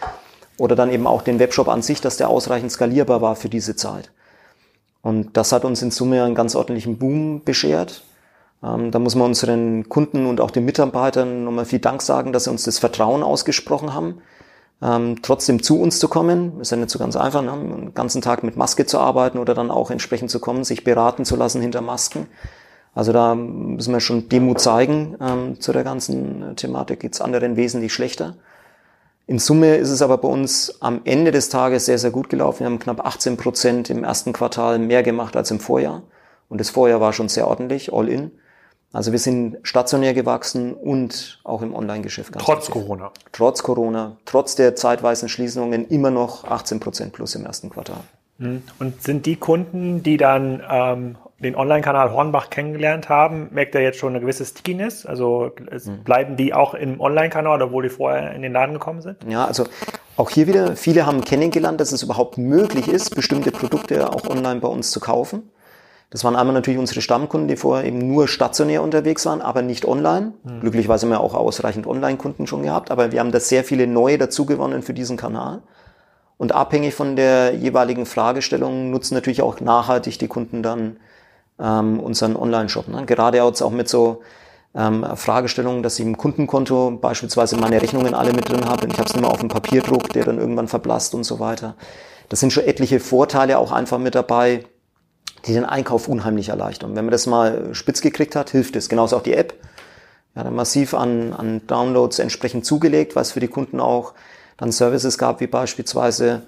oder 0.58 0.76
dann 0.76 0.90
eben 0.90 1.06
auch 1.06 1.22
den 1.22 1.38
Webshop 1.38 1.68
an 1.68 1.82
sich, 1.82 2.00
dass 2.00 2.16
der 2.16 2.28
ausreichend 2.28 2.72
skalierbar 2.72 3.20
war 3.20 3.36
für 3.36 3.48
diese 3.48 3.76
Zeit. 3.76 4.11
Und 5.02 5.36
das 5.36 5.52
hat 5.52 5.64
uns 5.64 5.82
in 5.82 5.90
Summe 5.90 6.22
einen 6.22 6.34
ganz 6.34 6.54
ordentlichen 6.54 6.96
Boom 6.96 7.42
beschert. 7.44 8.02
Ähm, 8.62 8.90
da 8.90 8.98
muss 8.98 9.16
man 9.16 9.28
unseren 9.28 9.88
Kunden 9.88 10.26
und 10.26 10.40
auch 10.40 10.50
den 10.50 10.64
Mitarbeitern 10.64 11.44
nochmal 11.44 11.64
viel 11.64 11.80
Dank 11.80 12.02
sagen, 12.02 12.32
dass 12.32 12.44
sie 12.44 12.50
uns 12.50 12.62
das 12.62 12.78
Vertrauen 12.78 13.22
ausgesprochen 13.22 13.92
haben, 13.92 14.18
ähm, 14.80 15.16
trotzdem 15.22 15.62
zu 15.62 15.80
uns 15.80 15.98
zu 15.98 16.08
kommen. 16.08 16.60
Ist 16.60 16.70
ja 16.70 16.76
nicht 16.76 16.90
so 16.90 17.00
ganz 17.00 17.16
einfach, 17.16 17.42
ne? 17.42 17.50
den 17.50 17.94
ganzen 17.94 18.22
Tag 18.22 18.44
mit 18.44 18.56
Maske 18.56 18.86
zu 18.86 18.98
arbeiten 19.00 19.38
oder 19.38 19.54
dann 19.54 19.70
auch 19.72 19.90
entsprechend 19.90 20.30
zu 20.30 20.38
kommen, 20.38 20.62
sich 20.62 20.84
beraten 20.84 21.24
zu 21.24 21.34
lassen 21.34 21.60
hinter 21.60 21.80
Masken. 21.80 22.28
Also 22.94 23.12
da 23.12 23.34
müssen 23.34 23.92
wir 23.92 24.00
schon 24.00 24.28
Demut 24.28 24.60
zeigen 24.60 25.16
ähm, 25.20 25.60
zu 25.60 25.72
der 25.72 25.82
ganzen 25.82 26.54
Thematik. 26.56 27.00
Geht's 27.00 27.20
anderen 27.20 27.56
wesentlich 27.56 27.92
schlechter. 27.92 28.36
In 29.26 29.38
Summe 29.38 29.76
ist 29.76 29.90
es 29.90 30.02
aber 30.02 30.18
bei 30.18 30.28
uns 30.28 30.80
am 30.80 31.02
Ende 31.04 31.30
des 31.30 31.48
Tages 31.48 31.86
sehr, 31.86 31.98
sehr 31.98 32.10
gut 32.10 32.28
gelaufen. 32.28 32.60
Wir 32.60 32.66
haben 32.66 32.78
knapp 32.78 33.06
18 33.06 33.36
Prozent 33.36 33.88
im 33.88 34.04
ersten 34.04 34.32
Quartal 34.32 34.78
mehr 34.78 35.02
gemacht 35.02 35.36
als 35.36 35.50
im 35.50 35.60
Vorjahr. 35.60 36.02
Und 36.48 36.60
das 36.60 36.70
Vorjahr 36.70 37.00
war 37.00 37.12
schon 37.12 37.28
sehr 37.28 37.46
ordentlich, 37.46 37.92
all 37.92 38.08
in. 38.08 38.32
Also 38.92 39.12
wir 39.12 39.18
sind 39.18 39.56
stationär 39.62 40.12
gewachsen 40.12 40.74
und 40.74 41.40
auch 41.44 41.62
im 41.62 41.74
Online-Geschäft. 41.74 42.34
Trotz 42.38 42.68
aktiv. 42.68 42.82
Corona. 42.82 43.12
Trotz 43.32 43.62
Corona, 43.62 44.18
trotz 44.26 44.54
der 44.54 44.76
zeitweisen 44.76 45.30
Schließungen 45.30 45.88
immer 45.88 46.10
noch 46.10 46.44
18 46.44 46.78
Prozent 46.78 47.12
plus 47.12 47.34
im 47.34 47.46
ersten 47.46 47.70
Quartal. 47.70 48.00
Mhm. 48.38 48.62
Und 48.78 49.02
sind 49.02 49.26
die 49.26 49.36
Kunden, 49.36 50.02
die 50.02 50.16
dann 50.16 50.62
ähm, 50.68 51.16
den 51.42 51.56
Online-Kanal 51.56 52.12
Hornbach 52.12 52.50
kennengelernt 52.50 53.08
haben, 53.08 53.48
merkt 53.50 53.74
er 53.74 53.82
jetzt 53.82 53.98
schon 53.98 54.10
eine 54.10 54.20
gewisse 54.20 54.44
Stickiness? 54.44 55.04
Also 55.06 55.52
mhm. 55.58 56.04
bleiben 56.04 56.36
die 56.36 56.54
auch 56.54 56.74
im 56.74 57.00
Online-Kanal, 57.00 57.60
obwohl 57.62 57.82
die 57.82 57.88
vorher 57.88 58.32
in 58.32 58.42
den 58.42 58.52
Laden 58.52 58.74
gekommen 58.74 59.02
sind? 59.02 59.18
Ja, 59.28 59.44
also 59.44 59.64
auch 60.16 60.30
hier 60.30 60.46
wieder, 60.46 60.76
viele 60.76 61.06
haben 61.06 61.22
kennengelernt, 61.22 61.80
dass 61.80 61.92
es 61.92 62.02
überhaupt 62.02 62.38
möglich 62.38 62.88
ist, 62.88 63.14
bestimmte 63.14 63.50
Produkte 63.50 64.12
auch 64.12 64.28
online 64.28 64.60
bei 64.60 64.68
uns 64.68 64.90
zu 64.90 65.00
kaufen. 65.00 65.50
Das 66.10 66.24
waren 66.24 66.36
einmal 66.36 66.54
natürlich 66.54 66.78
unsere 66.78 67.00
Stammkunden, 67.00 67.48
die 67.48 67.56
vorher 67.56 67.86
eben 67.86 68.06
nur 68.06 68.28
stationär 68.28 68.82
unterwegs 68.82 69.24
waren, 69.24 69.40
aber 69.40 69.62
nicht 69.62 69.86
online. 69.86 70.34
Mhm. 70.44 70.60
Glücklicherweise 70.60 71.06
haben 71.06 71.12
wir 71.12 71.20
auch 71.20 71.34
ausreichend 71.34 71.86
Online-Kunden 71.86 72.46
schon 72.46 72.62
gehabt, 72.62 72.90
aber 72.90 73.12
wir 73.12 73.20
haben 73.20 73.32
da 73.32 73.40
sehr 73.40 73.64
viele 73.64 73.86
neue 73.86 74.18
dazugewonnen 74.18 74.82
für 74.82 74.92
diesen 74.92 75.16
Kanal. 75.16 75.62
Und 76.38 76.52
abhängig 76.52 76.94
von 76.94 77.16
der 77.16 77.54
jeweiligen 77.54 78.06
Fragestellung 78.06 78.90
nutzen 78.90 79.14
natürlich 79.14 79.42
auch 79.42 79.60
nachhaltig 79.60 80.18
die 80.18 80.28
Kunden 80.28 80.62
dann 80.62 80.96
ähm, 81.60 82.00
unseren 82.00 82.36
Online-Shop. 82.36 82.88
Ne? 82.88 83.06
Gerade 83.06 83.38
jetzt 83.38 83.62
auch 83.62 83.70
mit 83.70 83.88
so 83.88 84.22
ähm, 84.74 85.06
Fragestellungen, 85.14 85.82
dass 85.82 85.98
ich 85.98 86.04
im 86.04 86.16
Kundenkonto 86.16 86.98
beispielsweise 87.00 87.56
meine 87.56 87.80
Rechnungen 87.80 88.14
alle 88.14 88.32
mit 88.32 88.48
drin 88.48 88.64
habe 88.64 88.84
und 88.84 88.92
ich 88.92 88.98
habe 88.98 89.08
es 89.08 89.14
nicht 89.14 89.22
mehr 89.22 89.30
auf 89.30 89.40
dem 89.40 89.48
Papierdruck, 89.48 90.08
der 90.10 90.24
dann 90.24 90.38
irgendwann 90.38 90.68
verblasst 90.68 91.14
und 91.14 91.24
so 91.24 91.38
weiter. 91.40 91.76
Das 92.28 92.40
sind 92.40 92.52
schon 92.52 92.64
etliche 92.64 92.98
Vorteile 92.98 93.58
auch 93.58 93.72
einfach 93.72 93.98
mit 93.98 94.14
dabei, 94.14 94.64
die 95.46 95.52
den 95.52 95.64
Einkauf 95.64 96.08
unheimlich 96.08 96.48
erleichtern. 96.48 96.96
Wenn 96.96 97.04
man 97.04 97.12
das 97.12 97.26
mal 97.26 97.74
spitz 97.74 98.00
gekriegt 98.00 98.36
hat, 98.36 98.50
hilft 98.50 98.76
es. 98.76 98.88
Genauso 98.88 99.16
auch 99.16 99.22
die 99.22 99.34
App. 99.34 99.54
Ja, 100.34 100.44
dann 100.44 100.54
massiv 100.54 100.94
an, 100.94 101.34
an 101.34 101.66
Downloads 101.66 102.18
entsprechend 102.18 102.64
zugelegt, 102.64 103.16
was 103.16 103.32
für 103.32 103.40
die 103.40 103.48
Kunden 103.48 103.80
auch 103.80 104.14
dann 104.56 104.72
Services 104.72 105.18
gab, 105.18 105.40
wie 105.40 105.46
beispielsweise 105.46 106.42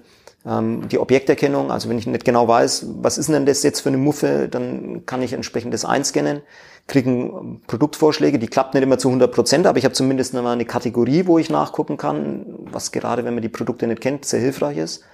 ähm, 0.47 0.89
die 0.89 0.99
Objekterkennung. 0.99 1.71
Also 1.71 1.89
wenn 1.89 1.99
ich 1.99 2.07
nicht 2.07 2.25
genau 2.25 2.47
weiß, 2.47 2.87
was 3.01 3.19
ist 3.19 3.29
denn 3.29 3.47
das 3.47 3.63
jetzt 3.63 3.81
für 3.81 3.89
eine 3.89 3.99
Muffe, 3.99 4.49
dann 4.49 5.07
kann 5.07 5.23
ich 5.23 5.33
entsprechend 5.33 5.73
das 5.75 5.85
einscannen, 5.85 6.43
kriegen 6.87 7.63
Produktvorschläge, 7.67 8.39
die 8.39 8.47
klappt 8.47 8.75
nicht 8.75 8.83
immer 8.83 8.99
zu 8.99 9.09
100 9.09 9.33
Prozent, 9.33 9.67
aber 9.67 9.79
ich 9.79 9.85
habe 9.85 9.95
zumindest 9.95 10.35
mal 10.35 10.47
eine 10.47 10.67
Kategorie, 10.67 11.27
wo 11.27 11.39
ich 11.39 11.49
nachgucken 11.49 11.97
kann, 11.97 12.45
was 12.71 12.93
gerade, 12.93 13.25
wenn 13.25 13.35
man 13.35 13.43
die 13.43 13.49
Produkte 13.49 13.87
nicht 13.87 14.03
kennt, 14.03 14.25
sehr 14.25 14.41
hilfreich 14.41 14.77
ist. 14.77 15.05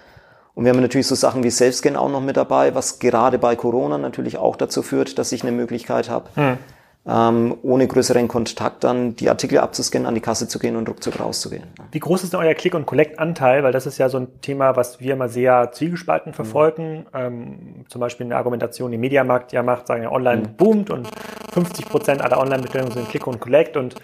Und 0.55 0.65
wir 0.65 0.73
haben 0.73 0.81
natürlich 0.81 1.07
so 1.07 1.15
Sachen 1.15 1.45
wie 1.45 1.51
Selfscan 1.51 1.97
auch 1.97 2.11
noch 2.11 2.21
mit 2.21 2.37
dabei, 2.37 2.75
was 2.75 2.99
gerade 2.99 3.39
bei 3.39 3.55
Corona 3.55 3.99
natürlich 3.99 4.37
auch 4.37 4.57
dazu 4.57 4.83
führt, 4.83 5.17
dass 5.19 5.31
ich 5.31 5.43
eine 5.43 5.53
Möglichkeit 5.53 6.11
habe, 6.11 6.29
hm. 6.35 6.59
Ähm, 7.07 7.57
ohne 7.63 7.87
größeren 7.87 8.29
Kontakt 8.29 8.85
dann 8.85 9.17
die 9.17 9.31
Artikel 9.31 9.59
abzuscannen, 9.59 10.07
an 10.07 10.15
die 10.15 10.21
Kasse 10.21 10.49
zu 10.49 10.59
gehen 10.59 10.77
und 10.77 10.89
ruckzuck 10.89 11.19
rauszugehen. 11.19 11.65
Wie 11.93 11.99
groß 11.99 12.25
ist 12.25 12.35
denn 12.35 12.41
euer 12.41 12.55
Click- 12.55 12.75
und 12.75 12.85
Collect-Anteil? 12.87 13.63
Weil 13.63 13.73
das 13.73 13.87
ist 13.87 13.99
ja 13.99 14.09
so 14.09 14.19
ein 14.19 14.41
Thema, 14.43 14.77
was 14.77 15.01
wir 15.01 15.15
immer 15.15 15.29
sehr 15.29 15.73
zwiegespalten 15.73 16.35
verfolgen. 16.35 16.99
Mhm. 16.99 17.05
Ähm, 17.15 17.85
zum 17.89 18.01
Beispiel 18.01 18.27
eine 18.27 18.37
Argumentation, 18.37 18.91
die 18.91 18.99
Mediamarkt 18.99 19.53
ja 19.53 19.63
macht, 19.63 19.87
sagen 19.87 20.03
ja, 20.03 20.13
online 20.13 20.43
mhm. 20.43 20.57
boomt 20.57 20.91
und 20.91 21.09
50 21.53 21.89
Prozent 21.89 22.23
aller 22.23 22.39
Online-Bestellungen 22.39 22.93
sind 22.93 23.09
Click 23.09 23.27
und 23.27 23.41
Collect 23.41 23.77
und 23.77 23.95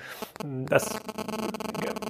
das 0.43 0.99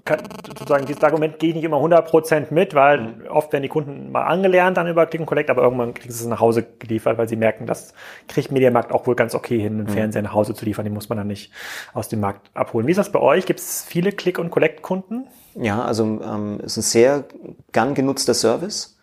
kann, 0.06 0.20
sozusagen 0.46 0.86
dieses 0.86 1.02
Argument 1.02 1.38
gehe 1.38 1.50
ich 1.50 1.56
nicht 1.56 1.64
immer 1.64 1.76
100% 1.76 2.46
mit, 2.50 2.74
weil 2.74 3.00
mhm. 3.00 3.26
oft 3.28 3.52
werden 3.52 3.62
die 3.62 3.68
Kunden 3.68 4.10
mal 4.10 4.24
angelernt 4.24 4.78
dann 4.78 4.86
über 4.86 5.04
Click 5.06 5.20
and 5.20 5.28
Collect, 5.28 5.50
aber 5.50 5.62
irgendwann 5.62 5.92
kriegen 5.92 6.12
sie 6.12 6.22
es 6.22 6.28
nach 6.28 6.40
Hause 6.40 6.64
geliefert, 6.78 7.18
weil 7.18 7.28
sie 7.28 7.36
merken, 7.36 7.66
das 7.66 7.92
kriegt 8.28 8.50
Mediamarkt 8.50 8.92
auch 8.92 9.06
wohl 9.06 9.14
ganz 9.14 9.34
okay 9.34 9.58
hin, 9.58 9.74
einen 9.74 9.86
mhm. 9.86 9.88
Fernseher 9.88 10.22
nach 10.22 10.32
Hause 10.32 10.54
zu 10.54 10.64
liefern, 10.64 10.84
den 10.84 10.94
muss 10.94 11.08
man 11.10 11.18
dann 11.18 11.26
nicht 11.26 11.52
aus 11.92 12.08
dem 12.08 12.20
Markt 12.20 12.50
abholen. 12.54 12.86
Wie 12.86 12.92
ist 12.92 12.98
das 12.98 13.12
bei 13.12 13.20
euch? 13.20 13.44
Gibt 13.44 13.60
es 13.60 13.84
viele 13.84 14.12
Click 14.12 14.38
and 14.38 14.50
Collect 14.50 14.80
Kunden? 14.80 15.26
Ja, 15.54 15.82
also 15.82 16.04
ähm, 16.04 16.60
es 16.64 16.76
ist 16.76 16.78
ein 16.78 16.90
sehr 16.90 17.24
gern 17.72 17.94
genutzter 17.94 18.34
Service. 18.34 18.96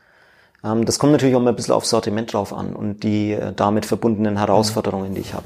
Ähm, 0.64 0.86
das 0.86 1.00
kommt 1.00 1.12
natürlich 1.12 1.36
auch 1.36 1.42
mal 1.42 1.50
ein 1.50 1.56
bisschen 1.56 1.74
aufs 1.74 1.90
Sortiment 1.90 2.34
drauf 2.34 2.54
an 2.54 2.76
und 2.76 3.04
die 3.04 3.34
äh, 3.34 3.54
damit 3.54 3.86
verbundenen 3.86 4.38
Herausforderungen, 4.38 5.12
mhm. 5.12 5.16
die 5.16 5.22
ich 5.22 5.34
habe. 5.34 5.46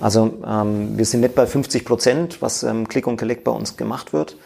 Also 0.00 0.34
ähm, 0.46 0.98
wir 0.98 1.04
sind 1.04 1.20
nicht 1.20 1.34
bei 1.34 1.46
50 1.46 1.84
Prozent, 1.84 2.42
was 2.42 2.62
ähm, 2.62 2.86
Click 2.86 3.06
und 3.06 3.16
Collect 3.16 3.44
bei 3.44 3.50
uns 3.50 3.76
gemacht 3.76 4.12
wird. 4.12 4.36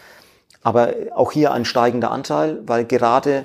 Aber 0.62 0.94
auch 1.14 1.33
hier 1.33 1.53
ein 1.53 1.64
steigender 1.64 2.11
Anteil, 2.11 2.61
weil 2.66 2.85
gerade 2.85 3.44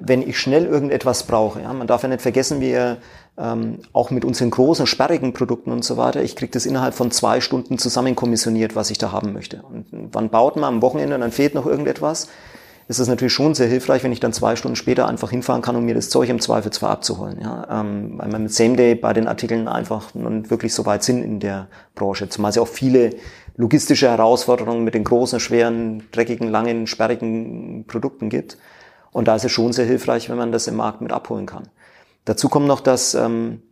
wenn 0.00 0.22
ich 0.22 0.38
schnell 0.38 0.64
irgendetwas 0.64 1.24
brauche, 1.24 1.60
ja, 1.60 1.72
man 1.72 1.86
darf 1.86 2.02
ja 2.02 2.08
nicht 2.08 2.22
vergessen, 2.22 2.60
wir 2.60 2.98
ähm, 3.36 3.78
auch 3.92 4.10
mit 4.10 4.24
unseren 4.24 4.50
großen, 4.50 4.86
sperrigen 4.86 5.32
Produkten 5.32 5.72
und 5.72 5.84
so 5.84 5.96
weiter, 5.96 6.22
ich 6.22 6.36
kriege 6.36 6.52
das 6.52 6.66
innerhalb 6.66 6.94
von 6.94 7.10
zwei 7.10 7.40
Stunden 7.40 7.78
zusammenkommissioniert, 7.78 8.76
was 8.76 8.90
ich 8.90 8.98
da 8.98 9.12
haben 9.12 9.32
möchte. 9.32 9.62
Und 9.62 9.86
wann 9.90 10.30
baut 10.30 10.56
man 10.56 10.74
am 10.74 10.82
Wochenende 10.82 11.14
und 11.14 11.20
dann 11.20 11.32
fehlt 11.32 11.54
noch 11.54 11.66
irgendetwas, 11.66 12.28
ist 12.88 12.98
es 12.98 13.06
natürlich 13.06 13.34
schon 13.34 13.54
sehr 13.54 13.68
hilfreich, 13.68 14.02
wenn 14.02 14.12
ich 14.12 14.20
dann 14.20 14.32
zwei 14.32 14.56
Stunden 14.56 14.74
später 14.74 15.06
einfach 15.06 15.30
hinfahren 15.30 15.60
kann, 15.60 15.76
um 15.76 15.84
mir 15.84 15.94
das 15.94 16.08
Zeug 16.08 16.30
im 16.30 16.40
Zweifelsfall 16.40 16.90
abzuholen. 16.90 17.38
Ja? 17.40 17.80
Ähm, 17.80 18.14
weil 18.16 18.28
man 18.28 18.44
mit 18.44 18.54
Same 18.54 18.76
Day 18.76 18.94
bei 18.94 19.12
den 19.12 19.28
Artikeln 19.28 19.68
einfach 19.68 20.14
nun 20.14 20.48
wirklich 20.50 20.72
so 20.72 20.86
weit 20.86 21.02
sind 21.02 21.22
in 21.22 21.38
der 21.38 21.68
Branche. 21.94 22.30
Zumal 22.30 22.48
es 22.48 22.56
ja 22.56 22.62
auch 22.62 22.68
viele 22.68 23.10
logistische 23.58 24.08
Herausforderungen 24.08 24.84
mit 24.84 24.94
den 24.94 25.04
großen, 25.04 25.38
schweren, 25.38 26.04
dreckigen, 26.12 26.48
langen, 26.48 26.86
sperrigen 26.86 27.84
Produkten 27.86 28.30
gibt. 28.30 28.56
Und 29.12 29.28
da 29.28 29.36
ist 29.36 29.44
es 29.44 29.52
schon 29.52 29.74
sehr 29.74 29.84
hilfreich, 29.84 30.30
wenn 30.30 30.38
man 30.38 30.50
das 30.50 30.66
im 30.66 30.76
Markt 30.76 31.02
mit 31.02 31.12
abholen 31.12 31.44
kann. 31.44 31.68
Dazu 32.24 32.48
kommt 32.48 32.66
noch, 32.66 32.80
dass 32.80 33.14
ähm, 33.14 33.62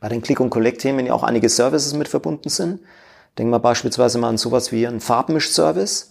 bei 0.00 0.08
den 0.08 0.22
Click- 0.22 0.40
und 0.40 0.50
Collect-Themen 0.50 1.06
ja 1.06 1.12
auch 1.12 1.22
einige 1.22 1.48
Services 1.48 1.94
mit 1.94 2.08
verbunden 2.08 2.48
sind. 2.48 2.80
Denken 3.38 3.52
wir 3.52 3.60
beispielsweise 3.60 4.18
mal 4.18 4.28
an 4.28 4.38
sowas 4.38 4.72
wie 4.72 4.88
einen 4.88 5.00
Farbmischservice. 5.00 6.09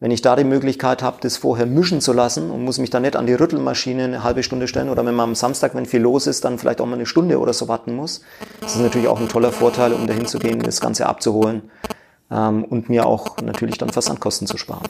Wenn 0.00 0.12
ich 0.12 0.22
da 0.22 0.36
die 0.36 0.44
Möglichkeit 0.44 1.02
habe, 1.02 1.18
das 1.20 1.36
vorher 1.36 1.66
mischen 1.66 2.00
zu 2.00 2.12
lassen 2.12 2.50
und 2.50 2.64
muss 2.64 2.78
mich 2.78 2.90
dann 2.90 3.02
nicht 3.02 3.16
an 3.16 3.26
die 3.26 3.34
Rüttelmaschine 3.34 4.04
eine 4.04 4.22
halbe 4.22 4.44
Stunde 4.44 4.68
stellen 4.68 4.90
oder 4.90 5.04
wenn 5.04 5.14
man 5.14 5.30
am 5.30 5.34
Samstag, 5.34 5.74
wenn 5.74 5.86
viel 5.86 6.00
los 6.00 6.28
ist, 6.28 6.44
dann 6.44 6.58
vielleicht 6.58 6.80
auch 6.80 6.86
mal 6.86 6.94
eine 6.94 7.06
Stunde 7.06 7.40
oder 7.40 7.52
so 7.52 7.66
warten 7.66 7.96
muss. 7.96 8.20
Das 8.60 8.76
ist 8.76 8.80
natürlich 8.80 9.08
auch 9.08 9.20
ein 9.20 9.28
toller 9.28 9.50
Vorteil, 9.50 9.92
um 9.92 10.06
dahin 10.06 10.26
zu 10.26 10.38
gehen, 10.38 10.60
das 10.60 10.80
Ganze 10.80 11.06
abzuholen 11.06 11.70
ähm, 12.30 12.64
und 12.64 12.88
mir 12.88 13.06
auch 13.06 13.38
natürlich 13.42 13.76
dann 13.78 13.90
Versandkosten 13.90 14.46
zu 14.46 14.56
sparen. 14.56 14.86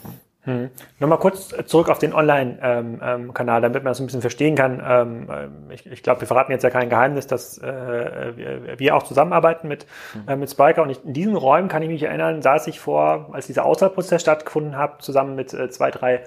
Hm. 0.49 0.71
Nochmal 0.99 1.19
kurz 1.19 1.53
zurück 1.67 1.89
auf 1.89 1.99
den 1.99 2.11
Online-Kanal, 2.11 3.19
ähm, 3.19 3.33
ähm, 3.37 3.61
damit 3.61 3.83
man 3.83 3.91
das 3.91 3.99
ein 3.99 4.07
bisschen 4.07 4.21
verstehen 4.21 4.55
kann. 4.55 4.81
Ähm, 4.83 5.27
äh, 5.29 5.73
ich, 5.75 5.85
ich 5.85 6.01
glaube, 6.01 6.21
wir 6.21 6.27
verraten 6.27 6.51
jetzt 6.51 6.63
ja 6.63 6.71
kein 6.71 6.89
Geheimnis, 6.89 7.27
dass 7.27 7.59
äh, 7.59 8.77
wir, 8.77 8.95
auch 8.95 9.03
zusammenarbeiten 9.03 9.67
mit, 9.67 9.85
äh, 10.27 10.35
mit 10.35 10.49
Spiker. 10.49 10.81
Und 10.81 10.89
ich, 10.89 11.05
in 11.05 11.13
diesen 11.13 11.35
Räumen 11.35 11.67
kann 11.67 11.83
ich 11.83 11.89
mich 11.89 12.01
erinnern, 12.01 12.41
saß 12.41 12.65
ich 12.65 12.79
vor, 12.79 13.29
als 13.31 13.45
dieser 13.45 13.63
Auswahlprozess 13.63 14.23
stattgefunden 14.23 14.75
hat, 14.75 15.03
zusammen 15.03 15.35
mit 15.35 15.53
äh, 15.53 15.69
zwei, 15.69 15.91
drei 15.91 16.23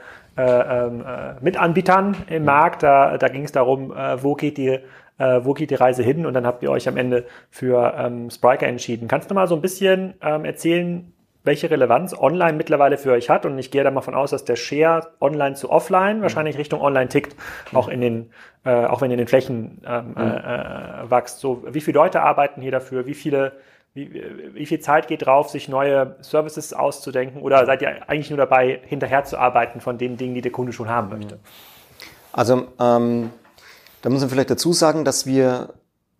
Mitanbietern 1.42 2.16
im 2.30 2.46
Markt. 2.46 2.82
Da, 2.82 3.18
da 3.18 3.28
ging 3.28 3.44
es 3.44 3.52
darum, 3.52 3.92
wo 4.22 4.34
geht 4.34 4.56
die 4.56 4.80
äh, 5.18 5.44
wo 5.44 5.52
geht 5.52 5.70
die 5.70 5.74
Reise 5.74 6.02
hin? 6.02 6.24
Und 6.24 6.32
dann 6.32 6.46
habt 6.46 6.62
ihr 6.62 6.70
euch 6.70 6.88
am 6.88 6.96
Ende 6.96 7.26
für 7.50 7.92
ähm, 7.98 8.30
Spriker 8.30 8.66
entschieden. 8.66 9.08
Kannst 9.08 9.30
du 9.30 9.34
mal 9.34 9.46
so 9.46 9.54
ein 9.54 9.60
bisschen 9.60 10.14
ähm, 10.22 10.46
erzählen, 10.46 11.12
welche 11.44 11.70
Relevanz 11.70 12.14
online 12.16 12.52
mittlerweile 12.54 12.98
für 12.98 13.12
euch 13.12 13.28
hat. 13.30 13.46
Und 13.46 13.58
ich 13.58 13.70
gehe 13.70 13.82
da 13.82 13.90
mal 13.90 14.00
von 14.00 14.14
aus, 14.14 14.30
dass 14.30 14.44
der 14.44 14.56
Share 14.56 15.08
online 15.20 15.54
zu 15.54 15.70
offline 15.70 16.18
mhm. 16.18 16.22
wahrscheinlich 16.22 16.58
Richtung 16.58 16.80
online 16.80 17.08
tickt, 17.08 17.36
auch 17.72 17.88
in 17.88 18.00
den, 18.00 18.30
äh, 18.64 18.86
auch 18.86 19.00
wenn 19.00 19.10
in 19.10 19.18
den 19.18 19.26
Flächen 19.26 19.82
ähm, 19.86 20.14
mhm. 20.16 20.16
äh, 20.16 21.10
wächst. 21.10 21.40
So, 21.40 21.64
wie 21.68 21.80
viele 21.80 21.98
Leute 21.98 22.22
arbeiten 22.22 22.62
hier 22.62 22.72
dafür? 22.72 23.06
Wie 23.06 23.14
viele, 23.14 23.52
wie, 23.94 24.22
wie 24.54 24.66
viel 24.66 24.80
Zeit 24.80 25.08
geht 25.08 25.26
drauf, 25.26 25.50
sich 25.50 25.68
neue 25.68 26.16
Services 26.20 26.72
auszudenken? 26.72 27.42
Oder 27.42 27.66
seid 27.66 27.82
ihr 27.82 28.08
eigentlich 28.08 28.30
nur 28.30 28.38
dabei, 28.38 28.80
hinterherzuarbeiten 28.86 29.80
von 29.80 29.98
den 29.98 30.16
Dingen, 30.16 30.34
die 30.34 30.42
der 30.42 30.52
Kunde 30.52 30.72
schon 30.72 30.88
haben 30.88 31.08
möchte? 31.08 31.38
Also, 32.32 32.68
ähm, 32.80 33.30
da 34.00 34.10
muss 34.10 34.20
man 34.20 34.30
vielleicht 34.30 34.50
dazu 34.50 34.72
sagen, 34.72 35.04
dass 35.04 35.26
wir 35.26 35.74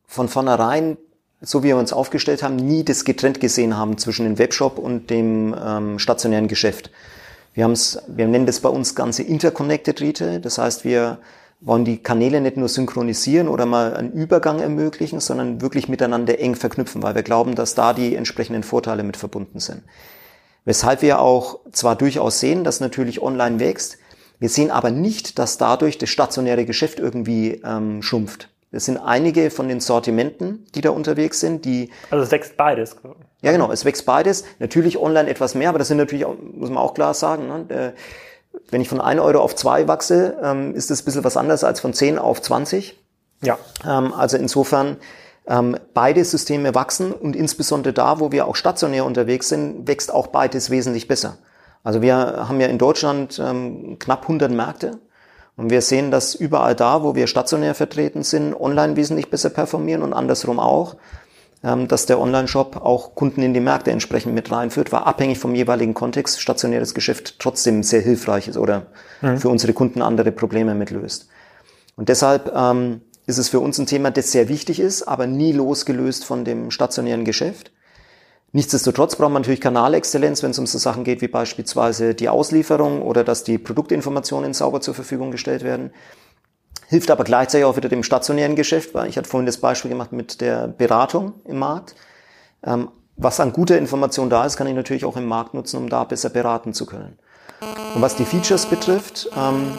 von 0.07 0.29
vornherein 0.29 0.99
so 1.43 1.63
wie 1.63 1.69
wir 1.69 1.77
uns 1.77 1.93
aufgestellt 1.93 2.43
haben, 2.43 2.57
nie 2.57 2.85
das 2.85 3.05
getrennt 3.05 3.41
gesehen 3.41 3.77
haben 3.77 3.99
zwischen 3.99 4.25
dem 4.25 4.39
Webshop 4.39 4.79
und 4.79 5.11
dem 5.11 5.55
ähm, 5.61 5.99
stationären 5.99 6.49
Geschäft. 6.49 6.91
Wir, 7.55 7.65
haben's, 7.65 7.99
wir 8.07 8.27
nennen 8.29 8.47
das 8.47 8.61
bei 8.61 8.69
uns 8.69 8.95
ganze 8.95 9.23
Interconnected 9.23 10.01
Retail. 10.01 10.41
Das 10.41 10.59
heißt, 10.59 10.85
wir 10.85 11.19
wollen 11.61 11.85
die 11.85 11.99
Kanäle 11.99 12.41
nicht 12.41 12.57
nur 12.57 12.69
synchronisieren 12.69 13.49
oder 13.49 13.67
mal 13.67 13.95
einen 13.95 14.13
Übergang 14.13 14.61
ermöglichen, 14.61 15.21
sondern 15.21 15.61
wirklich 15.61 15.89
miteinander 15.89 16.39
eng 16.39 16.55
verknüpfen, 16.55 17.03
weil 17.03 17.15
wir 17.15 17.23
glauben, 17.23 17.55
dass 17.55 17.75
da 17.75 17.93
die 17.93 18.17
entsprechenden 18.17 18.63
Vorteile 18.63 19.03
mit 19.03 19.17
verbunden 19.17 19.61
sind. 19.61 19.83
Weshalb 20.65 21.03
wir 21.03 21.21
auch 21.21 21.61
zwar 21.73 21.97
durchaus 21.97 22.41
sehen, 22.41 22.65
dass 22.65 22.81
natürlich 22.81 23.21
online 23.21 23.61
wächst, 23.61 23.99
wir 24.39 24.49
sehen 24.49 24.71
aber 24.71 24.91
nicht, 24.91 25.39
dass 25.39 25.59
dadurch 25.59 25.99
das 25.99 26.09
stationäre 26.09 26.65
Geschäft 26.65 26.99
irgendwie 26.99 27.61
ähm, 27.65 28.03
schrumpft. 28.03 28.49
Es 28.73 28.87
sind 28.87 28.97
einige 28.97 29.51
von 29.51 29.69
den 29.69 29.81
Sortimenten, 29.81 30.67
die 30.75 30.81
da 30.81 30.91
unterwegs 30.91 31.41
sind, 31.41 31.67
die. 31.67 31.91
Also 32.11 32.25
es 32.25 32.31
wächst 32.31 32.57
beides. 32.57 32.97
Ja, 33.43 33.53
genau, 33.53 33.71
es 33.71 33.85
wächst 33.85 34.07
beides. 34.07 34.45
Natürlich 34.59 34.99
online 34.99 35.29
etwas 35.29 35.55
mehr, 35.55 35.69
aber 35.69 35.79
das 35.79 35.89
sind 35.89 35.99
natürlich, 35.99 36.25
auch, 36.25 36.35
muss 36.55 36.71
man 36.71 36.79
auch 36.79 36.95
klar 36.95 37.13
sagen, 37.13 37.49
ne? 37.49 37.67
Äh, 37.69 37.93
wenn 38.71 38.81
ich 38.81 38.89
von 38.89 39.01
1 39.01 39.21
Euro 39.21 39.41
auf 39.41 39.55
2 39.55 39.89
wachse, 39.89 40.37
ähm, 40.43 40.75
ist 40.75 40.91
das 40.91 41.03
ein 41.03 41.05
bisschen 41.07 41.25
was 41.25 41.37
anderes 41.37 41.65
als 41.65 41.81
von 41.81 41.95
10 41.95 42.19
auf 42.19 42.41
20. 42.41 42.99
Ja. 43.43 43.59
Ähm, 43.87 44.13
also 44.13 44.37
insofern, 44.37 44.97
ähm, 45.47 45.77
beide 45.95 46.25
Systeme 46.25 46.75
wachsen 46.75 47.13
und 47.13 47.35
insbesondere 47.35 47.93
da, 47.93 48.21
wo 48.21 48.31
wir 48.31 48.47
auch 48.47 48.57
stationär 48.57 49.05
unterwegs 49.05 49.49
sind, 49.49 49.89
wächst 49.89 50.13
auch 50.13 50.29
beides 50.29 50.71
wesentlich 50.71 51.09
besser. 51.09 51.39
Also 51.83 52.01
wir 52.01 52.15
haben 52.17 52.61
ja 52.61 52.69
in 52.69 52.79
Deutschland 52.79 53.43
knapp 53.99 54.23
100 54.23 54.53
Märkte 54.53 55.01
und 55.57 55.71
wir 55.71 55.83
sehen, 55.83 56.11
dass 56.11 56.35
überall 56.35 56.75
da, 56.75 57.03
wo 57.03 57.15
wir 57.15 57.27
stationär 57.27 57.75
vertreten 57.75 58.23
sind, 58.23 58.55
online 58.55 58.97
wesentlich 58.97 59.31
besser 59.31 59.51
performieren 59.51 60.03
und 60.03 60.13
andersrum 60.13 60.59
auch, 60.59 60.97
ähm, 61.63 61.89
dass 61.89 62.07
der 62.07 62.19
Online-Shop 62.19 62.77
auch 62.77 63.15
Kunden 63.15 63.43
in 63.43 63.55
die 63.55 63.61
Märkte 63.61 63.91
entsprechend 63.91 64.35
mit 64.35 64.51
reinführt, 64.51 64.93
weil 64.93 65.03
abhängig 65.03 65.39
vom 65.39 65.55
jeweiligen 65.55 65.95
Kontext 65.95 66.41
stationäres 66.41 66.95
Geschäft 66.95 67.39
trotzdem 67.39 67.83
sehr 67.83 68.01
hilfreich 68.01 68.49
ist 68.49 68.57
oder 68.57 68.87
mhm. 69.21 69.39
für 69.39 69.49
unsere 69.49 69.73
Kunden 69.73 70.03
andere 70.03 70.33
Probleme 70.33 70.75
mitlöst. 70.75 71.29
Und 71.97 72.09
deshalb 72.09 72.53
ähm, 72.57 73.03
ist 73.27 73.39
es 73.39 73.51
für 73.51 73.61
uns 73.61 73.79
ein 73.79 73.87
Thema, 73.87 74.11
das 74.11 74.33
sehr 74.33 74.49
wichtig 74.49 74.81
ist, 74.81 75.03
aber 75.03 75.27
nie 75.27 75.53
losgelöst 75.53 76.25
von 76.25 76.45
dem 76.45 76.71
stationären 76.71 77.25
Geschäft. 77.25 77.71
Nichtsdestotrotz 78.55 79.17
braucht 79.17 79.33
man 79.33 79.43
natürlich 79.43 79.63
Kanalexzellenz, 79.63 80.43
wenn 80.43 80.51
es 80.51 80.59
um 80.59 80.67
so 80.67 80.77
Sachen 80.77 81.05
geht 81.05 81.23
wie 81.23 81.29
beispielsweise 81.29 82.15
die 82.15 82.29
Auslieferung 82.29 83.01
oder 83.01 83.25
dass 83.25 83.45
die 83.45 83.57
Produktinformationen 83.57 84.53
sauber 84.53 84.83
zur 84.83 84.95
Verfügung 84.95 85.31
gestellt 85.31 85.65
werden. 85.65 85.91
Hilft 86.89 87.11
aber 87.11 87.25
gleichzeitig 87.25 87.65
auch 87.65 87.79
wieder 87.79 87.89
dem 87.89 88.03
stationären 88.03 88.55
Geschäft, 88.55 88.93
weil 88.93 89.09
ich 89.09 89.17
hatte 89.17 89.29
vorhin 89.29 89.47
das 89.47 89.57
Beispiel 89.57 89.91
gemacht 89.91 90.13
mit 90.13 90.43
der 90.43 90.69
Beratung 90.69 91.33
im 91.47 91.59
Markt. 91.59 91.95
Ähm, 92.63 92.91
was 93.17 93.41
an 93.41 93.55
guter 93.55 93.79
Information 93.79 94.29
da 94.29 94.45
ist, 94.45 94.59
kann 94.59 94.67
ich 94.67 94.75
natürlich 94.75 95.07
auch 95.07 95.17
im 95.17 95.27
Markt 95.27 95.55
nutzen, 95.55 95.79
um 95.79 95.89
da 95.89 96.05
besser 96.05 96.29
beraten 96.29 96.75
zu 96.75 96.85
können. 96.85 97.19
Und 97.95 98.03
was 98.03 98.17
die 98.17 98.27
Features 98.27 98.67
betrifft, 98.67 99.31
ähm, 99.35 99.73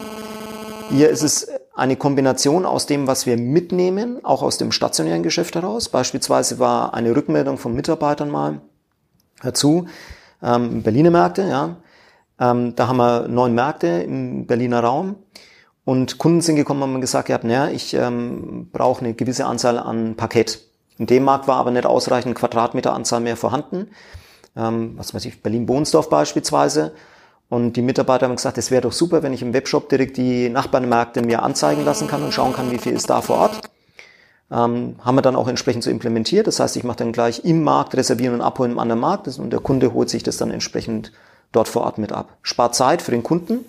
hier 0.90 1.10
ist 1.10 1.22
es 1.22 1.48
eine 1.74 1.96
Kombination 1.96 2.64
aus 2.66 2.86
dem, 2.86 3.06
was 3.06 3.26
wir 3.26 3.36
mitnehmen, 3.36 4.24
auch 4.24 4.42
aus 4.42 4.58
dem 4.58 4.72
stationären 4.72 5.22
Geschäft 5.22 5.56
heraus. 5.56 5.88
Beispielsweise 5.88 6.58
war 6.58 6.94
eine 6.94 7.14
Rückmeldung 7.14 7.58
von 7.58 7.74
Mitarbeitern 7.74 8.30
mal 8.30 8.60
dazu, 9.42 9.86
ähm, 10.42 10.82
Berliner 10.82 11.10
Märkte, 11.10 11.42
ja. 11.42 11.76
Ähm, 12.38 12.74
da 12.76 12.88
haben 12.88 12.96
wir 12.96 13.28
neun 13.28 13.54
Märkte 13.54 13.86
im 13.86 14.46
Berliner 14.46 14.80
Raum. 14.80 15.16
Und 15.84 16.18
Kunden 16.18 16.40
sind 16.40 16.56
gekommen 16.56 16.82
und 16.82 16.94
haben 16.94 17.00
gesagt, 17.00 17.28
ja, 17.28 17.38
naja, 17.42 17.68
ich 17.68 17.94
ähm, 17.94 18.70
brauche 18.72 19.04
eine 19.04 19.14
gewisse 19.14 19.46
Anzahl 19.46 19.78
an 19.78 20.16
Parkett. 20.16 20.60
In 20.98 21.06
dem 21.06 21.24
Markt 21.24 21.46
war 21.46 21.56
aber 21.56 21.70
nicht 21.70 21.86
ausreichend 21.86 22.36
Quadratmeteranzahl 22.36 23.20
mehr 23.20 23.36
vorhanden. 23.36 23.88
Ähm, 24.56 24.94
was 24.96 25.12
weiß 25.12 25.24
ich, 25.26 25.42
Berlin-Bohnsdorf 25.42 26.08
beispielsweise. 26.08 26.92
Und 27.48 27.74
die 27.74 27.82
Mitarbeiter 27.82 28.26
haben 28.26 28.36
gesagt, 28.36 28.58
es 28.58 28.70
wäre 28.70 28.82
doch 28.82 28.92
super, 28.92 29.22
wenn 29.22 29.32
ich 29.32 29.42
im 29.42 29.52
Webshop 29.52 29.88
direkt 29.88 30.16
die 30.16 30.48
Nachbarmärkte 30.48 31.22
mir 31.22 31.42
anzeigen 31.42 31.84
lassen 31.84 32.08
kann 32.08 32.22
und 32.22 32.32
schauen 32.32 32.52
kann, 32.52 32.70
wie 32.70 32.78
viel 32.78 32.92
ist 32.92 33.10
da 33.10 33.20
vor 33.20 33.36
Ort. 33.36 33.60
Ähm, 34.50 34.96
haben 35.02 35.14
wir 35.14 35.22
dann 35.22 35.36
auch 35.36 35.48
entsprechend 35.48 35.84
so 35.84 35.90
implementiert. 35.90 36.46
Das 36.46 36.60
heißt, 36.60 36.76
ich 36.76 36.84
mache 36.84 36.98
dann 36.98 37.12
gleich 37.12 37.44
im 37.44 37.62
Markt 37.62 37.96
reservieren 37.96 38.34
und 38.34 38.40
abholen 38.40 38.72
im 38.72 38.78
anderen 38.78 39.00
Markt 39.00 39.26
und 39.38 39.50
der 39.50 39.60
Kunde 39.60 39.92
holt 39.92 40.10
sich 40.10 40.22
das 40.22 40.36
dann 40.36 40.50
entsprechend 40.50 41.12
dort 41.52 41.68
vor 41.68 41.82
Ort 41.82 41.98
mit 41.98 42.12
ab. 42.12 42.36
Spart 42.42 42.74
Zeit 42.74 43.02
für 43.02 43.10
den 43.10 43.22
Kunden. 43.22 43.64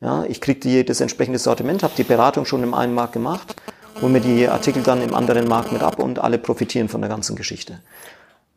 Ja, 0.00 0.24
ich 0.24 0.40
kriege 0.40 0.84
das 0.84 1.00
entsprechende 1.00 1.38
Sortiment, 1.38 1.82
habe 1.82 1.92
die 1.96 2.04
Beratung 2.04 2.46
schon 2.46 2.62
im 2.62 2.72
einen 2.72 2.94
Markt 2.94 3.12
gemacht, 3.12 3.54
hole 4.00 4.10
mir 4.10 4.20
die 4.20 4.48
Artikel 4.48 4.82
dann 4.82 5.02
im 5.02 5.14
anderen 5.14 5.46
Markt 5.46 5.72
mit 5.72 5.82
ab 5.82 5.98
und 5.98 6.18
alle 6.18 6.38
profitieren 6.38 6.88
von 6.88 7.02
der 7.02 7.10
ganzen 7.10 7.36
Geschichte. 7.36 7.80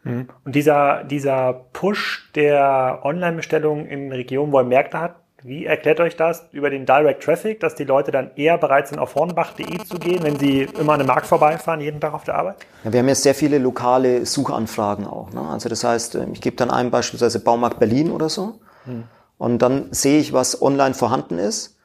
Mhm. 0.04 0.28
Und 0.44 0.56
dieser, 0.56 1.04
dieser 1.04 1.54
Push 1.74 2.30
der 2.36 3.00
Online-Bestellung 3.04 3.86
in 3.86 4.12
Regionen, 4.12 4.52
wo 4.52 4.60
er 4.60 4.64
Märkte 4.64 5.00
hat, 5.00 5.16
wie 5.44 5.66
erklärt 5.66 6.00
euch 6.00 6.16
das 6.16 6.46
über 6.54 6.70
den 6.70 6.86
Direct 6.86 7.22
Traffic, 7.24 7.60
dass 7.60 7.76
die 7.76 7.84
Leute 7.84 8.12
dann 8.12 8.32
eher 8.36 8.58
bereit 8.58 8.88
sind, 8.88 8.98
auf 8.98 9.16
hornbach.de 9.16 9.84
zu 9.84 10.00
gehen, 10.00 10.24
wenn 10.24 10.40
sie 10.40 10.62
immer 10.80 10.94
an 10.94 11.02
einem 11.02 11.08
Markt 11.08 11.28
vorbeifahren, 11.28 11.82
jeden 11.82 12.00
Tag 12.00 12.14
auf 12.14 12.24
der 12.24 12.36
Arbeit? 12.36 12.56
Ja, 12.86 12.94
wir 12.94 13.00
haben 13.00 13.10
ja 13.10 13.16
sehr 13.16 13.36
viele 13.36 13.58
lokale 13.58 14.26
Suchanfragen 14.26 15.06
auch. 15.06 15.32
Ne? 15.34 15.42
Also 15.42 15.68
das 15.68 15.84
heißt, 15.84 16.16
ähm, 16.16 16.30
ich 16.32 16.40
gebe 16.40 16.56
dann 16.56 16.72
einem 16.72 16.92
beispielsweise 16.92 17.42
Baumarkt 17.42 17.80
Berlin 17.80 18.12
oder 18.12 18.30
so 18.30 18.60
hm. 18.86 19.04
und 19.38 19.62
dann 19.62 19.92
sehe 19.92 20.20
ich, 20.20 20.32
was 20.32 20.62
online 20.62 20.94
vorhanden 20.94 21.38
ist. 21.40 21.78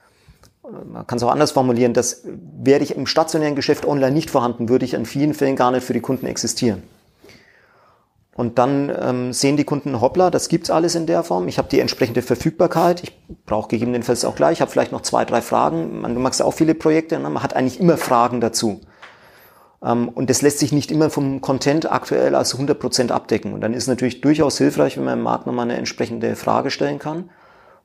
Man 0.63 1.07
kann 1.07 1.17
es 1.17 1.25
auch 1.25 1.33
anders 1.33 1.53
formulieren, 1.53 1.95
dass 1.95 2.25
wäre 2.25 2.83
ich 2.83 2.95
im 2.95 3.07
stationären 3.07 3.57
Geschäft 3.57 3.87
online 3.87 4.13
nicht 4.13 4.31
vorhanden, 4.31 4.69
würde 4.69 4.85
ich 4.85 4.95
in 4.95 5.07
vielen 5.07 5.35
Fällen 5.35 5.57
gar 5.57 5.71
nicht 5.73 5.85
für 5.85 5.95
die 5.95 6.01
Kunden 6.01 6.27
existieren. 6.27 6.83
Und 8.39 8.57
dann 8.57 8.93
ähm, 8.97 9.33
sehen 9.33 9.57
die 9.57 9.65
Kunden, 9.65 10.01
hoppla, 10.01 10.31
das 10.31 10.49
gibt's 10.49 10.71
alles 10.71 10.95
in 10.95 11.07
der 11.07 11.25
Form. 11.25 11.49
Ich 11.49 11.59
habe 11.59 11.69
die 11.69 11.81
entsprechende 11.81 12.23
Verfügbarkeit. 12.23 13.03
Ich 13.03 13.13
brauche 13.47 13.67
gegebenenfalls 13.67 14.25
auch 14.25 14.37
gleich. 14.37 14.53
Ich 14.53 14.61
habe 14.61 14.71
vielleicht 14.71 14.93
noch 14.93 15.01
zwei, 15.01 15.25
drei 15.25 15.43
Fragen. 15.43 16.01
Man, 16.03 16.15
du 16.15 16.21
ja 16.39 16.45
auch 16.45 16.55
viele 16.55 16.77
Projekte. 16.77 17.19
Ne? 17.19 17.31
Man 17.31 17.43
hat 17.43 17.57
eigentlich 17.57 17.81
immer 17.81 17.97
Fragen 17.97 18.41
dazu. 18.41 18.81
Ähm, 19.83 20.09
und 20.09 20.31
das 20.31 20.41
lässt 20.41 20.61
sich 20.61 20.71
nicht 20.71 20.93
immer 20.93 21.11
vom 21.11 21.41
Content 21.41 21.91
aktuell 21.91 22.37
als 22.37 22.57
100% 22.57 23.11
abdecken. 23.11 23.55
Und 23.55 23.61
dann 23.61 23.75
ist 23.75 23.89
natürlich 23.89 24.21
durchaus 24.21 24.57
hilfreich, 24.57 24.97
wenn 24.97 25.05
man 25.05 25.19
im 25.19 25.25
Markt 25.25 25.49
nochmal 25.49 25.65
eine 25.65 25.77
entsprechende 25.77 26.37
Frage 26.37 26.71
stellen 26.71 27.01
kann 27.01 27.31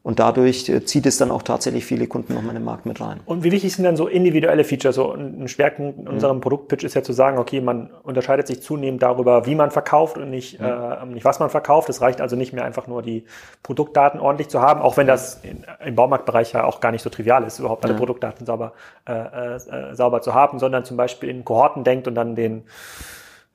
Und 0.04 0.20
dadurch 0.20 0.68
äh, 0.68 0.84
zieht 0.84 1.06
es 1.06 1.18
dann 1.18 1.32
auch 1.32 1.44
tatsächlich 1.44 1.86
viele 1.86 2.08
Kunden 2.08 2.34
nochmal 2.34 2.50
in 2.50 2.62
den 2.62 2.66
Markt 2.66 2.86
mit 2.86 3.00
rein. 3.00 3.22
Und 3.26 3.46
wie 3.46 3.54
wichtig 3.54 3.74
sind 3.74 3.86
dann 3.86 3.96
so 3.96 4.08
individuelle 4.08 4.66
Features? 4.66 4.96
So 4.96 5.14
ein 5.14 5.48
Schwerpunkt 5.48 5.98
in 5.98 6.10
unserem 6.10 6.38
mhm. 6.38 6.42
Produktpitch 6.42 6.84
ist 6.84 6.94
ja 6.94 7.04
zu 7.04 7.14
sagen, 7.14 7.38
okay, 7.38 7.62
man 7.62 7.90
unterscheidet 8.04 8.48
sich 8.48 8.62
zunehmend 8.62 9.02
darüber, 9.02 9.46
wie 9.46 9.56
man 9.56 9.72
verkauft 9.72 10.18
und 10.18 10.30
nicht, 10.30 10.60
mhm. 10.60 10.66
äh, 10.66 11.06
nicht 11.06 11.24
was 11.24 11.40
man 11.40 11.50
verkauft. 11.50 11.88
Es 11.88 12.02
reicht 12.02 12.20
also 12.20 12.36
nicht 12.36 12.52
mehr 12.52 12.66
einfach 12.66 12.88
nur 12.88 13.02
die 13.02 13.24
Produktdaten 13.64 14.20
ordentlich 14.20 14.50
zu 14.50 14.62
haben, 14.62 14.82
auch 14.82 14.98
wenn 14.98 15.08
das 15.08 15.40
in, 15.42 15.64
im 15.86 15.96
Baumarktbereich 15.96 16.52
ja 16.52 16.66
auch 16.66 16.82
gar 16.82 16.92
nicht 16.92 17.02
so 17.02 17.10
trivial 17.10 17.46
ist, 17.46 17.60
überhaupt 17.60 17.86
alle 17.86 17.94
mhm. 17.94 18.00
Produktdaten 18.00 18.46
sauber, 18.46 18.74
äh, 19.08 19.14
äh, 19.14 19.96
sauber 19.96 20.22
zu 20.22 20.34
haben, 20.34 20.60
sondern 20.60 20.84
zum 20.84 20.98
Beispiel 20.98 21.30
in 21.30 21.46
Kohorten 21.46 21.86
denkt 21.86 22.10
und 22.10 22.16
dann 22.16 22.36
den, 22.36 22.64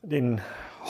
den 0.00 0.40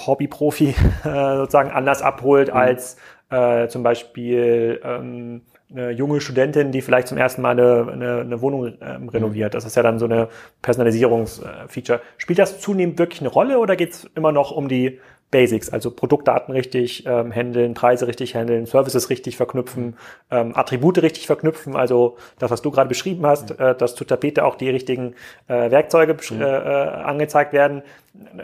Hobbyprofi 0.07 0.69
äh, 1.05 1.37
sozusagen 1.37 1.73
anders 1.73 2.01
abholt 2.01 2.49
mhm. 2.49 2.57
als 2.57 2.97
äh, 3.31 3.68
zum 3.68 3.83
Beispiel 3.83 4.81
ähm, 4.83 5.43
eine 5.70 5.91
junge 5.91 6.20
Studentin, 6.20 6.72
die 6.72 6.81
vielleicht 6.81 7.09
zum 7.09 7.18
ersten 7.18 7.43
Mal 7.43 7.51
eine, 7.51 7.93
eine, 7.93 8.20
eine 8.20 8.41
Wohnung 8.41 8.74
ähm, 8.81 9.09
renoviert. 9.09 9.55
Das 9.55 9.64
ist 9.64 9.76
ja 9.76 9.83
dann 9.83 9.99
so 9.99 10.07
eine 10.07 10.29
Personalisierungsfeature. 10.62 12.01
Spielt 12.16 12.39
das 12.39 12.61
zunehmend 12.61 12.99
wirklich 12.99 13.20
eine 13.20 13.29
Rolle 13.29 13.59
oder 13.59 13.76
geht 13.76 13.93
es 13.93 14.05
immer 14.14 14.33
noch 14.33 14.51
um 14.51 14.68
die 14.68 14.99
Basics, 15.31 15.68
also 15.68 15.91
Produktdaten 15.91 16.55
richtig 16.55 17.05
ähm, 17.07 17.31
handeln, 17.33 17.74
Preise 17.74 18.07
richtig 18.07 18.35
handeln, 18.35 18.64
Services 18.64 19.11
richtig 19.11 19.37
verknüpfen, 19.37 19.97
ähm, 20.31 20.57
Attribute 20.57 21.03
richtig 21.03 21.26
verknüpfen, 21.26 21.76
also 21.76 22.16
das, 22.39 22.51
was 22.51 22.62
du 22.62 22.70
gerade 22.70 22.89
beschrieben 22.89 23.26
hast, 23.26 23.59
äh, 23.61 23.74
dass 23.74 23.95
zu 23.95 24.05
Tapete 24.05 24.45
auch 24.45 24.57
die 24.57 24.70
richtigen 24.70 25.14
äh, 25.49 25.70
Werkzeuge 25.70 26.14
mhm. 26.31 26.41
äh, 26.41 26.45
äh, 26.45 26.89
angezeigt 27.05 27.53
werden. 27.53 27.83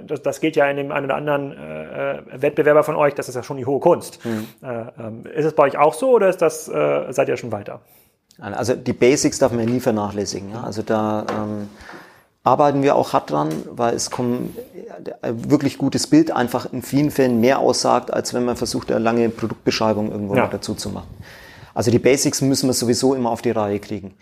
Das, 0.07 0.21
das 0.23 0.41
gilt 0.41 0.57
ja 0.57 0.69
in 0.69 0.77
dem 0.77 0.93
einen 0.93 1.07
oder 1.07 1.17
anderen 1.17 1.53
äh, 1.53 2.19
äh, 2.19 2.23
Wettbewerber 2.43 2.85
von 2.85 2.97
euch, 2.97 3.15
das 3.15 3.31
ist 3.31 3.35
ja 3.35 3.43
schon 3.43 3.57
die 3.57 3.67
hohe 3.67 3.81
Kunst. 3.81 4.25
Mhm. 4.25 4.47
Äh, 4.63 4.85
ähm, 4.99 5.25
ist 5.35 5.47
es 5.47 5.55
bei 5.55 5.65
euch 5.65 5.79
auch 5.79 5.95
so 5.95 6.11
oder 6.11 6.29
ist 6.29 6.43
das, 6.43 6.69
äh, 6.69 7.13
seid 7.13 7.29
ihr 7.29 7.37
schon 7.39 7.51
weiter? 7.51 7.81
Also 8.39 8.75
die 8.75 8.93
Basics 8.93 9.39
darf 9.39 9.53
man 9.53 9.67
ja 9.67 9.73
nie 9.73 9.81
vernachlässigen. 9.81 10.51
Ja? 10.51 10.65
Also 10.65 10.83
da 10.83 11.25
ähm, 11.31 11.69
arbeiten 12.45 12.83
wir 12.83 12.95
auch 12.95 13.15
hart 13.15 13.31
dran, 13.31 13.49
weil 13.71 13.95
es 13.95 14.11
kommt 14.11 14.51
ein 15.23 15.51
wirklich 15.51 15.79
gutes 15.79 16.07
Bild 16.07 16.31
einfach 16.31 16.71
in 16.73 16.83
vielen 16.83 17.11
Fällen 17.11 17.41
mehr 17.41 17.59
aussagt, 17.59 18.13
als 18.13 18.35
wenn 18.35 18.45
man 18.45 18.57
versucht, 18.57 18.93
eine 18.93 19.01
lange 19.01 19.31
Produktbeschreibung 19.31 20.13
irgendwo 20.13 20.37
ja. 20.37 20.47
dazu 20.47 20.75
zu 20.75 20.91
machen. 20.91 21.09
Also 21.73 21.91
die 21.91 21.99
Basics 21.99 22.43
müssen 22.43 22.69
wir 22.69 22.75
sowieso 22.75 23.15
immer 23.15 23.31
auf 23.31 23.43
die 23.43 23.51
Reihe 23.51 23.81
kriegen. 23.81 24.15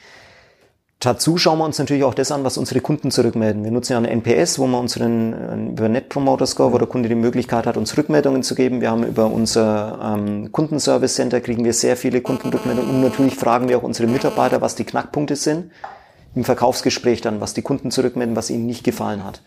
Dazu 1.01 1.37
schauen 1.37 1.59
wir 1.59 1.65
uns 1.65 1.81
natürlich 1.81 2.05
auch 2.05 2.15
das 2.15 2.31
an, 2.31 2.45
was 2.45 2.57
unsere 2.57 2.81
Kunden 2.81 3.11
zurückmelden. 3.11 3.65
Wir 3.65 3.73
nutzen 3.73 3.93
ja 3.93 3.99
einen 3.99 4.07
NPS, 4.23 4.61
wo 4.61 4.69
man 4.69 4.83
unseren 4.83 5.33
äh, 5.33 5.73
über 5.73 5.89
Net 5.89 6.09
Promoter 6.09 6.47
Score, 6.47 6.73
wo 6.73 6.79
der 6.79 6.87
Kunde 6.87 7.09
die 7.09 7.17
Möglichkeit 7.17 7.67
hat, 7.67 7.77
uns 7.77 7.97
Rückmeldungen 7.99 8.45
zu 8.45 8.55
geben. 8.55 8.81
Wir 8.81 8.93
haben 8.93 9.03
über 9.03 9.27
unser 9.27 9.99
ähm, 10.01 10.53
Kundenservice 10.53 11.17
Center 11.17 11.41
kriegen 11.41 11.65
wir 11.65 11.73
sehr 11.73 11.97
viele 11.97 12.21
Kundenrückmeldungen 12.21 12.89
und 12.89 13.01
natürlich 13.01 13.35
fragen 13.35 13.69
wir 13.69 13.79
auch 13.79 13.83
unsere 13.83 14.09
Mitarbeiter, 14.09 14.61
was 14.61 14.77
die 14.77 14.85
Knackpunkte 14.85 15.35
sind 15.35 15.73
im 16.35 16.45
Verkaufsgespräch 16.45 17.21
dann, 17.21 17.41
was 17.41 17.55
die 17.55 17.63
Kunden 17.63 17.91
zurückmelden, 17.91 18.37
was 18.37 18.51
ihnen 18.51 18.67
nicht 18.67 18.85
gefallen 18.85 19.25
hat. 19.25 19.43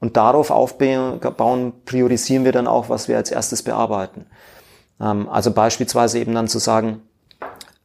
Und 0.00 0.16
darauf 0.16 0.50
aufbauen, 0.50 1.72
priorisieren 1.86 2.44
wir 2.44 2.52
dann 2.52 2.66
auch, 2.66 2.88
was 2.88 3.08
wir 3.08 3.16
als 3.16 3.30
erstes 3.30 3.62
bearbeiten. 3.62 4.26
Ähm, 5.00 5.28
also 5.28 5.50
beispielsweise 5.50 6.18
eben 6.18 6.34
dann 6.34 6.48
zu 6.48 6.58
sagen, 6.58 7.02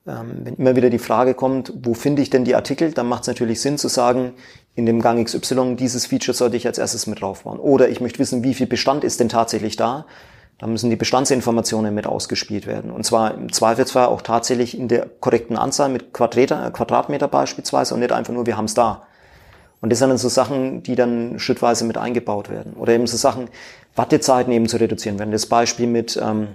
ähm, 0.06 0.42
wenn 0.44 0.56
immer 0.56 0.76
wieder 0.76 0.90
die 0.90 1.00
Frage 1.00 1.34
kommt, 1.34 1.72
wo 1.82 1.94
finde 1.94 2.22
ich 2.22 2.30
denn 2.30 2.44
die 2.44 2.56
Artikel, 2.56 2.92
dann 2.92 3.08
macht 3.08 3.22
es 3.22 3.28
natürlich 3.28 3.62
Sinn 3.62 3.78
zu 3.78 3.88
sagen, 3.88 4.34
in 4.76 4.86
dem 4.86 5.02
Gang 5.02 5.24
XY, 5.24 5.76
dieses 5.76 6.08
Feature 6.08 6.36
sollte 6.36 6.58
ich 6.58 6.66
als 6.66 6.78
erstes 6.78 7.08
mit 7.08 7.22
draufbauen. 7.22 7.60
Oder 7.60 7.90
ich 7.90 8.02
möchte 8.02 8.20
wissen, 8.20 8.44
wie 8.44 8.54
viel 8.54 8.68
Bestand 8.68 9.04
ist 9.04 9.20
denn 9.20 9.30
tatsächlich 9.30 9.76
da 9.76 10.06
da 10.60 10.68
müssen 10.68 10.90
die 10.90 10.98
Bestandsinformationen 10.98 11.96
mit 11.96 12.06
ausgespielt 12.06 12.68
werden. 12.68 12.92
Und 12.92 13.06
zwar 13.06 13.34
im 13.34 13.52
Zweifelsfall 13.52 14.08
auch 14.08 14.22
tatsächlich 14.22 14.78
in 14.78 14.90
der 14.90 15.08
korrekten 15.20 15.58
Anzahl 15.58 15.88
mit 15.90 16.14
Quadratmeter, 16.14 16.72
Quadratmeter 16.72 17.28
beispielsweise 17.30 17.94
und 17.94 18.02
nicht 18.02 18.12
einfach 18.12 18.34
nur, 18.34 18.46
wir 18.46 18.58
haben 18.58 18.66
es 18.66 18.74
da. 18.74 19.04
Und 19.82 19.90
das 19.92 20.00
sind 20.00 20.10
dann 20.10 20.18
so 20.18 20.28
Sachen, 20.28 20.84
die 20.84 20.96
dann 20.96 21.40
schrittweise 21.40 21.86
mit 21.86 21.98
eingebaut 21.98 22.50
werden. 22.50 22.74
Oder 22.74 22.94
eben 22.94 23.08
so 23.08 23.16
Sachen, 23.16 23.48
Wartezeiten 23.96 24.52
eben 24.52 24.68
zu 24.68 24.76
reduzieren 24.76 25.18
werden. 25.18 25.32
Das 25.32 25.46
Beispiel 25.46 25.88
mit 25.88 26.20
ähm, 26.22 26.50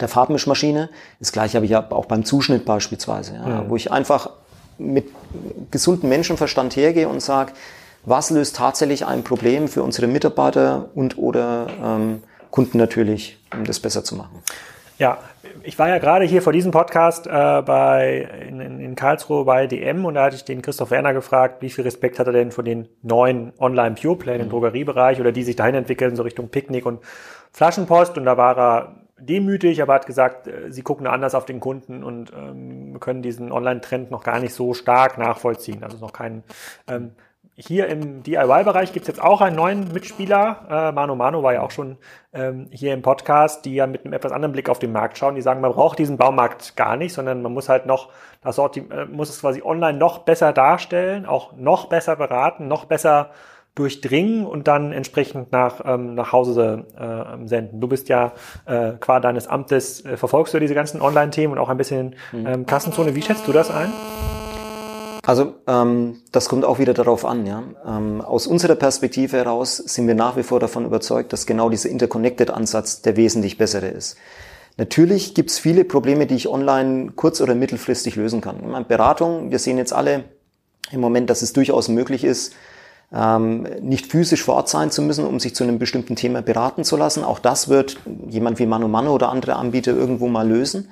der 0.00 0.08
Farbmischmaschine, 0.08 0.88
das 1.18 1.32
gleiche 1.32 1.56
habe 1.56 1.66
ich 1.66 1.72
ja 1.72 1.86
auch 1.90 2.06
beim 2.06 2.24
Zuschnitt 2.24 2.64
beispielsweise, 2.64 3.34
ja, 3.34 3.48
ja. 3.48 3.64
wo 3.68 3.76
ich 3.76 3.92
einfach 3.92 4.30
mit 4.78 5.06
gesundem 5.70 6.08
Menschenverstand 6.08 6.76
hergehe 6.76 7.08
und 7.08 7.20
sage, 7.20 7.52
was 8.04 8.30
löst 8.30 8.56
tatsächlich 8.56 9.04
ein 9.04 9.24
Problem 9.24 9.68
für 9.68 9.82
unsere 9.82 10.06
Mitarbeiter 10.06 10.88
und 10.94 11.18
oder 11.18 11.66
ähm, 11.84 12.22
Kunden 12.50 12.78
natürlich, 12.78 13.38
um 13.52 13.64
das 13.64 13.80
besser 13.80 14.04
zu 14.04 14.16
machen. 14.16 14.42
Ja, 14.98 15.18
ich 15.62 15.78
war 15.78 15.88
ja 15.88 15.98
gerade 15.98 16.24
hier 16.24 16.42
vor 16.42 16.52
diesem 16.52 16.72
Podcast 16.72 17.28
äh, 17.28 17.30
bei, 17.30 18.28
in, 18.48 18.60
in 18.60 18.94
Karlsruhe 18.96 19.44
bei 19.44 19.68
DM 19.68 20.04
und 20.04 20.14
da 20.14 20.24
hatte 20.24 20.36
ich 20.36 20.44
den 20.44 20.60
Christoph 20.60 20.90
Werner 20.90 21.14
gefragt, 21.14 21.62
wie 21.62 21.70
viel 21.70 21.84
Respekt 21.84 22.18
hat 22.18 22.26
er 22.26 22.32
denn 22.32 22.50
vor 22.50 22.64
den 22.64 22.88
neuen 23.02 23.52
Online-Pure-Play 23.58 24.36
im 24.36 24.46
mhm. 24.46 24.50
Drogeriebereich 24.50 25.20
oder 25.20 25.30
die 25.30 25.44
sich 25.44 25.54
dahin 25.54 25.76
entwickeln, 25.76 26.16
so 26.16 26.24
Richtung 26.24 26.48
Picknick 26.48 26.84
und 26.84 27.00
Flaschenpost 27.52 28.18
und 28.18 28.24
da 28.24 28.36
war 28.36 28.58
er 28.58 28.96
demütig, 29.20 29.82
aber 29.82 29.94
hat 29.94 30.06
gesagt, 30.06 30.48
äh, 30.48 30.72
sie 30.72 30.82
gucken 30.82 31.06
anders 31.06 31.34
auf 31.34 31.44
den 31.44 31.60
Kunden 31.60 32.02
und 32.02 32.32
ähm, 32.36 32.98
können 33.00 33.22
diesen 33.22 33.52
Online-Trend 33.52 34.10
noch 34.10 34.24
gar 34.24 34.40
nicht 34.40 34.54
so 34.54 34.74
stark 34.74 35.18
nachvollziehen. 35.18 35.84
Also 35.84 35.98
noch 35.98 36.12
kein 36.12 36.42
ähm, 36.88 37.12
hier 37.60 37.88
im 37.88 38.22
DIY-Bereich 38.22 38.92
gibt 38.92 39.02
es 39.02 39.08
jetzt 39.08 39.20
auch 39.20 39.40
einen 39.40 39.56
neuen 39.56 39.92
Mitspieler. 39.92 40.66
Äh, 40.70 40.92
Mano 40.92 41.16
Mano 41.16 41.42
war 41.42 41.54
ja 41.54 41.62
auch 41.62 41.72
schon 41.72 41.98
ähm, 42.32 42.68
hier 42.70 42.94
im 42.94 43.02
Podcast, 43.02 43.64
die 43.64 43.74
ja 43.74 43.88
mit 43.88 44.04
einem 44.04 44.12
etwas 44.12 44.30
anderen 44.30 44.52
Blick 44.52 44.68
auf 44.68 44.78
den 44.78 44.92
Markt 44.92 45.18
schauen. 45.18 45.34
Die 45.34 45.42
sagen, 45.42 45.60
man 45.60 45.72
braucht 45.72 45.98
diesen 45.98 46.18
Baumarkt 46.18 46.76
gar 46.76 46.96
nicht, 46.96 47.12
sondern 47.12 47.42
man 47.42 47.52
muss 47.52 47.68
halt 47.68 47.84
noch 47.84 48.10
das 48.42 48.56
Sortiment, 48.56 48.92
äh, 48.92 49.04
muss 49.06 49.28
es 49.28 49.40
quasi 49.40 49.60
online 49.62 49.98
noch 49.98 50.20
besser 50.20 50.52
darstellen, 50.52 51.26
auch 51.26 51.56
noch 51.56 51.86
besser 51.86 52.14
beraten, 52.14 52.68
noch 52.68 52.84
besser 52.84 53.30
durchdringen 53.74 54.46
und 54.46 54.68
dann 54.68 54.92
entsprechend 54.92 55.50
nach, 55.50 55.80
ähm, 55.84 56.14
nach 56.14 56.30
Hause 56.30 56.86
äh, 56.96 57.46
senden. 57.46 57.80
Du 57.80 57.88
bist 57.88 58.08
ja 58.08 58.32
äh, 58.66 58.92
qua 59.00 59.18
deines 59.18 59.48
Amtes, 59.48 60.04
äh, 60.04 60.16
verfolgst 60.16 60.54
du 60.54 60.60
diese 60.60 60.74
ganzen 60.74 61.00
Online-Themen 61.00 61.54
und 61.54 61.58
auch 61.58 61.68
ein 61.68 61.76
bisschen 61.76 62.14
mhm. 62.30 62.46
ähm, 62.46 62.66
Kassenzone. 62.66 63.16
Wie 63.16 63.22
schätzt 63.22 63.48
du 63.48 63.52
das 63.52 63.70
ein? 63.70 63.92
Also 65.28 65.56
ähm, 65.66 66.22
das 66.32 66.48
kommt 66.48 66.64
auch 66.64 66.78
wieder 66.78 66.94
darauf 66.94 67.26
an. 67.26 67.44
Ja? 67.44 67.62
Ähm, 67.86 68.22
aus 68.22 68.46
unserer 68.46 68.76
Perspektive 68.76 69.36
heraus 69.36 69.76
sind 69.76 70.06
wir 70.06 70.14
nach 70.14 70.38
wie 70.38 70.42
vor 70.42 70.58
davon 70.58 70.86
überzeugt, 70.86 71.34
dass 71.34 71.44
genau 71.44 71.68
dieser 71.68 71.90
Interconnected-Ansatz 71.90 73.02
der 73.02 73.18
wesentlich 73.18 73.58
bessere 73.58 73.88
ist. 73.88 74.16
Natürlich 74.78 75.34
gibt 75.34 75.50
es 75.50 75.58
viele 75.58 75.84
Probleme, 75.84 76.26
die 76.26 76.34
ich 76.34 76.48
online 76.48 77.12
kurz- 77.14 77.42
oder 77.42 77.54
mittelfristig 77.54 78.16
lösen 78.16 78.40
kann. 78.40 78.70
Meine, 78.70 78.86
Beratung, 78.86 79.50
wir 79.50 79.58
sehen 79.58 79.76
jetzt 79.76 79.92
alle 79.92 80.24
im 80.92 81.00
Moment, 81.02 81.28
dass 81.28 81.42
es 81.42 81.52
durchaus 81.52 81.88
möglich 81.88 82.24
ist, 82.24 82.54
ähm, 83.12 83.64
nicht 83.82 84.06
physisch 84.06 84.42
vor 84.42 84.54
Ort 84.54 84.70
sein 84.70 84.90
zu 84.90 85.02
müssen, 85.02 85.26
um 85.26 85.40
sich 85.40 85.54
zu 85.54 85.62
einem 85.62 85.78
bestimmten 85.78 86.16
Thema 86.16 86.40
beraten 86.40 86.84
zu 86.84 86.96
lassen. 86.96 87.22
Auch 87.22 87.38
das 87.38 87.68
wird 87.68 87.98
jemand 88.30 88.58
wie 88.60 88.66
Mano 88.66 88.88
Mano 88.88 89.12
oder 89.12 89.28
andere 89.28 89.56
Anbieter 89.56 89.92
irgendwo 89.92 90.26
mal 90.26 90.48
lösen. 90.48 90.88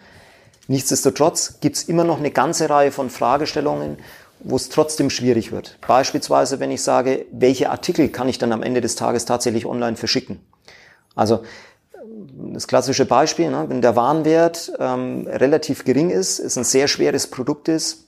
Nichtsdestotrotz 0.68 1.61
gibt 1.61 1.76
es 1.76 1.84
immer 1.84 2.05
noch 2.05 2.18
eine 2.18 2.32
ganze 2.32 2.68
Reihe 2.68 2.91
von 2.91 3.09
Fragestellungen, 3.09 3.99
wo 4.49 4.57
es 4.57 4.69
trotzdem 4.69 5.11
schwierig 5.11 5.53
wird. 5.53 5.79
Beispielsweise, 5.87 6.61
wenn 6.61 6.71
ich 6.71 6.83
sage, 6.83 7.27
welche 7.33 7.71
Artikel 7.71 8.09
kann 8.09 8.29
ich 8.29 8.39
dann 8.39 8.53
am 8.53 8.63
Ende 8.63 8.81
des 8.81 8.95
Tages 8.95 9.25
tatsächlich 9.25 9.67
online 9.67 9.97
verschicken? 9.97 10.41
Also 11.15 11.43
das 12.53 12.69
klassische 12.69 13.05
Beispiel, 13.07 13.51
ne, 13.51 13.65
wenn 13.69 13.83
der 13.83 13.97
Warenwert 13.97 14.73
ähm, 14.79 15.27
relativ 15.27 15.85
gering 15.85 16.11
ist, 16.11 16.39
ist 16.39 16.57
ein 16.57 16.65
sehr 16.65 16.89
schweres 16.89 17.27
Produkt 17.27 17.69
ist, 17.69 18.07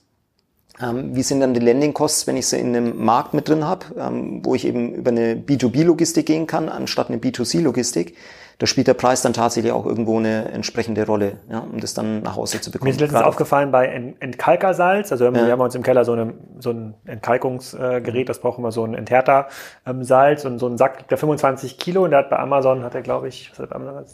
ähm, 0.81 1.15
wie 1.15 1.23
sind 1.23 1.41
dann 1.41 1.53
die 1.53 1.59
Landing-Costs, 1.59 2.25
wenn 2.27 2.37
ich 2.37 2.47
sie 2.47 2.57
in 2.57 2.75
einem 2.75 3.03
Markt 3.03 3.33
mit 3.33 3.49
drin 3.49 3.65
habe, 3.65 3.85
ähm, 3.97 4.41
wo 4.45 4.55
ich 4.55 4.65
eben 4.65 4.93
über 4.93 5.11
eine 5.11 5.35
B2B-Logistik 5.35 6.25
gehen 6.25 6.47
kann, 6.47 6.69
anstatt 6.69 7.09
eine 7.09 7.17
B2C-Logistik? 7.17 8.15
Da 8.59 8.67
spielt 8.67 8.87
der 8.87 8.93
Preis 8.93 9.21
dann 9.21 9.31
tatsächlich 9.31 9.71
auch 9.71 9.85
irgendwo 9.85 10.19
eine 10.19 10.51
entsprechende 10.51 11.05
Rolle, 11.05 11.37
ja, 11.49 11.59
um 11.59 11.79
das 11.79 11.93
dann 11.93 12.21
nach 12.23 12.35
Hause 12.35 12.59
zu 12.59 12.71
bekommen. 12.71 12.89
Mir 12.89 12.91
ist 12.91 12.99
letztens 12.99 13.21
aufgefallen 13.21 13.71
bei 13.71 13.87
Entkalkersalz, 14.19 15.13
also 15.13 15.33
wir 15.33 15.45
ja. 15.45 15.51
haben 15.51 15.61
uns 15.61 15.75
im 15.75 15.83
Keller 15.83 16.03
so, 16.03 16.11
eine, 16.11 16.33
so 16.59 16.71
ein 16.71 16.93
Entkalkungsgerät, 17.05 18.27
das 18.27 18.39
braucht 18.39 18.59
immer 18.59 18.73
so 18.73 18.83
ein 18.83 18.95
Enthärter-Salz 18.95 20.43
und 20.43 20.59
so 20.59 20.67
ein 20.67 20.77
Sack 20.77 21.07
da 21.07 21.15
25 21.15 21.77
Kilo 21.77 22.03
und 22.03 22.11
der 22.11 22.19
hat 22.19 22.29
bei 22.29 22.37
Amazon, 22.37 22.83
hat 22.83 22.95
er 22.95 23.01
glaube 23.01 23.29
ich, 23.29 23.49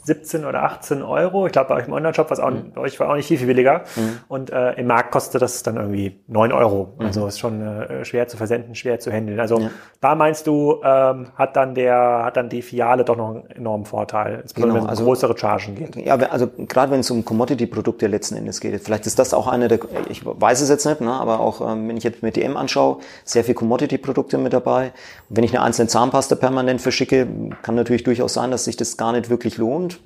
17 0.04 0.44
oder 0.44 0.62
18 0.62 1.02
Euro. 1.02 1.46
Ich 1.46 1.52
glaube 1.52 1.70
bei 1.70 1.74
euch 1.74 1.88
im 1.88 1.92
Online-Shop 1.92 2.30
war 2.30 2.50
mhm. 2.50 2.70
bei 2.72 2.82
euch 2.82 3.00
war 3.00 3.10
auch 3.10 3.16
nicht 3.16 3.26
viel, 3.26 3.38
viel 3.38 3.48
billiger 3.48 3.82
mhm. 3.96 4.18
und 4.28 4.50
äh, 4.50 4.74
im 4.74 4.86
Markt 4.86 5.10
kostet 5.10 5.42
das 5.42 5.64
dann 5.64 5.76
irgendwie 5.76 6.20
9 6.28 6.52
Euro. 6.52 6.94
Mhm. 7.00 7.06
Also 7.06 7.26
ist 7.26 7.40
schon 7.40 7.62
äh, 7.62 8.04
schwer 8.04 8.28
zu 8.28 8.36
versenden, 8.36 8.76
schwer 8.76 9.00
zu 9.00 9.10
handeln. 9.10 9.40
Also 9.40 9.58
ja. 9.58 9.70
da 10.00 10.14
meinst 10.14 10.46
du, 10.46 10.80
ähm, 10.84 11.32
hat 11.34 11.56
dann 11.56 11.74
der, 11.74 12.22
hat 12.24 12.36
dann 12.36 12.48
die 12.48 12.62
Filiale 12.62 13.04
doch 13.04 13.16
noch 13.16 13.30
einen 13.30 13.50
enormen 13.50 13.86
Vorteil 13.86 14.35
insbesondere 14.42 14.80
genau, 14.80 14.88
wenn 14.88 14.94
es 14.94 15.00
um 15.00 15.06
also, 15.08 15.26
größere 15.26 15.38
Chargen 15.38 15.74
geht. 15.74 15.96
Ja, 15.96 16.14
also 16.16 16.48
gerade 16.68 16.92
wenn 16.92 17.00
es 17.00 17.10
um 17.10 17.24
Commodity-Produkte 17.24 18.06
letzten 18.06 18.36
Endes 18.36 18.60
geht, 18.60 18.80
vielleicht 18.82 19.06
ist 19.06 19.18
das 19.18 19.34
auch 19.34 19.46
eine 19.46 19.68
der, 19.68 19.80
ich 20.08 20.22
weiß 20.24 20.60
es 20.60 20.68
jetzt 20.68 20.86
nicht, 20.86 21.00
ne, 21.00 21.12
aber 21.12 21.40
auch 21.40 21.60
ähm, 21.60 21.88
wenn 21.88 21.96
ich 21.96 22.04
jetzt 22.04 22.22
mit 22.22 22.36
DM 22.36 22.56
anschaue, 22.56 22.98
sehr 23.24 23.44
viel 23.44 23.54
Commodity-Produkte 23.54 24.38
mit 24.38 24.52
dabei. 24.52 24.92
Und 25.28 25.36
wenn 25.36 25.44
ich 25.44 25.54
eine 25.54 25.62
einzelne 25.62 25.88
Zahnpasta 25.88 26.34
permanent 26.36 26.80
verschicke, 26.80 27.26
kann 27.62 27.74
natürlich 27.74 28.04
durchaus 28.04 28.34
sein, 28.34 28.50
dass 28.50 28.64
sich 28.64 28.76
das 28.76 28.96
gar 28.96 29.12
nicht 29.12 29.30
wirklich 29.30 29.56
lohnt 29.58 30.00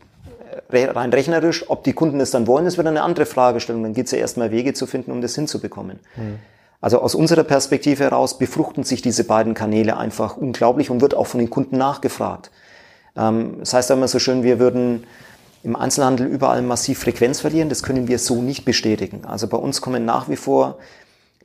rein 0.73 1.13
rechnerisch, 1.13 1.69
ob 1.69 1.85
die 1.85 1.93
Kunden 1.93 2.21
es 2.21 2.31
dann 2.31 2.47
wollen, 2.47 2.67
ist 2.67 2.79
wieder 2.79 2.89
eine 2.89 3.03
andere 3.03 3.27
Fragestellung. 3.27 3.83
Dann 3.83 3.95
geht 3.95 4.07
es 4.07 4.13
ja 4.13 4.19
erstmal 4.19 4.51
Wege 4.51 4.75
zu 4.75 4.87
finden, 4.87 5.13
um 5.13 5.21
das 5.21 5.35
hinzubekommen. 5.35 6.01
Mhm. 6.17 6.39
Also 6.81 7.01
aus 7.01 7.15
unserer 7.15 7.45
Perspektive 7.45 8.05
heraus 8.05 8.39
befruchten 8.39 8.85
sich 8.85 9.03
diese 9.03 9.25
beiden 9.25 9.55
Kanäle 9.55 9.97
einfach 9.99 10.37
unglaublich 10.37 10.91
und 10.91 11.03
wird 11.03 11.15
auch 11.15 11.27
von 11.27 11.39
den 11.39 11.51
Kunden 11.51 11.77
nachgefragt. 11.77 12.51
Ähm, 13.17 13.57
das 13.61 13.75
heißt 13.75 13.91
immer 13.91 14.09
so 14.09 14.19
schön, 14.19 14.43
wir 14.43 14.59
würden 14.59 15.05
im 15.63 15.77
Einzelhandel 15.77 16.27
überall 16.27 16.63
massiv 16.63 17.01
Frequenz 17.01 17.41
verlieren. 17.41 17.69
Das 17.69 17.83
können 17.83 18.09
wir 18.09 18.19
so 18.19 18.41
nicht 18.41 18.65
bestätigen. 18.65 19.25
Also 19.27 19.47
bei 19.47 19.59
uns 19.59 19.81
kommen 19.81 20.05
nach 20.05 20.29
wie 20.29 20.37
vor 20.37 20.79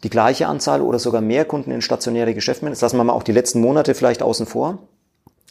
die 0.04 0.10
gleiche 0.10 0.48
Anzahl 0.48 0.82
oder 0.82 1.00
sogar 1.00 1.22
mehr 1.22 1.46
Kunden 1.46 1.72
in 1.72 1.82
stationäre 1.82 2.34
Geschäfte. 2.34 2.70
Das 2.70 2.82
lassen 2.82 2.98
wir 2.98 3.04
mal 3.04 3.14
auch 3.14 3.24
die 3.24 3.32
letzten 3.32 3.60
Monate 3.60 3.96
vielleicht 3.96 4.22
außen 4.22 4.46
vor. 4.46 4.80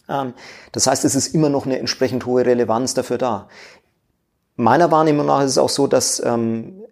Ähm, 0.09 0.35
das 0.73 0.87
heißt, 0.87 1.05
es 1.05 1.15
ist 1.15 1.35
immer 1.35 1.49
noch 1.49 1.67
eine 1.67 1.79
entsprechend 1.79 2.27
hohe 2.27 2.45
Relevanz 2.45 2.95
dafür 2.95 3.19
da. 3.19 3.49
Meiner 4.57 4.91
Wahrnehmung 4.91 5.27
nach 5.27 5.43
ist 5.43 5.51
es 5.51 5.59
auch 5.59 5.69
so, 5.69 5.87
dass 5.87 6.23
ähm, 6.25 6.85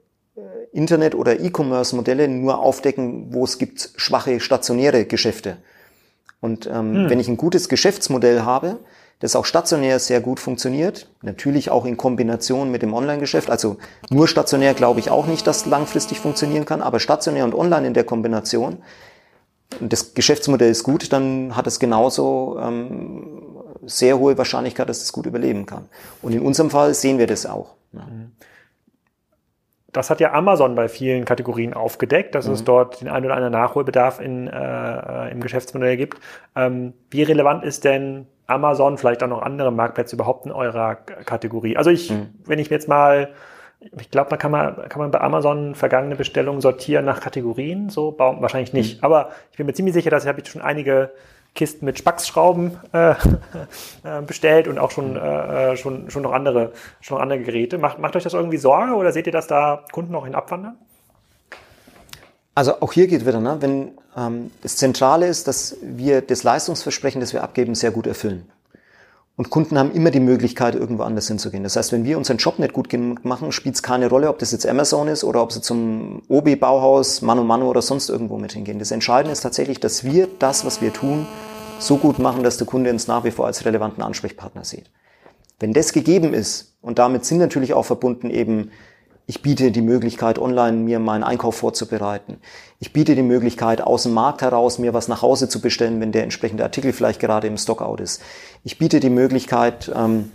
Internet- 0.72 1.14
oder 1.14 1.38
E-Commerce-Modelle 1.40 2.28
nur 2.28 2.58
aufdecken, 2.58 3.32
wo 3.32 3.44
es 3.44 3.58
gibt 3.58 3.90
schwache 3.96 4.40
stationäre 4.40 5.04
Geschäfte. 5.04 5.58
Und 6.40 6.66
ähm, 6.66 6.94
hm. 6.94 7.10
wenn 7.10 7.20
ich 7.20 7.28
ein 7.28 7.36
gutes 7.36 7.68
Geschäftsmodell 7.68 8.42
habe, 8.42 8.78
das 9.22 9.36
auch 9.36 9.44
stationär 9.44 10.00
sehr 10.00 10.20
gut 10.20 10.40
funktioniert, 10.40 11.08
natürlich 11.22 11.70
auch 11.70 11.86
in 11.86 11.96
Kombination 11.96 12.72
mit 12.72 12.82
dem 12.82 12.92
Online-Geschäft, 12.92 13.50
also 13.50 13.76
nur 14.10 14.26
stationär 14.26 14.74
glaube 14.74 14.98
ich 14.98 15.10
auch 15.10 15.26
nicht, 15.26 15.46
dass 15.46 15.64
langfristig 15.64 16.18
funktionieren 16.18 16.64
kann, 16.64 16.82
aber 16.82 16.98
stationär 16.98 17.44
und 17.44 17.54
online 17.54 17.86
in 17.86 17.94
der 17.94 18.04
Kombination, 18.04 18.78
und 19.80 19.92
das 19.92 20.14
Geschäftsmodell 20.14 20.70
ist 20.70 20.82
gut, 20.82 21.12
dann 21.12 21.56
hat 21.56 21.66
es 21.66 21.78
genauso 21.78 22.58
ähm, 22.60 23.42
sehr 23.84 24.18
hohe 24.18 24.36
Wahrscheinlichkeit, 24.36 24.88
dass 24.88 25.02
es 25.02 25.12
gut 25.12 25.24
überleben 25.24 25.66
kann. 25.66 25.86
Und 26.20 26.32
in 26.32 26.40
unserem 26.40 26.68
Fall 26.68 26.92
sehen 26.92 27.18
wir 27.18 27.26
das 27.26 27.46
auch. 27.46 27.74
Ja. 27.92 28.06
Das 29.92 30.10
hat 30.10 30.20
ja 30.20 30.32
Amazon 30.32 30.74
bei 30.74 30.88
vielen 30.88 31.24
Kategorien 31.24 31.74
aufgedeckt, 31.74 32.34
dass 32.34 32.48
mhm. 32.48 32.54
es 32.54 32.64
dort 32.64 33.00
den 33.00 33.08
ein 33.08 33.24
oder 33.24 33.34
anderen 33.34 33.52
Nachholbedarf 33.52 34.20
in, 34.20 34.46
äh, 34.48 35.30
im 35.30 35.40
Geschäftsmodell 35.40 35.96
gibt. 35.96 36.18
Ähm, 36.54 36.94
wie 37.10 37.22
relevant 37.22 37.64
ist 37.64 37.84
denn 37.84 38.26
Amazon, 38.46 38.98
vielleicht 38.98 39.22
auch 39.22 39.28
noch 39.28 39.42
andere 39.42 39.70
Marktplätze 39.70 40.16
überhaupt 40.16 40.46
in 40.46 40.52
eurer 40.52 40.94
Kategorie? 40.94 41.76
Also 41.76 41.90
ich, 41.90 42.10
mhm. 42.10 42.30
wenn 42.44 42.58
ich 42.58 42.68
jetzt 42.68 42.88
mal, 42.88 43.30
ich 43.80 44.10
glaube, 44.10 44.30
da 44.30 44.36
kann 44.36 44.50
man, 44.50 44.88
kann 44.88 45.00
man 45.00 45.10
bei 45.10 45.20
Amazon 45.20 45.74
vergangene 45.74 46.16
Bestellungen 46.16 46.60
sortieren 46.60 47.04
nach 47.04 47.20
Kategorien, 47.20 47.88
so 47.88 48.14
wahrscheinlich 48.18 48.72
nicht. 48.72 48.98
Mhm. 48.98 49.04
Aber 49.04 49.30
ich 49.50 49.56
bin 49.56 49.66
mir 49.66 49.74
ziemlich 49.74 49.94
sicher, 49.94 50.10
dass 50.10 50.24
ich 50.24 50.28
habe 50.28 50.44
schon 50.44 50.62
einige 50.62 51.10
Kisten 51.54 51.84
mit 51.84 51.98
Spacksschrauben 51.98 52.78
äh, 52.92 53.10
äh, 54.04 54.22
bestellt 54.26 54.68
und 54.68 54.78
auch 54.78 54.90
schon, 54.90 55.16
äh, 55.16 55.72
äh, 55.72 55.76
schon, 55.76 56.10
schon, 56.10 56.22
noch 56.22 56.32
andere, 56.32 56.72
schon 57.00 57.16
noch 57.16 57.22
andere 57.22 57.40
Geräte. 57.40 57.78
Macht, 57.78 57.98
macht 57.98 58.16
euch 58.16 58.22
das 58.22 58.32
irgendwie 58.32 58.56
Sorge 58.56 58.94
oder 58.94 59.12
seht 59.12 59.26
ihr, 59.26 59.32
dass 59.32 59.48
da 59.48 59.84
Kunden 59.92 60.14
auch 60.14 60.24
in 60.24 60.34
abwandern? 60.34 60.76
Also 62.54 62.80
auch 62.80 62.92
hier 62.92 63.06
geht 63.06 63.26
wieder, 63.26 63.40
ne? 63.40 63.56
wenn 63.60 63.92
das 64.14 64.76
Zentrale 64.76 65.26
ist, 65.26 65.48
dass 65.48 65.76
wir 65.82 66.20
das 66.20 66.42
Leistungsversprechen, 66.42 67.20
das 67.20 67.32
wir 67.32 67.42
abgeben, 67.42 67.74
sehr 67.74 67.90
gut 67.90 68.06
erfüllen. 68.06 68.46
Und 69.36 69.48
Kunden 69.48 69.78
haben 69.78 69.92
immer 69.92 70.10
die 70.10 70.20
Möglichkeit, 70.20 70.74
irgendwo 70.74 71.04
anders 71.04 71.26
hinzugehen. 71.26 71.62
Das 71.62 71.76
heißt, 71.76 71.90
wenn 71.92 72.04
wir 72.04 72.18
unseren 72.18 72.36
Job 72.36 72.58
nicht 72.58 72.74
gut 72.74 72.92
machen, 73.24 73.50
spielt 73.50 73.76
es 73.76 73.82
keine 73.82 74.10
Rolle, 74.10 74.28
ob 74.28 74.38
das 74.38 74.52
jetzt 74.52 74.66
Amazon 74.66 75.08
ist 75.08 75.24
oder 75.24 75.42
ob 75.42 75.52
sie 75.52 75.62
zum 75.62 76.22
OB-Bauhaus, 76.28 77.22
Mano 77.22 77.42
Mano 77.42 77.70
oder 77.70 77.80
sonst 77.80 78.10
irgendwo 78.10 78.36
mit 78.36 78.52
hingehen. 78.52 78.78
Das 78.78 78.90
Entscheidende 78.90 79.32
ist 79.32 79.40
tatsächlich, 79.40 79.80
dass 79.80 80.04
wir 80.04 80.28
das, 80.38 80.66
was 80.66 80.82
wir 80.82 80.92
tun, 80.92 81.26
so 81.78 81.96
gut 81.96 82.18
machen, 82.18 82.42
dass 82.42 82.58
der 82.58 82.66
Kunde 82.66 82.90
uns 82.90 83.08
nach 83.08 83.24
wie 83.24 83.30
vor 83.30 83.46
als 83.46 83.64
relevanten 83.64 84.02
Ansprechpartner 84.02 84.64
sieht. 84.64 84.90
Wenn 85.58 85.72
das 85.72 85.94
gegeben 85.94 86.34
ist, 86.34 86.74
und 86.82 86.98
damit 86.98 87.24
sind 87.24 87.38
natürlich 87.38 87.72
auch 87.72 87.84
verbunden 87.84 88.28
eben 88.28 88.70
ich 89.26 89.42
biete 89.42 89.70
die 89.70 89.82
Möglichkeit, 89.82 90.38
online 90.38 90.78
mir 90.78 90.98
meinen 90.98 91.22
Einkauf 91.22 91.56
vorzubereiten. 91.56 92.38
Ich 92.80 92.92
biete 92.92 93.14
die 93.14 93.22
Möglichkeit, 93.22 93.80
aus 93.80 94.02
dem 94.02 94.12
Markt 94.12 94.42
heraus 94.42 94.78
mir 94.78 94.92
was 94.92 95.08
nach 95.08 95.22
Hause 95.22 95.48
zu 95.48 95.60
bestellen, 95.60 96.00
wenn 96.00 96.12
der 96.12 96.24
entsprechende 96.24 96.64
Artikel 96.64 96.92
vielleicht 96.92 97.20
gerade 97.20 97.46
im 97.46 97.56
Stockout 97.56 98.00
ist. 98.00 98.20
Ich 98.64 98.78
biete 98.78 98.98
die 98.98 99.10
Möglichkeit, 99.10 99.90
ähm, 99.94 100.32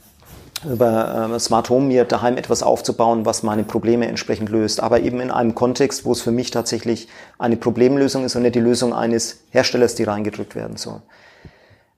über 0.66 1.32
äh, 1.34 1.40
Smart 1.40 1.70
Home 1.70 1.86
mir 1.86 2.06
daheim 2.06 2.38
etwas 2.38 2.64
aufzubauen, 2.64 3.26
was 3.26 3.44
meine 3.44 3.64
Probleme 3.64 4.08
entsprechend 4.08 4.50
löst, 4.50 4.82
aber 4.82 5.02
eben 5.02 5.20
in 5.20 5.30
einem 5.30 5.54
Kontext, 5.54 6.06
wo 6.06 6.12
es 6.12 6.22
für 6.22 6.32
mich 6.32 6.52
tatsächlich 6.52 7.08
eine 7.38 7.58
Problemlösung 7.58 8.24
ist 8.26 8.36
und 8.36 8.42
nicht 8.42 8.56
die 8.56 8.60
Lösung 8.60 8.94
eines 8.94 9.42
Herstellers, 9.52 9.96
die 9.96 10.04
reingedrückt 10.04 10.56
werden 10.56 10.78
soll. 10.78 11.02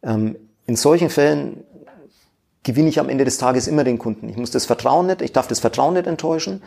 Ähm, 0.03 0.35
in 0.65 0.75
solchen 0.75 1.09
Fällen 1.09 1.63
gewinne 2.63 2.89
ich 2.89 2.99
am 2.99 3.09
Ende 3.09 3.25
des 3.25 3.37
Tages 3.37 3.67
immer 3.67 3.83
den 3.83 3.97
Kunden. 3.97 4.29
Ich 4.29 4.37
muss 4.37 4.51
das 4.51 4.65
Vertrauen 4.65 5.07
nicht, 5.07 5.21
ich 5.21 5.33
darf 5.33 5.47
das 5.47 5.59
Vertrauen 5.59 5.93
nicht 5.93 6.07
enttäuschen. 6.07 6.61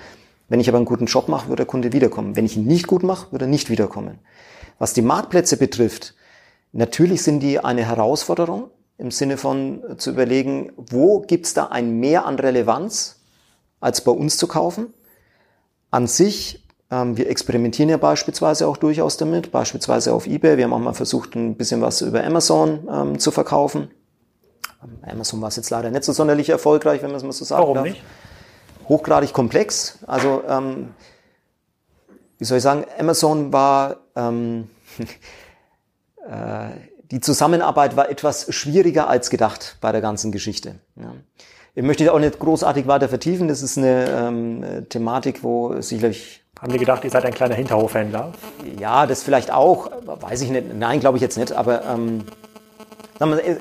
Wenn 0.49 0.61
ich 0.61 0.68
aber 0.68 0.78
einen 0.78 0.86
guten 0.86 1.07
Job 1.07 1.28
mache, 1.28 1.49
wird 1.49 1.59
der 1.59 1.66
Kunde 1.66 1.93
wiederkommen. 1.93 2.36
Wenn 2.36 2.45
ich 2.45 2.57
ihn 2.57 2.66
nicht 2.66 2.86
gut 2.86 3.03
mache, 3.03 3.30
wird 3.30 3.43
er 3.43 3.49
nicht 3.49 3.70
wiederkommen. 3.70 4.18
Was 4.78 4.93
die 4.93 5.03
Marktplätze 5.03 5.57
betrifft, 5.57 6.14
natürlich 6.72 7.22
sind 7.22 7.40
die 7.40 7.59
eine 7.59 7.86
Herausforderung 7.86 8.70
im 8.99 9.11
Sinne 9.11 9.36
von 9.36 9.82
zu 9.97 10.11
überlegen, 10.11 10.72
wo 10.76 11.20
gibt's 11.20 11.55
da 11.55 11.66
ein 11.66 11.99
Mehr 11.99 12.26
an 12.26 12.38
Relevanz, 12.38 13.20
als 13.80 14.03
bei 14.03 14.12
uns 14.12 14.36
zu 14.36 14.47
kaufen. 14.47 14.93
An 15.90 16.07
sich, 16.07 16.66
ähm, 16.90 17.16
wir 17.16 17.28
experimentieren 17.28 17.88
ja 17.88 17.97
beispielsweise 17.97 18.68
auch 18.68 18.76
durchaus 18.76 19.16
damit, 19.16 19.51
beispielsweise 19.53 20.12
auf 20.12 20.26
eBay. 20.26 20.57
Wir 20.57 20.64
haben 20.64 20.72
auch 20.72 20.78
mal 20.78 20.93
versucht, 20.93 21.34
ein 21.34 21.57
bisschen 21.57 21.80
was 21.80 22.01
über 22.01 22.24
Amazon 22.24 22.88
ähm, 22.90 23.18
zu 23.18 23.30
verkaufen. 23.30 23.90
Amazon 25.02 25.40
war 25.40 25.48
es 25.48 25.56
jetzt 25.56 25.70
leider 25.70 25.90
nicht 25.90 26.04
so 26.04 26.12
sonderlich 26.12 26.48
erfolgreich, 26.48 27.02
wenn 27.02 27.10
man 27.10 27.16
es 27.16 27.22
mal 27.22 27.32
so 27.32 27.44
sagen 27.44 27.62
Warum 27.62 27.74
darf. 27.74 27.84
nicht? 27.84 28.02
Hochgradig 28.88 29.32
komplex. 29.32 29.98
Also, 30.06 30.42
ähm, 30.48 30.94
wie 32.38 32.44
soll 32.44 32.58
ich 32.58 32.62
sagen, 32.62 32.84
Amazon 32.98 33.52
war, 33.52 33.98
ähm, 34.16 34.68
äh, 36.28 36.70
die 37.10 37.20
Zusammenarbeit 37.20 37.96
war 37.96 38.08
etwas 38.10 38.52
schwieriger 38.54 39.08
als 39.08 39.30
gedacht 39.30 39.76
bei 39.80 39.92
der 39.92 40.00
ganzen 40.00 40.32
Geschichte. 40.32 40.76
Ja. 40.96 41.12
Ich 41.74 41.82
möchte 41.82 42.12
auch 42.12 42.18
nicht 42.18 42.38
großartig 42.38 42.86
weiter 42.86 43.08
vertiefen. 43.08 43.48
Das 43.48 43.62
ist 43.62 43.78
eine 43.78 44.06
ähm, 44.08 44.86
Thematik, 44.88 45.42
wo 45.42 45.80
sicherlich 45.80 46.42
haben 46.62 46.72
die 46.72 46.78
gedacht, 46.78 47.02
ihr 47.02 47.10
seid 47.10 47.24
ein 47.24 47.34
kleiner 47.34 47.56
Hinterhofhändler? 47.56 48.32
Ja, 48.78 49.06
das 49.06 49.24
vielleicht 49.24 49.50
auch. 49.50 49.90
Weiß 50.06 50.42
ich 50.42 50.50
nicht. 50.50 50.72
Nein, 50.74 51.00
glaube 51.00 51.18
ich 51.18 51.22
jetzt 51.22 51.36
nicht. 51.36 51.52
Aber 51.52 51.84
ähm, 51.84 52.24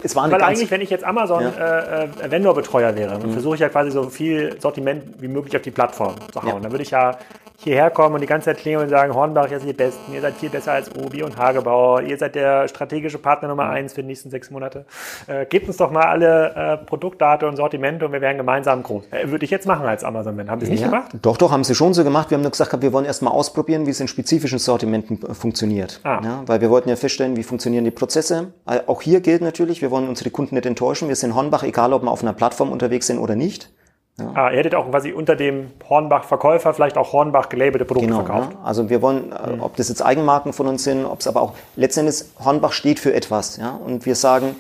es 0.04 0.16
war 0.16 0.24
eine 0.24 0.34
Weil 0.34 0.42
eigentlich, 0.42 0.72
wenn 0.72 0.82
ich 0.82 0.90
jetzt 0.90 1.04
Amazon 1.04 1.44
ja. 1.44 1.80
äh, 1.80 2.04
äh 2.06 2.32
Vendor-Betreuer 2.32 2.96
wäre, 2.96 3.20
mhm. 3.20 3.34
versuche 3.34 3.56
ich 3.56 3.62
ja 3.62 3.70
quasi 3.70 3.92
so 3.92 4.10
viel 4.10 4.60
Sortiment 4.60 5.04
wie 5.20 5.28
möglich 5.28 5.56
auf 5.56 5.62
die 5.62 5.72
Plattform 5.72 6.16
zu 6.32 6.42
hauen. 6.42 6.56
Ja. 6.56 6.60
Dann 6.60 6.72
würde 6.72 6.84
ich 6.84 6.92
ja 6.92 7.18
hierher 7.64 7.90
kommen 7.92 8.16
und 8.16 8.22
die 8.22 8.28
ganze 8.28 8.46
Zeit 8.46 8.58
klingen 8.58 8.82
und 8.82 8.90
sagen, 8.90 9.14
Hornbach, 9.14 9.50
ihr 9.52 9.60
seid 9.60 9.70
die 9.70 9.74
Besten, 9.74 10.14
ihr 10.14 10.22
seid 10.22 10.36
viel 10.36 10.50
besser 10.50 10.74
als 10.74 10.94
Obi 10.96 11.24
und 11.24 11.38
Hagebauer, 11.38 12.02
ihr 12.02 12.18
seid 12.18 12.36
der 12.36 12.68
strategische 12.68 13.18
Partner 13.18 13.48
Nummer 13.50 13.70
eins 13.70 13.94
für 13.94 14.02
die 14.02 14.08
nächsten 14.08 14.30
sechs 14.30 14.50
Monate. 14.50 14.86
Äh, 15.28 15.46
gebt 15.46 15.68
uns 15.68 15.78
doch 15.78 15.92
mal 15.92 16.06
alle 16.06 16.54
äh, 16.56 16.78
Produktdaten 16.86 17.48
und 17.48 17.56
Sortimente 17.56 18.06
und 18.06 18.14
wir 18.14 18.22
werden 18.22 18.38
gemeinsam 18.38 18.84
groß. 18.84 19.04
Äh, 19.12 19.30
würde 19.30 19.46
ich 19.46 19.52
jetzt 19.52 19.68
machen 19.68 19.86
als 19.86 20.04
Amazon, 20.04 20.38
wenn. 20.38 20.50
Haben 20.50 20.60
Sie 20.62 20.66
es 20.66 20.72
nicht 20.72 20.84
gemacht? 20.84 21.12
Doch, 21.22 21.38
doch, 21.38 21.52
haben 21.52 21.64
Sie 21.64 21.76
schon 21.76 21.94
so 21.94 22.04
gemacht. 22.04 22.30
Wir 22.30 22.36
haben 22.36 22.42
nur 22.42 22.52
gesagt, 22.52 22.82
wir 22.82 22.94
wollen 22.94 23.06
erst 23.06 23.22
mal 23.22 23.32
ausprobieren, 23.32 23.86
wie 23.86 23.92
es 23.92 24.00
in 24.00 24.08
spezifischen 24.08 24.60
Sortimenten 24.60 25.22
äh, 25.24 25.34
funktioniert. 25.34 26.00
Ah. 26.04 26.20
Ja, 26.24 26.44
weil 26.46 26.62
wir 26.62 26.70
wollten 26.70 26.90
ja 26.90 26.96
feststellen, 26.96 27.36
wie 27.38 27.44
funktionieren 27.44 27.86
die 27.86 27.92
Prozesse. 27.92 28.54
Äh, 28.66 28.80
auch 28.88 29.02
hier 29.02 29.22
gilt 29.22 29.42
natürlich, 29.42 29.82
wir 29.82 29.92
wollen 29.92 30.08
unsere 30.08 30.30
Kunden 30.30 30.56
nicht 30.56 30.66
enttäuschen. 30.66 31.08
Wir 31.08 31.16
sind 31.16 31.36
Hornbach, 31.36 31.64
egal 31.64 31.94
ob 31.94 32.04
wir 32.04 32.12
auf 32.12 32.24
einer 32.24 32.34
Plattform 32.34 32.72
unterwegs 32.72 33.08
sind 33.08 33.20
oder 33.20 33.36
nicht. 33.36 33.72
Ja. 34.20 34.32
Ah, 34.36 34.52
ihr 34.52 34.58
hättet 34.58 34.76
auch 34.76 34.90
quasi 34.90 35.14
unter 35.14 35.36
dem 35.36 35.72
Hornbach-Verkäufer 35.90 36.74
vielleicht 36.74 36.98
auch 36.98 37.14
Hornbach 37.14 37.50
gelabelte 37.50 37.86
Produkte 37.86 38.10
genau, 38.10 38.24
verkauft. 38.24 38.54
Ja. 38.54 38.60
Also 38.64 38.90
wir 38.90 39.02
wollen, 39.02 39.32
äh, 39.32 39.56
mhm. 39.56 39.62
ob 39.62 39.76
das 39.78 39.90
jetzt 39.90 40.02
Eigenmarken 40.02 40.54
von 40.54 40.68
uns 40.68 40.84
sind, 40.84 41.06
ob 41.06 41.22
es 41.22 41.28
aber 41.28 41.42
auch 41.42 41.54
letztendlich 41.76 42.24
Hornbach 42.44 42.74
steht 42.74 43.00
für 43.00 43.14
etwas. 43.14 43.58
Ja? 43.58 43.72
Und 43.72 44.06
wir 44.06 44.16
sagen, 44.16 44.56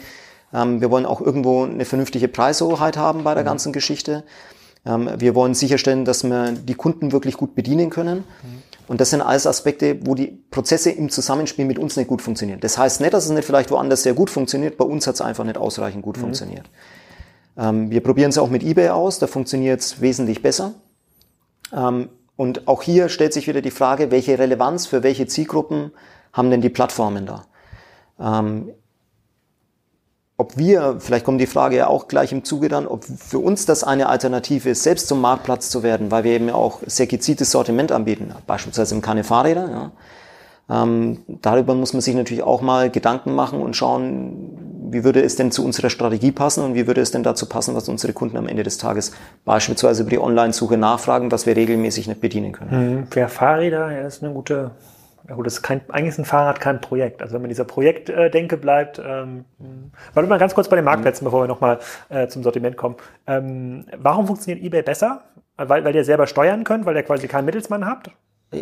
ähm, 0.53 0.81
wir 0.81 0.89
wollen 0.89 1.05
auch 1.05 1.21
irgendwo 1.21 1.63
eine 1.63 1.85
vernünftige 1.85 2.27
Preishoheit 2.27 2.97
haben 2.97 3.23
bei 3.23 3.33
der 3.33 3.43
mhm. 3.43 3.47
ganzen 3.47 3.73
Geschichte. 3.73 4.23
Ähm, 4.85 5.09
wir 5.17 5.35
wollen 5.35 5.53
sicherstellen, 5.53 6.05
dass 6.05 6.23
wir 6.23 6.53
die 6.53 6.75
Kunden 6.75 7.11
wirklich 7.11 7.37
gut 7.37 7.53
bedienen 7.53 7.89
können. 7.89 8.19
Mhm. 8.19 8.63
Und 8.87 8.99
das 8.99 9.11
sind 9.11 9.21
alles 9.21 9.47
Aspekte, 9.47 9.99
wo 10.05 10.15
die 10.15 10.27
Prozesse 10.49 10.91
im 10.91 11.09
Zusammenspiel 11.09 11.65
mit 11.65 11.79
uns 11.79 11.95
nicht 11.95 12.07
gut 12.07 12.21
funktionieren. 12.21 12.59
Das 12.59 12.77
heißt 12.77 12.99
nicht, 12.99 13.13
dass 13.13 13.25
es 13.25 13.31
nicht 13.31 13.45
vielleicht 13.45 13.71
woanders 13.71 14.03
sehr 14.03 14.13
gut 14.13 14.29
funktioniert. 14.29 14.77
Bei 14.77 14.85
uns 14.85 15.07
hat 15.07 15.15
es 15.15 15.21
einfach 15.21 15.43
nicht 15.43 15.57
ausreichend 15.57 16.01
gut 16.01 16.17
mhm. 16.17 16.21
funktioniert. 16.21 16.69
Ähm, 17.57 17.91
wir 17.91 18.01
probieren 18.01 18.29
es 18.29 18.37
auch 18.37 18.49
mit 18.49 18.63
eBay 18.63 18.89
aus, 18.89 19.19
da 19.19 19.27
funktioniert 19.27 19.81
es 19.81 20.01
wesentlich 20.01 20.41
besser. 20.41 20.73
Ähm, 21.73 22.09
und 22.35 22.67
auch 22.67 22.81
hier 22.81 23.09
stellt 23.09 23.33
sich 23.33 23.47
wieder 23.47 23.61
die 23.61 23.71
Frage, 23.71 24.11
welche 24.11 24.39
Relevanz 24.39 24.87
für 24.87 25.03
welche 25.03 25.27
Zielgruppen 25.27 25.91
haben 26.33 26.49
denn 26.49 26.61
die 26.61 26.69
Plattformen 26.69 27.25
da? 27.25 27.45
Ähm, 28.19 28.71
ob 30.37 30.57
wir, 30.57 30.95
vielleicht 30.99 31.23
kommt 31.23 31.39
die 31.39 31.45
Frage 31.45 31.75
ja 31.75 31.87
auch 31.87 32.07
gleich 32.07 32.31
im 32.31 32.43
Zuge 32.43 32.67
dann, 32.67 32.87
ob 32.87 33.03
für 33.03 33.37
uns 33.37 33.67
das 33.67 33.83
eine 33.83 34.09
Alternative 34.09 34.71
ist, 34.71 34.81
selbst 34.81 35.07
zum 35.07 35.21
Marktplatz 35.21 35.69
zu 35.69 35.83
werden, 35.83 36.09
weil 36.09 36.23
wir 36.23 36.31
eben 36.31 36.49
auch 36.49 36.79
sehr 36.87 37.05
gezieltes 37.05 37.51
Sortiment 37.51 37.91
anbieten, 37.91 38.33
beispielsweise 38.47 38.95
im 38.95 39.01
keine 39.01 39.23
Fahrräder. 39.23 39.69
Ja. 39.69 39.91
Ähm, 40.71 41.19
darüber 41.27 41.75
muss 41.75 41.93
man 41.93 42.01
sich 42.01 42.15
natürlich 42.15 42.43
auch 42.43 42.61
mal 42.61 42.89
Gedanken 42.89 43.35
machen 43.35 43.61
und 43.61 43.75
schauen, 43.75 44.71
wie 44.91 45.03
würde 45.03 45.21
es 45.21 45.35
denn 45.35 45.51
zu 45.51 45.65
unserer 45.65 45.89
Strategie 45.89 46.31
passen 46.31 46.63
und 46.63 46.75
wie 46.75 46.87
würde 46.87 47.01
es 47.01 47.11
denn 47.11 47.23
dazu 47.23 47.47
passen, 47.47 47.75
was 47.75 47.89
unsere 47.89 48.13
Kunden 48.13 48.37
am 48.37 48.47
Ende 48.47 48.63
des 48.63 48.77
Tages 48.77 49.11
beispielsweise 49.43 50.03
über 50.03 50.09
die 50.09 50.19
Online-Suche 50.19 50.77
nachfragen, 50.77 51.31
was 51.31 51.45
wir 51.45 51.55
regelmäßig 51.55 52.07
nicht 52.07 52.21
bedienen 52.21 52.53
können. 52.53 53.07
Für 53.09 53.27
Fahrräder 53.27 53.91
ja, 53.91 54.07
ist 54.07 54.23
eine 54.23 54.33
gute, 54.33 54.71
ja 55.27 55.35
gut, 55.35 55.45
das 55.45 55.55
ist 55.55 55.61
kein, 55.61 55.81
eigentlich 55.89 56.09
ist 56.09 56.19
ein 56.19 56.25
Fahrrad 56.25 56.59
kein 56.59 56.79
Projekt. 56.79 57.21
Also 57.21 57.33
wenn 57.33 57.41
man 57.41 57.49
dieser 57.49 57.65
Projektdenke 57.65 58.57
bleibt, 58.57 59.01
ähm, 59.05 59.45
warte 60.13 60.29
mal 60.29 60.39
ganz 60.39 60.53
kurz 60.53 60.69
bei 60.69 60.77
den 60.77 60.85
Marktplätzen, 60.85 61.25
bevor 61.25 61.43
wir 61.43 61.47
nochmal 61.47 61.79
äh, 62.09 62.27
zum 62.27 62.43
Sortiment 62.43 62.77
kommen. 62.77 62.95
Ähm, 63.27 63.85
warum 63.97 64.27
funktioniert 64.27 64.63
eBay 64.63 64.83
besser? 64.83 65.23
Weil, 65.57 65.83
weil 65.83 65.95
ihr 65.95 66.05
selber 66.05 66.27
steuern 66.27 66.63
könnt, 66.63 66.85
weil 66.85 66.95
ihr 66.95 67.03
quasi 67.03 67.27
keinen 67.27 67.45
Mittelsmann 67.45 67.85
habt? 67.85 68.09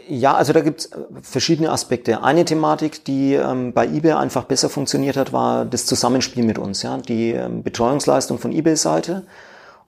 Ja, 0.07 0.35
also 0.35 0.53
da 0.53 0.61
gibt's 0.61 0.87
äh, 0.87 0.97
verschiedene 1.21 1.71
Aspekte. 1.71 2.21
Eine 2.23 2.45
Thematik, 2.45 3.03
die 3.05 3.33
ähm, 3.33 3.73
bei 3.73 3.87
eBay 3.87 4.13
einfach 4.13 4.43
besser 4.43 4.69
funktioniert 4.69 5.17
hat, 5.17 5.33
war 5.33 5.65
das 5.65 5.87
Zusammenspiel 5.87 6.43
mit 6.43 6.59
uns. 6.59 6.83
Ja? 6.83 6.97
Die 6.97 7.31
ähm, 7.31 7.63
Betreuungsleistung 7.63 8.37
von 8.37 8.51
eBay-Seite 8.51 9.25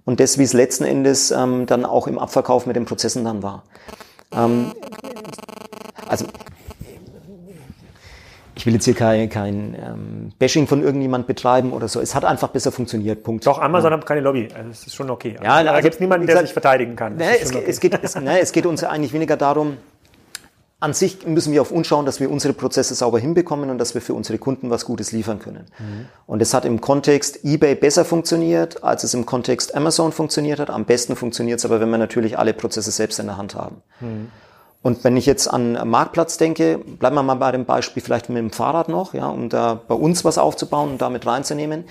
und 0.03 0.19
das, 0.19 0.39
wie 0.39 0.43
es 0.43 0.53
letzten 0.53 0.85
Endes 0.85 1.29
ähm, 1.29 1.67
dann 1.67 1.85
auch 1.85 2.07
im 2.07 2.17
Abverkauf 2.17 2.65
mit 2.65 2.75
den 2.75 2.85
Prozessen 2.85 3.23
dann 3.23 3.43
war. 3.43 3.63
Ähm, 4.33 4.71
also 6.07 6.25
ich 8.61 8.67
will 8.67 8.75
jetzt 8.75 8.85
hier 8.85 8.93
kein, 8.93 9.27
kein 9.27 9.73
ähm, 9.73 10.33
Bashing 10.37 10.67
von 10.67 10.83
irgendjemand 10.83 11.25
betreiben 11.25 11.73
oder 11.73 11.87
so. 11.87 11.99
Es 11.99 12.13
hat 12.13 12.25
einfach 12.25 12.49
besser 12.49 12.71
funktioniert. 12.71 13.23
Punkt. 13.23 13.47
Doch, 13.47 13.59
Amazon 13.59 13.91
ja. 13.91 13.97
hat 13.97 14.05
keine 14.05 14.21
Lobby. 14.21 14.49
Also 14.55 14.69
es 14.69 14.85
ist 14.85 14.93
schon 14.93 15.09
okay. 15.09 15.35
Ja, 15.43 15.55
also, 15.55 15.71
da 15.71 15.81
gibt 15.81 15.95
es 15.95 15.99
niemanden, 15.99 16.27
der 16.27 16.41
sich 16.41 16.53
verteidigen 16.53 16.95
kann. 16.95 17.15
Ne, 17.15 17.39
es, 17.39 17.49
okay. 17.49 17.63
es, 17.65 17.79
geht, 17.79 17.99
es, 18.03 18.13
ne, 18.13 18.39
es 18.39 18.51
geht 18.51 18.67
uns 18.67 18.83
eigentlich 18.83 19.13
weniger 19.13 19.35
darum, 19.35 19.77
an 20.79 20.93
sich 20.93 21.25
müssen 21.25 21.53
wir 21.53 21.61
auf 21.63 21.71
uns 21.71 21.87
schauen, 21.87 22.05
dass 22.05 22.19
wir 22.19 22.29
unsere 22.29 22.53
Prozesse 22.53 22.93
sauber 22.93 23.17
hinbekommen 23.17 23.71
und 23.71 23.79
dass 23.79 23.95
wir 23.95 24.01
für 24.01 24.13
unsere 24.13 24.37
Kunden 24.37 24.69
was 24.69 24.85
Gutes 24.85 25.11
liefern 25.11 25.39
können. 25.39 25.65
Mhm. 25.79 26.05
Und 26.27 26.39
es 26.43 26.53
hat 26.53 26.63
im 26.63 26.81
Kontext 26.81 27.43
eBay 27.43 27.73
besser 27.73 28.05
funktioniert, 28.05 28.83
als 28.83 29.03
es 29.03 29.15
im 29.15 29.25
Kontext 29.25 29.73
Amazon 29.73 30.11
funktioniert 30.11 30.59
hat. 30.59 30.69
Am 30.69 30.85
besten 30.85 31.15
funktioniert 31.15 31.57
es 31.57 31.65
aber, 31.65 31.79
wenn 31.79 31.89
wir 31.89 31.97
natürlich 31.97 32.37
alle 32.37 32.53
Prozesse 32.53 32.91
selbst 32.91 33.17
in 33.17 33.25
der 33.25 33.37
Hand 33.37 33.55
haben. 33.55 33.81
Mhm. 34.01 34.27
Und 34.83 35.03
wenn 35.03 35.15
ich 35.15 35.27
jetzt 35.27 35.47
an 35.47 35.87
Marktplatz 35.87 36.37
denke, 36.37 36.79
bleiben 36.79 37.15
wir 37.15 37.23
mal 37.23 37.35
bei 37.35 37.51
dem 37.51 37.65
Beispiel 37.65 38.01
vielleicht 38.01 38.29
mit 38.29 38.37
dem 38.39 38.51
Fahrrad 38.51 38.89
noch, 38.89 39.13
ja, 39.13 39.27
um 39.27 39.47
da 39.49 39.75
bei 39.87 39.93
uns 39.93 40.25
was 40.25 40.37
aufzubauen 40.37 40.91
und 40.91 41.01
damit 41.01 41.25
reinzunehmen. 41.25 41.85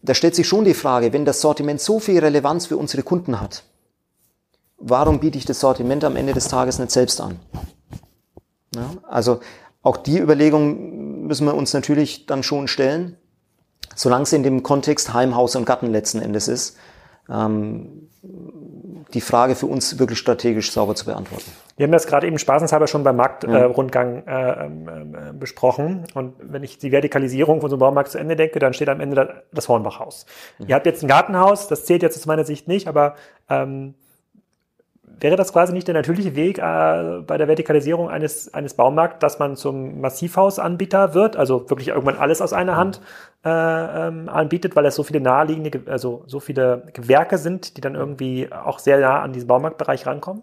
Da 0.00 0.14
stellt 0.14 0.34
sich 0.34 0.48
schon 0.48 0.64
die 0.64 0.74
Frage, 0.74 1.12
wenn 1.12 1.24
das 1.24 1.40
Sortiment 1.40 1.80
so 1.80 2.00
viel 2.00 2.18
Relevanz 2.18 2.66
für 2.66 2.76
unsere 2.76 3.02
Kunden 3.02 3.40
hat, 3.40 3.64
warum 4.78 5.20
biete 5.20 5.38
ich 5.38 5.44
das 5.44 5.60
Sortiment 5.60 6.02
am 6.04 6.16
Ende 6.16 6.32
des 6.32 6.48
Tages 6.48 6.78
nicht 6.78 6.90
selbst 6.90 7.20
an? 7.20 7.38
Ja, 8.74 8.90
also 9.08 9.40
auch 9.82 9.96
die 9.96 10.18
Überlegung 10.18 11.26
müssen 11.26 11.46
wir 11.46 11.54
uns 11.54 11.72
natürlich 11.74 12.26
dann 12.26 12.42
schon 12.42 12.68
stellen, 12.68 13.16
solange 13.94 14.22
es 14.22 14.32
in 14.32 14.42
dem 14.42 14.62
Kontext 14.62 15.12
Heim, 15.12 15.36
Haus 15.36 15.56
und 15.56 15.66
Gatten 15.66 15.92
letzten 15.92 16.20
Endes 16.20 16.48
ist. 16.48 16.76
Ähm, 17.28 18.08
die 19.14 19.20
Frage 19.20 19.54
für 19.54 19.66
uns 19.66 19.98
wirklich 19.98 20.18
strategisch 20.18 20.72
sauber 20.72 20.94
zu 20.94 21.04
beantworten. 21.04 21.50
Wir 21.76 21.84
haben 21.84 21.92
das 21.92 22.06
gerade 22.06 22.26
eben 22.26 22.38
spaßenshalber 22.38 22.86
schon 22.86 23.04
beim 23.04 23.16
Marktrundgang 23.16 24.26
äh, 24.26 24.50
äh, 24.50 24.66
äh, 24.66 25.32
besprochen. 25.32 26.04
Und 26.14 26.34
wenn 26.40 26.62
ich 26.62 26.78
die 26.78 26.92
Vertikalisierung 26.92 27.60
von 27.60 27.70
so 27.70 27.76
einem 27.76 27.80
Baumarkt 27.80 28.10
zu 28.10 28.18
Ende 28.18 28.36
denke, 28.36 28.58
dann 28.58 28.74
steht 28.74 28.88
am 28.88 29.00
Ende 29.00 29.42
das 29.52 29.68
Hornbachhaus. 29.68 30.26
Mhm. 30.58 30.68
Ihr 30.68 30.74
habt 30.74 30.86
jetzt 30.86 31.02
ein 31.02 31.08
Gartenhaus, 31.08 31.68
das 31.68 31.84
zählt 31.84 32.02
jetzt 32.02 32.16
aus 32.16 32.26
meiner 32.26 32.44
Sicht 32.44 32.68
nicht, 32.68 32.88
aber 32.88 33.14
ähm, 33.48 33.94
Wäre 35.22 35.36
das 35.36 35.52
quasi 35.52 35.72
nicht 35.72 35.86
der 35.86 35.94
natürliche 35.94 36.34
Weg 36.34 36.58
äh, 36.58 37.20
bei 37.24 37.38
der 37.38 37.46
Vertikalisierung 37.46 38.10
eines, 38.10 38.52
eines 38.54 38.74
Baumarkts, 38.74 39.20
dass 39.20 39.38
man 39.38 39.54
zum 39.54 40.00
Massivhausanbieter 40.00 41.14
wird, 41.14 41.36
also 41.36 41.70
wirklich 41.70 41.88
irgendwann 41.88 42.16
alles 42.16 42.42
aus 42.42 42.52
einer 42.52 42.76
Hand 42.76 43.00
äh, 43.44 43.48
ähm, 43.48 44.28
anbietet, 44.28 44.74
weil 44.74 44.84
es 44.84 44.96
so 44.96 45.04
viele 45.04 45.20
naheliegende, 45.20 45.80
also 45.86 46.24
so 46.26 46.40
viele 46.40 46.88
Gewerke 46.92 47.38
sind, 47.38 47.76
die 47.76 47.80
dann 47.80 47.94
irgendwie 47.94 48.52
auch 48.52 48.80
sehr 48.80 48.98
nah 48.98 49.20
an 49.20 49.32
diesen 49.32 49.46
Baumarktbereich 49.46 50.06
rankommen? 50.06 50.42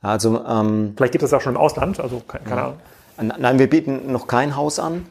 Also 0.00 0.44
ähm, 0.44 0.94
vielleicht 0.96 1.12
gibt 1.12 1.24
es 1.24 1.30
das 1.30 1.38
auch 1.38 1.42
schon 1.42 1.54
im 1.54 1.60
Ausland, 1.60 2.00
also 2.00 2.20
keine, 2.20 2.62
Ahnung. 2.62 2.76
Nein, 3.38 3.58
wir 3.58 3.68
bieten 3.68 4.12
noch 4.12 4.26
kein 4.26 4.54
Haus 4.54 4.78
an. 4.78 5.06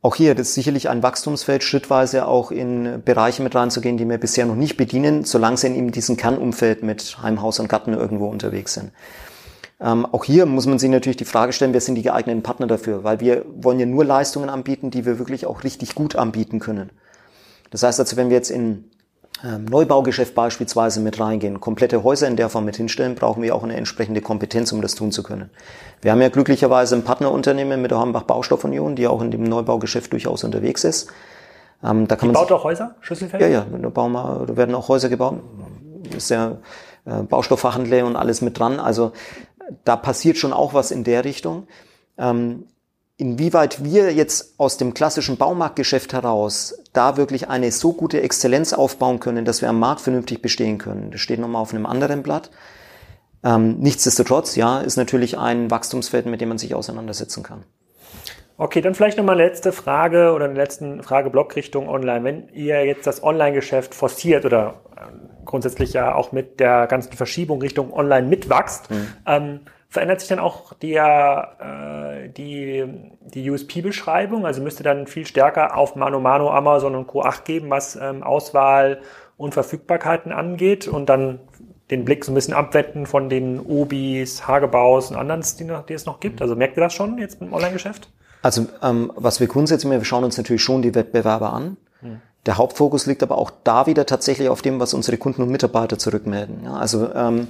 Auch 0.00 0.14
hier, 0.14 0.34
das 0.34 0.48
ist 0.48 0.54
sicherlich 0.54 0.88
ein 0.88 1.02
Wachstumsfeld, 1.02 1.62
schrittweise 1.64 2.26
auch 2.26 2.50
in 2.50 3.02
Bereiche 3.04 3.42
mit 3.42 3.54
reinzugehen, 3.54 3.96
die 3.96 4.08
wir 4.08 4.18
bisher 4.18 4.46
noch 4.46 4.54
nicht 4.54 4.76
bedienen, 4.76 5.24
solange 5.24 5.56
sie 5.56 5.66
in 5.68 5.90
diesem 5.90 6.16
Kernumfeld 6.16 6.82
mit 6.82 7.18
Heim, 7.22 7.42
Haus 7.42 7.58
und 7.58 7.68
Garten 7.68 7.94
irgendwo 7.94 8.26
unterwegs 8.28 8.74
sind. 8.74 8.92
Ähm, 9.80 10.06
auch 10.06 10.24
hier 10.24 10.46
muss 10.46 10.66
man 10.66 10.78
sich 10.78 10.90
natürlich 10.90 11.16
die 11.16 11.24
Frage 11.24 11.52
stellen, 11.52 11.72
wer 11.72 11.80
sind 11.80 11.94
die 11.94 12.02
geeigneten 12.02 12.42
Partner 12.42 12.66
dafür? 12.66 13.04
Weil 13.04 13.20
wir 13.20 13.44
wollen 13.56 13.78
ja 13.78 13.86
nur 13.86 14.04
Leistungen 14.04 14.50
anbieten, 14.50 14.90
die 14.90 15.04
wir 15.04 15.18
wirklich 15.18 15.46
auch 15.46 15.62
richtig 15.62 15.94
gut 15.94 16.16
anbieten 16.16 16.58
können. 16.58 16.90
Das 17.70 17.82
heißt 17.82 18.00
also, 18.00 18.16
wenn 18.16 18.30
wir 18.30 18.36
jetzt 18.36 18.50
in 18.50 18.84
Neubaugeschäft 19.42 20.34
beispielsweise 20.34 21.00
mit 21.00 21.20
reingehen, 21.20 21.60
komplette 21.60 22.02
Häuser 22.02 22.26
in 22.26 22.34
der 22.34 22.48
Form 22.48 22.64
mit 22.64 22.76
hinstellen, 22.76 23.14
brauchen 23.14 23.42
wir 23.42 23.54
auch 23.54 23.62
eine 23.62 23.76
entsprechende 23.76 24.20
Kompetenz, 24.20 24.72
um 24.72 24.82
das 24.82 24.96
tun 24.96 25.12
zu 25.12 25.22
können. 25.22 25.50
Wir 26.02 26.10
haben 26.10 26.20
ja 26.20 26.28
glücklicherweise 26.28 26.96
ein 26.96 27.04
Partnerunternehmen 27.04 27.80
mit 27.80 27.92
der 27.92 27.98
Hornbach 27.98 28.24
Baustoffunion, 28.24 28.96
die 28.96 29.06
auch 29.06 29.22
in 29.22 29.30
dem 29.30 29.44
Neubaugeschäft 29.44 30.12
durchaus 30.12 30.42
unterwegs 30.42 30.82
ist. 30.82 31.10
Ähm, 31.84 32.08
da 32.08 32.16
kann 32.16 32.30
die 32.30 32.34
man 32.34 32.42
baut 32.42 32.52
auch 32.52 32.64
Häuser, 32.64 32.96
Schlüsselfeld? 33.00 33.40
Ja, 33.40 33.48
ja, 33.48 33.66
da, 33.80 33.88
bauen 33.88 34.12
wir, 34.12 34.44
da 34.46 34.56
werden 34.56 34.74
auch 34.74 34.88
Häuser 34.88 35.08
gebaut. 35.08 35.40
Ist 36.16 36.30
ja 36.30 36.58
äh, 37.04 37.22
Baustofffachhandel 37.22 38.02
und 38.02 38.16
alles 38.16 38.40
mit 38.40 38.58
dran. 38.58 38.80
Also 38.80 39.12
da 39.84 39.96
passiert 39.96 40.36
schon 40.36 40.52
auch 40.52 40.74
was 40.74 40.90
in 40.90 41.04
der 41.04 41.24
Richtung. 41.24 41.68
Ähm, 42.16 42.64
inwieweit 43.18 43.84
wir 43.84 44.12
jetzt 44.14 44.54
aus 44.58 44.76
dem 44.78 44.94
klassischen 44.94 45.36
Baumarktgeschäft 45.36 46.12
heraus 46.12 46.78
da 46.92 47.16
wirklich 47.16 47.50
eine 47.50 47.70
so 47.72 47.92
gute 47.92 48.22
Exzellenz 48.22 48.72
aufbauen 48.72 49.20
können, 49.20 49.44
dass 49.44 49.60
wir 49.60 49.68
am 49.68 49.78
Markt 49.78 50.00
vernünftig 50.00 50.40
bestehen 50.40 50.78
können. 50.78 51.10
Das 51.10 51.20
steht 51.20 51.40
nochmal 51.40 51.60
auf 51.60 51.74
einem 51.74 51.84
anderen 51.84 52.22
Blatt. 52.22 52.50
Ähm, 53.44 53.78
nichtsdestotrotz, 53.80 54.56
ja, 54.56 54.80
ist 54.80 54.96
natürlich 54.96 55.36
ein 55.36 55.70
Wachstumsfeld, 55.70 56.26
mit 56.26 56.40
dem 56.40 56.48
man 56.48 56.58
sich 56.58 56.74
auseinandersetzen 56.74 57.42
kann. 57.42 57.64
Okay, 58.56 58.80
dann 58.80 58.94
vielleicht 58.94 59.18
nochmal 59.18 59.36
eine 59.36 59.46
letzte 59.46 59.72
Frage 59.72 60.32
oder 60.32 60.46
eine 60.46 60.54
letzte 60.54 61.02
Frageblock 61.02 61.54
Richtung 61.54 61.88
Online. 61.88 62.24
Wenn 62.24 62.48
ihr 62.50 62.84
jetzt 62.84 63.06
das 63.06 63.22
Online-Geschäft 63.22 63.94
forciert 63.94 64.44
oder 64.44 64.80
äh, 64.96 65.44
grundsätzlich 65.44 65.92
ja 65.92 66.14
auch 66.14 66.32
mit 66.32 66.58
der 66.58 66.86
ganzen 66.86 67.12
Verschiebung 67.12 67.60
Richtung 67.60 67.92
Online 67.92 68.26
mitwachst, 68.26 68.90
mhm. 68.90 69.06
ähm, 69.26 69.60
Verändert 69.90 70.20
sich 70.20 70.28
dann 70.28 70.38
auch 70.38 70.74
der, 70.74 72.26
äh, 72.26 72.28
die, 72.28 72.84
die 73.20 73.50
USP-Beschreibung? 73.50 74.44
Also 74.44 74.62
müsste 74.62 74.82
dann 74.82 75.06
viel 75.06 75.26
stärker 75.26 75.76
auf 75.76 75.96
Mano 75.96 76.20
Mano, 76.20 76.50
Amazon 76.50 76.94
und 76.94 77.06
Co. 77.06 77.22
8 77.22 77.44
geben, 77.44 77.70
was 77.70 77.96
ähm, 77.96 78.22
Auswahl 78.22 79.00
und 79.38 79.54
Verfügbarkeiten 79.54 80.30
angeht 80.32 80.88
und 80.88 81.08
dann 81.08 81.40
den 81.90 82.04
Blick 82.04 82.24
so 82.24 82.32
ein 82.32 82.34
bisschen 82.34 82.52
abwenden 82.54 83.06
von 83.06 83.30
den 83.30 83.60
Obis, 83.60 84.46
Hagebaus 84.46 85.10
und 85.10 85.16
anderen, 85.16 85.42
die, 85.58 85.64
noch, 85.64 85.86
die 85.86 85.94
es 85.94 86.04
noch 86.04 86.20
gibt? 86.20 86.42
Also 86.42 86.54
merkt 86.54 86.76
ihr 86.76 86.82
das 86.82 86.92
schon 86.92 87.16
jetzt 87.16 87.40
im 87.40 87.52
Online-Geschäft? 87.52 88.10
Also 88.42 88.66
ähm, 88.82 89.10
was 89.16 89.40
wir 89.40 89.46
grundsätzlich, 89.46 89.90
wir 89.90 90.04
schauen 90.04 90.24
uns 90.24 90.36
natürlich 90.36 90.62
schon 90.62 90.82
die 90.82 90.94
Wettbewerber 90.94 91.52
an. 91.52 91.76
Hm. 92.00 92.20
Der 92.46 92.56
Hauptfokus 92.56 93.06
liegt 93.06 93.22
aber 93.22 93.38
auch 93.38 93.50
da 93.64 93.86
wieder 93.86 94.06
tatsächlich 94.06 94.48
auf 94.48 94.62
dem, 94.62 94.80
was 94.80 94.94
unsere 94.94 95.16
Kunden 95.16 95.42
und 95.42 95.50
Mitarbeiter 95.50 95.98
zurückmelden. 95.98 96.64
Ja, 96.64 96.74
also 96.74 97.12
ähm, 97.14 97.48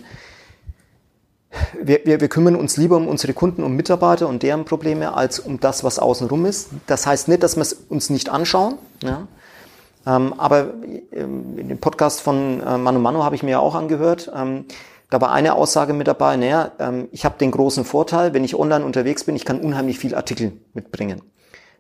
wir, 1.82 2.00
wir, 2.04 2.20
wir 2.20 2.28
kümmern 2.28 2.56
uns 2.56 2.76
lieber 2.76 2.96
um 2.96 3.08
unsere 3.08 3.32
Kunden 3.32 3.62
und 3.62 3.74
Mitarbeiter 3.74 4.28
und 4.28 4.42
deren 4.42 4.64
Probleme 4.64 5.14
als 5.14 5.38
um 5.40 5.60
das, 5.60 5.84
was 5.84 5.98
außenrum 5.98 6.46
ist. 6.46 6.68
Das 6.86 7.06
heißt 7.06 7.28
nicht, 7.28 7.42
dass 7.42 7.56
wir 7.56 7.62
es 7.62 7.72
uns 7.72 8.10
nicht 8.10 8.28
anschauen. 8.28 8.78
Ja? 9.02 9.26
Ähm, 10.06 10.34
aber 10.38 10.74
ähm, 11.12 11.58
in 11.58 11.68
dem 11.68 11.78
Podcast 11.78 12.20
von 12.20 12.60
äh, 12.60 12.78
Manu 12.78 12.98
Manu 12.98 13.24
habe 13.24 13.34
ich 13.34 13.42
mir 13.42 13.52
ja 13.52 13.58
auch 13.58 13.74
angehört. 13.74 14.30
Ähm, 14.34 14.66
da 15.10 15.20
war 15.20 15.32
eine 15.32 15.54
Aussage 15.54 15.94
mit 15.94 16.06
dabei, 16.06 16.36
naja, 16.36 16.72
ähm, 16.78 17.08
ich 17.12 17.24
habe 17.24 17.38
den 17.38 17.50
großen 17.50 17.84
Vorteil, 17.84 18.34
wenn 18.34 18.44
ich 18.44 18.54
online 18.54 18.84
unterwegs 18.84 19.24
bin, 19.24 19.36
ich 19.36 19.46
kann 19.46 19.60
unheimlich 19.60 19.98
viel 19.98 20.14
Artikel 20.14 20.52
mitbringen. 20.74 21.22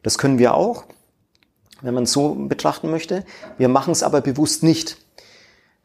Das 0.02 0.16
können 0.16 0.38
wir 0.38 0.54
auch, 0.54 0.84
wenn 1.82 1.92
man 1.92 2.04
es 2.04 2.12
so 2.12 2.34
betrachten 2.34 2.90
möchte. 2.90 3.24
Wir 3.58 3.68
machen 3.68 3.92
es 3.92 4.02
aber 4.02 4.22
bewusst 4.22 4.62
nicht. 4.62 4.96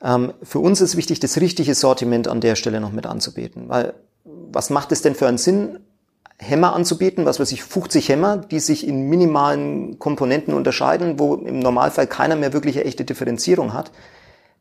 Ähm, 0.04 0.34
für 0.44 0.60
uns 0.60 0.82
ist 0.82 0.98
wichtig, 0.98 1.20
das 1.20 1.38
richtige 1.38 1.74
Sortiment 1.74 2.28
an 2.28 2.42
der 2.42 2.56
Stelle 2.56 2.82
noch 2.82 2.92
mit 2.92 3.06
anzubieten. 3.06 3.70
Weil 3.70 3.94
was 4.26 4.70
macht 4.70 4.92
es 4.92 5.02
denn 5.02 5.16
für 5.16 5.28
einen 5.28 5.38
Sinn, 5.38 5.80
Hämmer 6.40 6.74
anzubieten, 6.74 7.26
was 7.26 7.40
weiß 7.40 7.52
ich, 7.52 7.64
50 7.64 8.10
Hämmer, 8.10 8.38
die 8.38 8.60
sich 8.60 8.88
in 8.88 9.08
minimalen 9.10 10.00
Komponenten 10.00 10.54
unterscheiden, 10.54 11.20
wo 11.20 11.36
im 11.36 11.60
Normalfall 11.60 12.08
keiner 12.08 12.36
mehr 12.36 12.54
wirklich 12.54 12.76
eine 12.76 12.86
echte 12.86 13.06
Differenzierung 13.06 13.74
hat. 13.74 13.92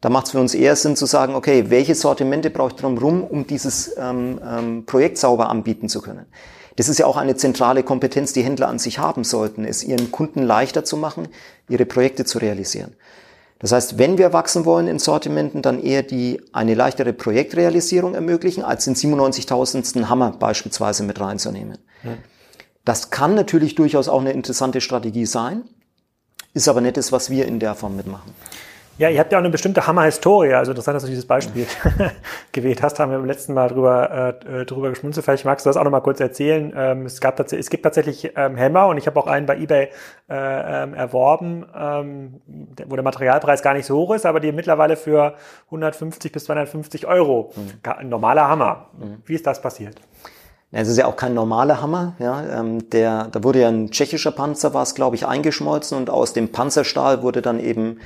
Da 0.01 0.11
macht 0.11 0.27
es 0.27 0.33
für 0.33 0.41
uns 0.41 0.55
eher 0.55 0.77
Sinn 0.77 0.97
zu 0.97 1.07
sagen, 1.07 1.35
okay, 1.35 1.67
welche 1.69 1.95
Sortimente 1.95 2.51
brauche 2.51 2.71
ich 2.71 2.77
drumherum, 2.77 3.25
um 3.25 3.47
dieses 3.47 3.97
ähm, 3.97 4.41
ähm, 4.45 4.87
Projekt 4.87 5.19
sauber 5.19 5.49
anbieten 5.49 5.89
zu 5.89 6.03
können. 6.03 6.27
Das 6.77 6.89
ist 6.89 6.99
ja 6.99 7.07
auch 7.07 7.17
eine 7.17 7.37
zentrale 7.37 7.83
Kompetenz, 7.83 8.33
die 8.33 8.43
Händler 8.43 8.69
an 8.69 8.79
sich 8.79 8.99
haben 8.99 9.25
sollten, 9.25 9.65
es 9.65 9.85
ihren 9.85 10.11
Kunden 10.11 10.43
leichter 10.43 10.85
zu 10.85 10.97
machen, 10.97 11.29
ihre 11.69 11.85
Projekte 11.85 12.25
zu 12.25 12.39
realisieren. 12.39 12.95
Das 13.63 13.71
heißt, 13.71 13.97
wenn 13.97 14.19
wir 14.19 14.33
wachsen 14.33 14.65
wollen 14.65 14.89
in 14.89 14.99
Sortimenten, 14.99 15.63
dann 15.63 15.81
eher 15.81 16.03
die 16.03 16.43
eine 16.53 16.75
leichtere 16.75 17.13
Projektrealisierung 17.13 18.15
ermöglichen, 18.15 18.65
als 18.65 18.85
den 18.85 18.97
97.000. 18.97 20.09
Hammer 20.09 20.33
beispielsweise 20.33 21.05
mit 21.05 21.21
reinzunehmen. 21.21 21.79
Ja. 22.03 22.11
Das 22.85 23.11
kann 23.11 23.37
natürlich 23.37 23.77
durchaus 23.77 24.09
auch 24.09 24.21
eine 24.21 24.33
interessante 24.33 24.81
Strategie 24.81 25.27
sein. 25.27 25.63
ist 26.55 26.67
aber 26.67 26.81
nicht 26.81 26.97
das, 26.97 27.13
was 27.13 27.31
wir 27.31 27.47
in 27.47 27.61
der 27.61 27.77
Form 27.77 27.97
mitmachen. 27.97 28.35
Ja, 28.99 29.09
ihr 29.09 29.19
habt 29.19 29.33
ja 29.33 29.39
auch 29.39 29.43
eine 29.43 29.51
bestimmte 29.51 29.87
Hammer-Historie. 29.87 30.53
Also 30.53 30.73
interessant, 30.73 30.97
dass 30.97 31.05
du 31.05 31.09
dieses 31.09 31.27
Beispiel 31.27 31.67
gewählt 32.53 32.83
hast. 32.83 32.99
Haben 32.99 33.11
wir 33.11 33.19
beim 33.19 33.27
letzten 33.27 33.55
Mal 33.55 33.69
drüber, 33.69 34.35
äh, 34.45 34.67
drüber 34.67 34.91
geschmunzelt. 34.91 35.25
Vielleicht 35.25 35.45
magst 35.45 35.65
du 35.65 35.71
das 35.71 35.77
auch 35.77 35.85
noch 35.85 35.91
mal 35.91 36.01
kurz 36.01 36.21
erzählen. 36.21 36.73
Ähm, 36.77 37.07
es, 37.07 37.21
gab 37.21 37.41
es 37.41 37.71
gibt 37.71 37.83
tatsächlich 37.83 38.33
ähm, 38.37 38.57
Hämmer 38.57 38.89
und 38.89 38.99
ich 38.99 39.07
habe 39.07 39.19
auch 39.19 39.27
einen 39.27 39.47
bei 39.47 39.57
eBay 39.57 39.89
äh, 40.29 40.83
ähm, 40.83 40.95
erworben, 40.95 41.65
ähm, 41.75 42.43
wo 42.87 42.95
der 42.95 43.03
Materialpreis 43.03 43.63
gar 43.63 43.75
nicht 43.75 43.87
so 43.87 43.97
hoch 43.97 44.15
ist, 44.15 44.27
aber 44.27 44.41
die 44.41 44.53
mittlerweile 44.53 44.97
für 44.97 45.35
150 45.67 46.31
bis 46.31 46.45
250 46.45 47.07
Euro. 47.07 47.53
Mhm. 47.57 47.91
Ein 47.91 48.09
normaler 48.11 48.49
Hammer. 48.49 48.91
Mhm. 48.99 49.23
Wie 49.25 49.35
ist 49.35 49.47
das 49.47 49.63
passiert? 49.63 50.01
Es 50.71 50.89
ist 50.89 50.97
ja 50.97 51.07
auch 51.07 51.17
kein 51.17 51.35
normaler 51.35 51.83
Hammer. 51.83 52.15
Ja, 52.19 52.61
ähm, 52.61 52.91
der, 52.91 53.29
da 53.31 53.45
wurde 53.45 53.61
ja 53.61 53.69
ein 53.69 53.91
tschechischer 53.91 54.33
Panzer, 54.33 54.73
war 54.75 54.83
es 54.83 54.95
glaube 54.95 55.17
ich, 55.17 55.27
eingeschmolzen 55.27 55.99
und 55.99 56.09
aus 56.09 56.33
dem 56.33 56.53
Panzerstahl 56.53 57.23
wurde 57.23 57.43
dann 57.43 57.59
eben 57.59 58.01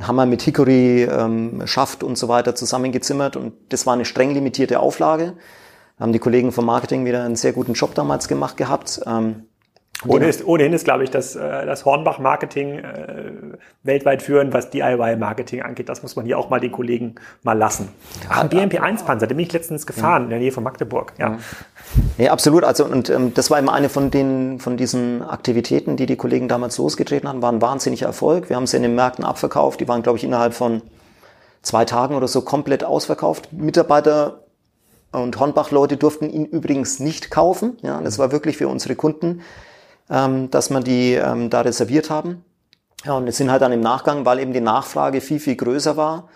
ein 0.00 0.06
Hammer 0.06 0.26
mit 0.26 0.42
Hickory, 0.42 1.04
ähm, 1.04 1.66
Schaft 1.66 2.02
und 2.02 2.16
so 2.16 2.28
weiter 2.28 2.54
zusammengezimmert 2.54 3.36
und 3.36 3.52
das 3.68 3.86
war 3.86 3.92
eine 3.92 4.06
streng 4.06 4.32
limitierte 4.32 4.80
Auflage. 4.80 5.34
Haben 5.98 6.14
die 6.14 6.18
Kollegen 6.18 6.52
vom 6.52 6.64
Marketing 6.64 7.04
wieder 7.04 7.22
einen 7.22 7.36
sehr 7.36 7.52
guten 7.52 7.74
Job 7.74 7.94
damals 7.94 8.26
gemacht 8.26 8.56
gehabt. 8.56 9.00
Ähm, 9.06 9.44
Ohne 10.06 10.26
ist, 10.26 10.46
ohnehin 10.46 10.72
ist, 10.72 10.84
glaube 10.84 11.04
ich, 11.04 11.10
das, 11.10 11.36
äh, 11.36 11.66
das 11.66 11.84
Hornbach-Marketing 11.84 12.78
äh, 12.78 13.32
weltweit 13.82 14.22
führen, 14.22 14.52
was 14.52 14.70
DIY-Marketing 14.70 15.62
angeht. 15.62 15.88
Das 15.88 16.02
muss 16.02 16.16
man 16.16 16.24
hier 16.24 16.38
auch 16.38 16.48
mal 16.48 16.58
den 16.58 16.72
Kollegen 16.72 17.16
mal 17.42 17.52
lassen. 17.52 17.88
Ach, 18.28 18.42
ein 18.42 18.48
BMP-1-Panzer, 18.48 19.26
den 19.26 19.36
bin 19.36 19.46
ich 19.46 19.52
letztens 19.52 19.86
gefahren, 19.86 20.22
ja. 20.22 20.24
in 20.24 20.30
der 20.30 20.38
Nähe 20.38 20.52
von 20.52 20.64
Magdeburg. 20.64 21.12
Ja. 21.18 21.38
ja. 22.16 22.32
absolut. 22.32 22.64
Also, 22.64 22.86
und 22.86 23.10
ähm, 23.10 23.34
das 23.34 23.50
war 23.50 23.58
immer 23.58 23.74
eine 23.74 23.90
von 23.90 24.10
den, 24.10 24.58
von 24.58 24.78
diesen 24.78 25.22
Aktivitäten, 25.22 25.96
die 25.96 26.06
die 26.06 26.16
Kollegen 26.16 26.48
damals 26.48 26.78
losgetreten 26.78 27.28
haben, 27.28 27.42
war 27.42 27.52
ein 27.52 27.60
wahnsinniger 27.60 28.06
Erfolg. 28.06 28.48
Wir 28.48 28.56
haben 28.56 28.66
sie 28.66 28.78
in 28.78 28.82
den 28.82 28.94
Märkten 28.94 29.24
abverkauft. 29.24 29.80
Die 29.80 29.88
waren, 29.88 30.02
glaube 30.02 30.16
ich, 30.16 30.24
innerhalb 30.24 30.54
von 30.54 30.80
zwei 31.60 31.84
Tagen 31.84 32.14
oder 32.14 32.26
so 32.26 32.40
komplett 32.40 32.84
ausverkauft. 32.84 33.52
Mitarbeiter 33.52 34.44
und 35.12 35.38
Hornbach-Leute 35.38 35.98
durften 35.98 36.30
ihn 36.30 36.46
übrigens 36.46 37.00
nicht 37.00 37.30
kaufen. 37.30 37.76
Ja, 37.82 38.00
das 38.00 38.18
war 38.18 38.32
wirklich 38.32 38.56
für 38.56 38.68
unsere 38.68 38.94
Kunden 38.94 39.42
ähm, 40.10 40.50
dass 40.50 40.70
wir 40.70 40.80
die 40.80 41.14
ähm, 41.14 41.50
da 41.50 41.60
reserviert 41.60 42.10
haben. 42.10 42.44
Ja, 43.04 43.14
und 43.14 43.26
es 43.28 43.36
sind 43.36 43.50
halt 43.50 43.62
dann 43.62 43.72
im 43.72 43.80
Nachgang, 43.80 44.26
weil 44.26 44.40
eben 44.40 44.52
die 44.52 44.60
Nachfrage 44.60 45.20
viel, 45.20 45.40
viel 45.40 45.56
größer 45.56 45.96
war, 45.96 46.28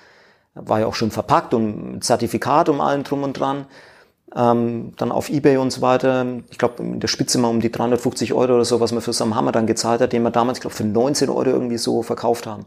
war 0.55 0.81
ja 0.81 0.87
auch 0.87 0.95
schon 0.95 1.11
verpackt 1.11 1.53
und 1.53 2.03
Zertifikat 2.03 2.69
um 2.69 2.81
allen 2.81 3.03
drum 3.03 3.23
und 3.23 3.39
dran, 3.39 3.67
ähm, 4.35 4.93
dann 4.97 5.13
auf 5.13 5.29
Ebay 5.29 5.59
und 5.59 5.71
so 5.73 5.83
weiter. 5.83 6.25
Ich 6.51 6.59
glaube, 6.59 6.83
in 6.83 7.01
der 7.01 7.09
Spitze 7.09 7.39
mal 7.39 7.49
um 7.49 7.61
die 7.61 7.71
350 7.71 8.33
Euro 8.33 8.55
oder 8.55 8.65
so, 8.65 8.81
was 8.81 8.93
man 8.93 9.03
für 9.03 9.13
so 9.13 9.25
einen 9.25 9.35
Hammer 9.35 9.53
dann 9.53 9.67
gezahlt 9.67 10.01
hat, 10.01 10.13
den 10.13 10.23
wir 10.23 10.31
damals, 10.31 10.59
ich 10.59 10.63
glaube, 10.63 10.77
für 10.77 10.85
19 10.85 11.29
Euro 11.29 11.51
irgendwie 11.51 11.79
so 11.79 12.03
verkauft 12.03 12.47
haben. 12.47 12.65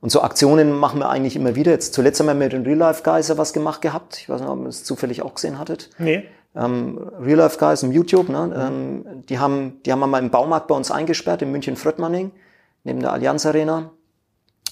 Und 0.00 0.10
so 0.10 0.22
Aktionen 0.22 0.72
machen 0.72 1.00
wir 1.00 1.08
eigentlich 1.08 1.36
immer 1.36 1.54
wieder. 1.56 1.72
Jetzt 1.72 1.94
zuletzt 1.94 2.20
haben 2.20 2.26
wir 2.26 2.34
mit 2.34 2.52
den 2.52 2.62
Real 2.62 2.78
Life 2.78 3.02
Geiser 3.02 3.38
was 3.38 3.52
gemacht 3.52 3.82
gehabt. 3.82 4.18
Ich 4.18 4.28
weiß 4.28 4.40
nicht, 4.40 4.48
ob 4.48 4.60
ihr 4.60 4.68
es 4.68 4.84
zufällig 4.84 5.22
auch 5.22 5.34
gesehen 5.34 5.58
hattet. 5.58 5.90
Nee 5.98 6.24
ähm, 6.56 6.98
Real 7.20 7.38
Life 7.38 7.58
Guys 7.58 7.82
im 7.82 7.92
YouTube, 7.92 8.28
ne? 8.28 8.52
Ähm, 8.56 9.22
die 9.28 9.38
haben, 9.38 9.80
die 9.84 9.92
haben 9.92 10.00
mal 10.00 10.22
im 10.22 10.30
Baumarkt 10.30 10.68
bei 10.68 10.74
uns 10.74 10.90
eingesperrt 10.90 11.42
in 11.42 11.52
München 11.52 11.76
Fröttmanning 11.76 12.32
neben 12.84 13.00
der 13.00 13.12
Allianz 13.12 13.44
Arena 13.44 13.90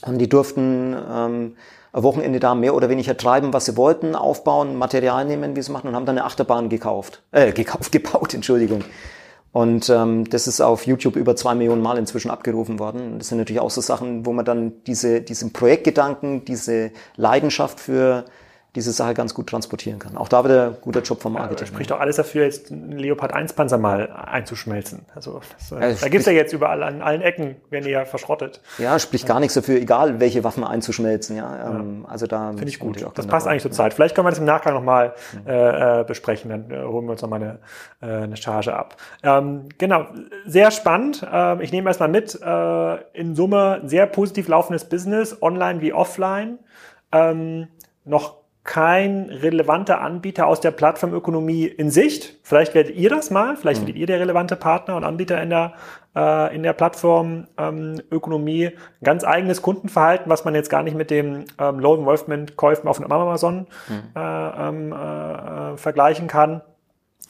und 0.07 0.19
die 0.19 0.29
durften 0.29 0.95
ähm, 0.95 1.57
ein 1.93 2.03
Wochenende 2.03 2.41
da 2.41 2.55
mehr 2.55 2.75
oder 2.75 2.89
weniger 2.89 3.17
treiben, 3.17 3.53
was 3.53 3.67
sie 3.67 3.77
wollten, 3.77 4.15
aufbauen, 4.15 4.77
Material 4.77 5.25
nehmen, 5.25 5.57
wie 5.57 5.63
sie 5.63 5.73
machen 5.73 5.89
und 5.89 5.95
haben 5.95 6.07
dann 6.07 6.19
eine 6.19 6.27
Achterbahn 6.27 6.69
gekauft, 6.69 7.23
äh, 7.33 7.53
gekauft, 7.53 7.93
gebaut, 7.93 8.35
Entschuldigung. 8.35 8.85
Und 9.53 9.89
ähm, 9.89 10.29
das 10.29 10.49
ist 10.49 10.61
auf 10.61 10.85
YouTube 10.85 11.15
über 11.15 11.37
zwei 11.37 11.55
Millionen 11.55 11.81
Mal 11.81 11.97
inzwischen 11.97 12.29
abgerufen 12.29 12.81
worden. 12.81 13.19
Das 13.19 13.29
sind 13.29 13.39
natürlich 13.39 13.61
auch 13.61 13.71
so 13.71 13.81
Sachen, 13.81 14.27
wo 14.27 14.33
man 14.33 14.45
dann 14.45 14.73
diese, 14.85 15.21
diesen 15.21 15.53
Projektgedanken, 15.53 16.45
diese 16.45 16.91
Leidenschaft 17.15 17.79
für 17.79 18.25
diese 18.75 18.93
Sache 18.93 19.15
ganz 19.15 19.35
gut 19.35 19.49
transportieren 19.49 19.99
kann. 19.99 20.17
Auch 20.17 20.29
da 20.29 20.45
wieder 20.45 20.71
guter 20.71 21.01
Job 21.01 21.23
vom 21.23 21.35
Marketing. 21.35 21.67
Ja, 21.67 21.73
spricht 21.73 21.91
doch 21.91 22.01
alles 22.01 22.17
dafür, 22.17 22.45
jetzt 22.45 22.73
einen 22.73 22.99
Leopard 22.99 23.33
1 23.33 23.53
Panzer 23.53 23.79
mal 23.79 24.11
einzuschmelzen. 24.11 25.03
Also 25.15 25.41
das, 25.57 25.71
ja, 25.71 25.93
da 25.93 26.09
gibt's 26.09 26.27
ja 26.27 26.33
jetzt 26.33 26.53
überall 26.53 26.83
an 26.83 27.01
allen 27.01 27.23
Ecken, 27.23 27.57
werden 27.71 27.85
die 27.85 27.91
ja 27.91 28.05
verschrottet. 28.05 28.61
Ja, 28.79 28.99
spricht 28.99 29.27
gar 29.27 29.39
nichts 29.39 29.55
dafür, 29.55 29.77
egal 29.77 30.19
welche 30.19 30.43
Waffen 30.43 30.65
einzuschmelzen. 30.65 31.37
Ja, 31.37 31.71
ähm, 31.71 32.05
also 32.09 32.27
da 32.27 32.49
finde 32.49 32.69
ich 32.69 32.79
gut. 32.79 33.07
Das 33.15 33.27
passt 33.27 33.47
eigentlich 33.47 33.63
zur 33.63 33.71
Zeit. 33.71 33.95
Vielleicht 33.95 34.15
können 34.15 34.27
wir 34.27 34.31
das 34.31 34.41
im 34.41 34.45
Nachgang 34.45 34.75
nochmal 34.75 35.15
mhm. 35.33 35.49
äh, 35.49 36.01
äh, 36.01 36.05
besprechen. 36.05 36.51
Dann 36.51 36.71
äh, 36.71 36.83
holen 36.85 37.07
wir 37.07 37.13
uns 37.13 37.23
nochmal 37.23 37.59
eine, 38.01 38.13
äh, 38.13 38.25
eine 38.25 38.37
Charge 38.37 38.75
ab. 38.75 38.97
Ähm, 39.23 39.69
genau, 39.79 40.07
sehr 40.47 40.71
spannend. 40.71 41.27
Ähm, 41.31 41.61
ich 41.61 41.73
nehme 41.73 41.89
erstmal 41.89 42.09
mit. 42.09 42.41
Äh, 42.43 42.95
in 43.13 43.35
Summe 43.35 43.83
sehr 43.85 44.07
positiv 44.07 44.49
laufendes 44.49 44.85
Business, 44.85 45.41
online 45.41 45.81
wie 45.81 45.93
offline. 45.93 46.59
Ähm, 47.13 47.69
noch 48.05 48.44
kein 48.65 49.29
relevanter 49.29 50.01
Anbieter 50.01 50.47
aus 50.47 50.59
der 50.59 50.71
Plattformökonomie 50.71 51.67
in 51.67 51.91
Sicht. 51.91 52.39
Vielleicht 52.43 52.75
werdet 52.75 52.97
ihr 52.97 53.11
das 53.11 53.31
mal, 53.31 53.57
vielleicht 53.57 53.83
mhm. 53.83 53.87
werdet 53.89 54.01
ihr 54.01 54.07
der 54.07 54.21
relevante 54.21 54.57
Partner 54.57 54.97
und 54.97 55.05
Anbieter 55.05 55.41
in 55.43 55.51
der, 55.51 55.75
äh, 56.17 56.57
in 56.57 56.63
der 56.63 56.73
Plattformökonomie. 56.73 58.65
Ähm, 58.65 58.73
Ganz 59.03 59.23
eigenes 59.23 59.61
Kundenverhalten, 59.61 60.31
was 60.31 60.47
man 60.47 60.55
jetzt 60.55 60.71
gar 60.71 60.83
nicht 60.83 60.97
mit 60.97 61.11
dem 61.11 61.45
ähm, 61.59 61.79
Low 61.79 61.95
Involvement 61.95 62.57
Käufen 62.57 62.89
auf 62.89 63.03
Amazon 63.03 63.67
mhm. 63.87 64.03
äh, 64.17 64.69
ähm, 64.69 64.93
äh, 64.93 65.77
vergleichen 65.77 66.27
kann. 66.27 66.63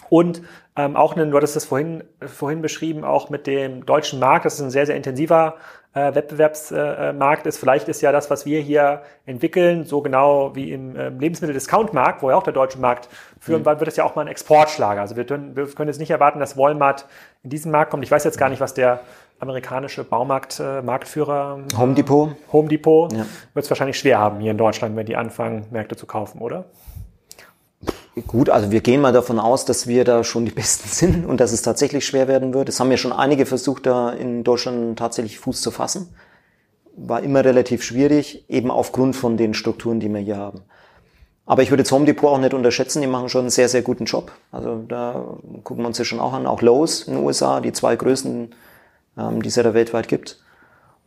Und 0.08 0.42
ähm, 0.76 0.94
auch, 0.94 1.16
einen, 1.16 1.32
du 1.32 1.36
hattest 1.36 1.56
das 1.56 1.64
vorhin, 1.64 2.04
vorhin 2.20 2.62
beschrieben, 2.62 3.02
auch 3.02 3.28
mit 3.30 3.48
dem 3.48 3.84
deutschen 3.84 4.20
Markt, 4.20 4.44
das 4.44 4.54
ist 4.54 4.60
ein 4.60 4.70
sehr, 4.70 4.86
sehr 4.86 4.96
intensiver 4.96 5.56
äh, 5.94 6.14
Wettbewerbsmarkt 6.14 7.46
ist. 7.46 7.58
Vielleicht 7.58 7.88
ist 7.88 8.02
ja 8.02 8.12
das, 8.12 8.30
was 8.30 8.44
wir 8.44 8.60
hier 8.60 9.02
entwickeln, 9.26 9.84
so 9.84 10.00
genau 10.00 10.54
wie 10.54 10.72
im 10.72 10.96
ähm, 10.96 11.20
Lebensmittel-Discount-Markt, 11.20 12.22
wo 12.22 12.30
ja 12.30 12.36
auch 12.36 12.42
der 12.42 12.52
deutsche 12.52 12.78
Markt 12.78 13.08
führen 13.40 13.62
mhm. 13.62 13.66
wird 13.66 13.88
es 13.88 13.96
ja 13.96 14.04
auch 14.04 14.14
mal 14.14 14.22
ein 14.22 14.28
Exportschlager. 14.28 15.00
Also 15.00 15.16
wir 15.16 15.24
können, 15.24 15.56
wir 15.56 15.66
können 15.66 15.88
jetzt 15.88 16.00
nicht 16.00 16.10
erwarten, 16.10 16.40
dass 16.40 16.56
Walmart 16.56 17.06
in 17.42 17.50
diesen 17.50 17.70
Markt 17.70 17.90
kommt. 17.90 18.04
Ich 18.04 18.10
weiß 18.10 18.24
jetzt 18.24 18.38
gar 18.38 18.48
nicht, 18.48 18.60
was 18.60 18.74
der 18.74 19.00
amerikanische 19.38 20.04
Baumarkt, 20.04 20.60
äh, 20.60 20.82
Marktführer 20.82 21.60
äh, 21.72 21.76
Home 21.76 21.94
Depot. 21.94 22.30
Home 22.52 22.68
Depot 22.68 23.12
ja. 23.12 23.26
wird 23.52 23.64
es 23.64 23.70
wahrscheinlich 23.70 23.98
schwer 23.98 24.18
haben 24.18 24.40
hier 24.40 24.50
in 24.50 24.58
Deutschland, 24.58 24.96
wenn 24.96 25.06
die 25.06 25.16
anfangen, 25.16 25.66
Märkte 25.70 25.96
zu 25.96 26.06
kaufen, 26.06 26.40
oder? 26.40 26.64
Gut, 28.28 28.48
also 28.48 28.70
wir 28.70 28.80
gehen 28.80 29.00
mal 29.00 29.12
davon 29.12 29.40
aus, 29.40 29.64
dass 29.64 29.88
wir 29.88 30.04
da 30.04 30.22
schon 30.22 30.44
die 30.44 30.52
Besten 30.52 30.88
sind 30.92 31.26
und 31.26 31.40
dass 31.40 31.52
es 31.52 31.62
tatsächlich 31.62 32.06
schwer 32.06 32.28
werden 32.28 32.54
wird. 32.54 32.68
Es 32.68 32.78
haben 32.80 32.90
ja 32.90 32.96
schon 32.96 33.12
einige 33.12 33.46
versucht, 33.46 33.86
da 33.86 34.10
in 34.10 34.44
Deutschland 34.44 34.98
tatsächlich 34.98 35.38
Fuß 35.38 35.60
zu 35.60 35.70
fassen. 35.70 36.14
War 36.96 37.22
immer 37.22 37.44
relativ 37.44 37.82
schwierig, 37.82 38.44
eben 38.48 38.70
aufgrund 38.70 39.16
von 39.16 39.36
den 39.36 39.52
Strukturen, 39.52 39.98
die 39.98 40.08
wir 40.08 40.20
hier 40.20 40.36
haben. 40.36 40.62
Aber 41.46 41.62
ich 41.62 41.70
würde 41.70 41.82
jetzt 41.82 41.92
Home 41.92 42.06
Depot 42.06 42.30
auch 42.30 42.38
nicht 42.38 42.54
unterschätzen, 42.54 43.02
die 43.02 43.08
machen 43.08 43.28
schon 43.28 43.42
einen 43.42 43.50
sehr, 43.50 43.68
sehr 43.68 43.82
guten 43.82 44.06
Job. 44.06 44.32
Also 44.50 44.82
da 44.88 45.36
gucken 45.62 45.82
wir 45.82 45.88
uns 45.88 45.98
das 45.98 46.06
schon 46.06 46.20
auch 46.20 46.32
an. 46.32 46.46
Auch 46.46 46.62
Lowe's 46.62 47.02
in 47.02 47.14
den 47.14 47.24
USA, 47.24 47.60
die 47.60 47.72
zwei 47.72 47.96
größten, 47.96 48.54
ähm, 49.18 49.42
die 49.42 49.48
es 49.48 49.56
ja 49.56 49.62
da 49.62 49.74
weltweit 49.74 50.08
gibt. 50.08 50.38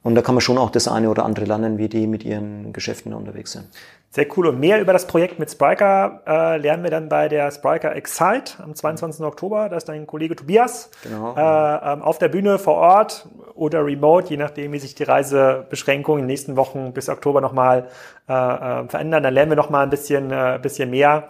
Und 0.07 0.15
da 0.15 0.21
kann 0.21 0.35
man 0.35 0.41
schon 0.41 0.57
auch 0.57 0.69
das 0.69 0.87
eine 0.87 1.09
oder 1.09 1.25
andere 1.25 1.43
lernen, 1.43 1.77
wie 1.77 1.89
die 1.89 2.07
mit 2.07 2.23
ihren 2.23 2.71
Geschäften 2.71 3.13
unterwegs 3.13 3.51
sind. 3.51 3.67
Sehr 4.09 4.25
cool. 4.37 4.47
Und 4.47 4.57
mehr 4.57 4.79
über 4.79 4.93
das 4.93 5.05
Projekt 5.05 5.37
mit 5.37 5.51
Spriker 5.51 6.21
äh, 6.25 6.55
lernen 6.55 6.83
wir 6.83 6.89
dann 6.89 7.09
bei 7.09 7.27
der 7.27 7.51
Spriker 7.51 7.93
Excite 7.93 8.63
am 8.63 8.73
22. 8.73 9.25
Oktober. 9.25 9.67
Da 9.67 9.75
ist 9.75 9.89
dein 9.89 10.07
Kollege 10.07 10.37
Tobias 10.37 10.89
genau. 11.03 11.35
äh, 11.35 11.91
ähm, 11.91 12.01
auf 12.03 12.19
der 12.19 12.29
Bühne 12.29 12.57
vor 12.57 12.75
Ort 12.75 13.27
oder 13.53 13.85
remote, 13.85 14.29
je 14.29 14.37
nachdem, 14.37 14.71
wie 14.71 14.79
sich 14.79 14.95
die 14.95 15.03
Reisebeschränkungen 15.03 16.21
in 16.21 16.23
den 16.23 16.31
nächsten 16.31 16.55
Wochen 16.55 16.93
bis 16.93 17.09
Oktober 17.09 17.41
nochmal 17.41 17.89
äh, 18.29 18.33
äh, 18.33 18.87
verändern. 18.87 19.23
Dann 19.23 19.33
lernen 19.33 19.51
wir 19.51 19.57
nochmal 19.57 19.83
ein 19.83 19.89
bisschen, 19.89 20.31
äh, 20.31 20.57
bisschen 20.61 20.89
mehr. 20.89 21.27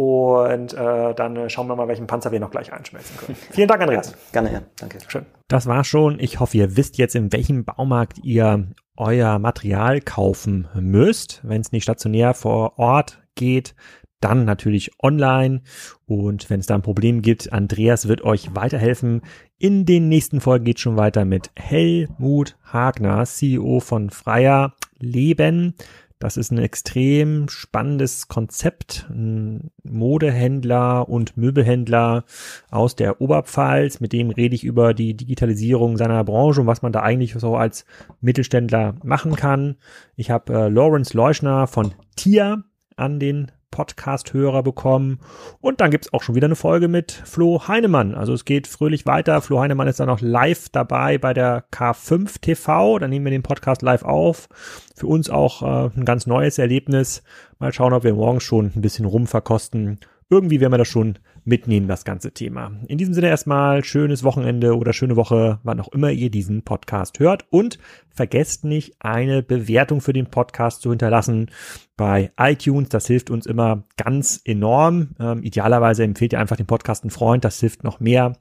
Und 0.00 0.72
äh, 0.72 1.14
dann 1.14 1.50
schauen 1.50 1.66
wir 1.66 1.76
mal, 1.76 1.86
welchen 1.86 2.06
Panzer 2.06 2.32
wir 2.32 2.40
noch 2.40 2.50
gleich 2.50 2.72
einschmelzen 2.72 3.18
können. 3.18 3.36
Vielen 3.50 3.68
Dank, 3.68 3.82
Andreas. 3.82 4.14
Gerne, 4.32 4.50
ja. 4.50 4.62
Danke. 4.78 4.96
Schön. 5.06 5.26
Das 5.46 5.66
war 5.66 5.84
schon. 5.84 6.18
Ich 6.20 6.40
hoffe, 6.40 6.56
ihr 6.56 6.78
wisst 6.78 6.96
jetzt, 6.96 7.14
in 7.14 7.30
welchem 7.34 7.66
Baumarkt 7.66 8.16
ihr 8.22 8.66
euer 8.96 9.38
Material 9.38 10.00
kaufen 10.00 10.68
müsst, 10.74 11.42
wenn 11.42 11.60
es 11.60 11.72
nicht 11.72 11.82
stationär 11.82 12.32
vor 12.32 12.78
Ort 12.78 13.20
geht, 13.34 13.74
dann 14.20 14.46
natürlich 14.46 14.90
online. 15.02 15.60
Und 16.06 16.48
wenn 16.48 16.60
es 16.60 16.66
da 16.66 16.76
ein 16.76 16.82
Problem 16.82 17.20
gibt, 17.20 17.52
Andreas 17.52 18.08
wird 18.08 18.22
euch 18.22 18.54
weiterhelfen. 18.54 19.20
In 19.58 19.84
den 19.84 20.08
nächsten 20.08 20.40
Folgen 20.40 20.64
geht 20.64 20.80
schon 20.80 20.96
weiter 20.96 21.26
mit 21.26 21.50
Helmut 21.56 22.56
Hagner, 22.64 23.26
CEO 23.26 23.80
von 23.80 24.08
Freier 24.08 24.72
Leben. 24.98 25.74
Das 26.20 26.36
ist 26.36 26.52
ein 26.52 26.58
extrem 26.58 27.48
spannendes 27.48 28.28
Konzept. 28.28 29.06
Ein 29.08 29.70
Modehändler 29.82 31.08
und 31.08 31.38
Möbelhändler 31.38 32.24
aus 32.70 32.94
der 32.94 33.22
Oberpfalz. 33.22 34.00
Mit 34.00 34.12
dem 34.12 34.28
rede 34.28 34.54
ich 34.54 34.62
über 34.62 34.92
die 34.92 35.16
Digitalisierung 35.16 35.96
seiner 35.96 36.22
Branche 36.22 36.60
und 36.60 36.66
was 36.66 36.82
man 36.82 36.92
da 36.92 37.00
eigentlich 37.00 37.32
so 37.32 37.56
als 37.56 37.86
Mittelständler 38.20 38.96
machen 39.02 39.34
kann. 39.34 39.76
Ich 40.14 40.30
habe 40.30 40.52
äh, 40.52 40.68
Lawrence 40.68 41.16
Leuschner 41.16 41.66
von 41.66 41.94
TIA 42.16 42.64
an 42.96 43.18
den 43.18 43.50
Podcast-Hörer 43.70 44.62
bekommen. 44.62 45.20
Und 45.60 45.80
dann 45.80 45.90
gibt's 45.90 46.12
auch 46.12 46.22
schon 46.22 46.34
wieder 46.34 46.46
eine 46.46 46.56
Folge 46.56 46.88
mit 46.88 47.12
Flo 47.12 47.66
Heinemann. 47.68 48.14
Also 48.14 48.32
es 48.32 48.44
geht 48.44 48.66
fröhlich 48.66 49.06
weiter. 49.06 49.40
Flo 49.42 49.60
Heinemann 49.60 49.88
ist 49.88 50.00
dann 50.00 50.08
noch 50.08 50.20
live 50.20 50.68
dabei 50.70 51.18
bei 51.18 51.34
der 51.34 51.64
K5 51.70 52.40
TV. 52.40 52.98
Da 52.98 53.08
nehmen 53.08 53.26
wir 53.26 53.30
den 53.30 53.42
Podcast 53.42 53.82
live 53.82 54.02
auf. 54.02 54.48
Für 54.94 55.06
uns 55.06 55.30
auch 55.30 55.62
äh, 55.62 55.90
ein 55.96 56.04
ganz 56.04 56.26
neues 56.26 56.58
Erlebnis. 56.58 57.22
Mal 57.58 57.72
schauen, 57.72 57.92
ob 57.92 58.04
wir 58.04 58.14
morgen 58.14 58.40
schon 58.40 58.72
ein 58.74 58.82
bisschen 58.82 59.04
rumverkosten. 59.04 60.00
Irgendwie 60.28 60.60
werden 60.60 60.72
wir 60.72 60.78
das 60.78 60.88
schon 60.88 61.18
mitnehmen, 61.44 61.88
das 61.88 62.04
ganze 62.04 62.32
Thema. 62.32 62.72
In 62.86 62.98
diesem 62.98 63.14
Sinne 63.14 63.28
erstmal 63.28 63.84
schönes 63.84 64.24
Wochenende 64.24 64.76
oder 64.76 64.92
schöne 64.92 65.16
Woche, 65.16 65.58
wann 65.62 65.80
auch 65.80 65.88
immer 65.88 66.10
ihr 66.10 66.30
diesen 66.30 66.62
Podcast 66.62 67.18
hört. 67.18 67.46
Und 67.50 67.78
vergesst 68.10 68.64
nicht, 68.64 68.96
eine 69.00 69.42
Bewertung 69.42 70.00
für 70.00 70.12
den 70.12 70.26
Podcast 70.26 70.82
zu 70.82 70.90
hinterlassen 70.90 71.50
bei 71.96 72.32
iTunes. 72.38 72.88
Das 72.88 73.06
hilft 73.06 73.30
uns 73.30 73.46
immer 73.46 73.84
ganz 73.96 74.40
enorm. 74.44 75.10
Ähm, 75.18 75.42
idealerweise 75.42 76.04
empfehlt 76.04 76.32
ihr 76.32 76.40
einfach 76.40 76.56
den 76.56 76.66
Podcast 76.66 77.04
einen 77.04 77.10
Freund. 77.10 77.44
Das 77.44 77.60
hilft 77.60 77.84
noch 77.84 78.00
mehr. 78.00 78.34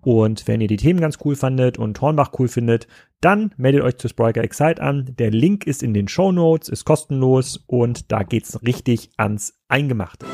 Und 0.00 0.46
wenn 0.46 0.60
ihr 0.60 0.68
die 0.68 0.76
Themen 0.76 1.00
ganz 1.00 1.18
cool 1.24 1.36
fandet 1.36 1.78
und 1.78 2.00
Hornbach 2.00 2.32
cool 2.38 2.48
findet, 2.48 2.86
dann 3.20 3.54
meldet 3.56 3.82
euch 3.82 3.96
zu 3.96 4.08
Spriker 4.08 4.44
Excite 4.44 4.82
an. 4.82 5.14
Der 5.18 5.30
Link 5.30 5.66
ist 5.66 5.82
in 5.82 5.94
den 5.94 6.08
Show 6.08 6.30
Notes, 6.30 6.68
ist 6.68 6.84
kostenlos 6.84 7.64
und 7.66 8.12
da 8.12 8.22
geht's 8.22 8.62
richtig 8.62 9.10
ans 9.16 9.54
Eingemachte. 9.68 10.26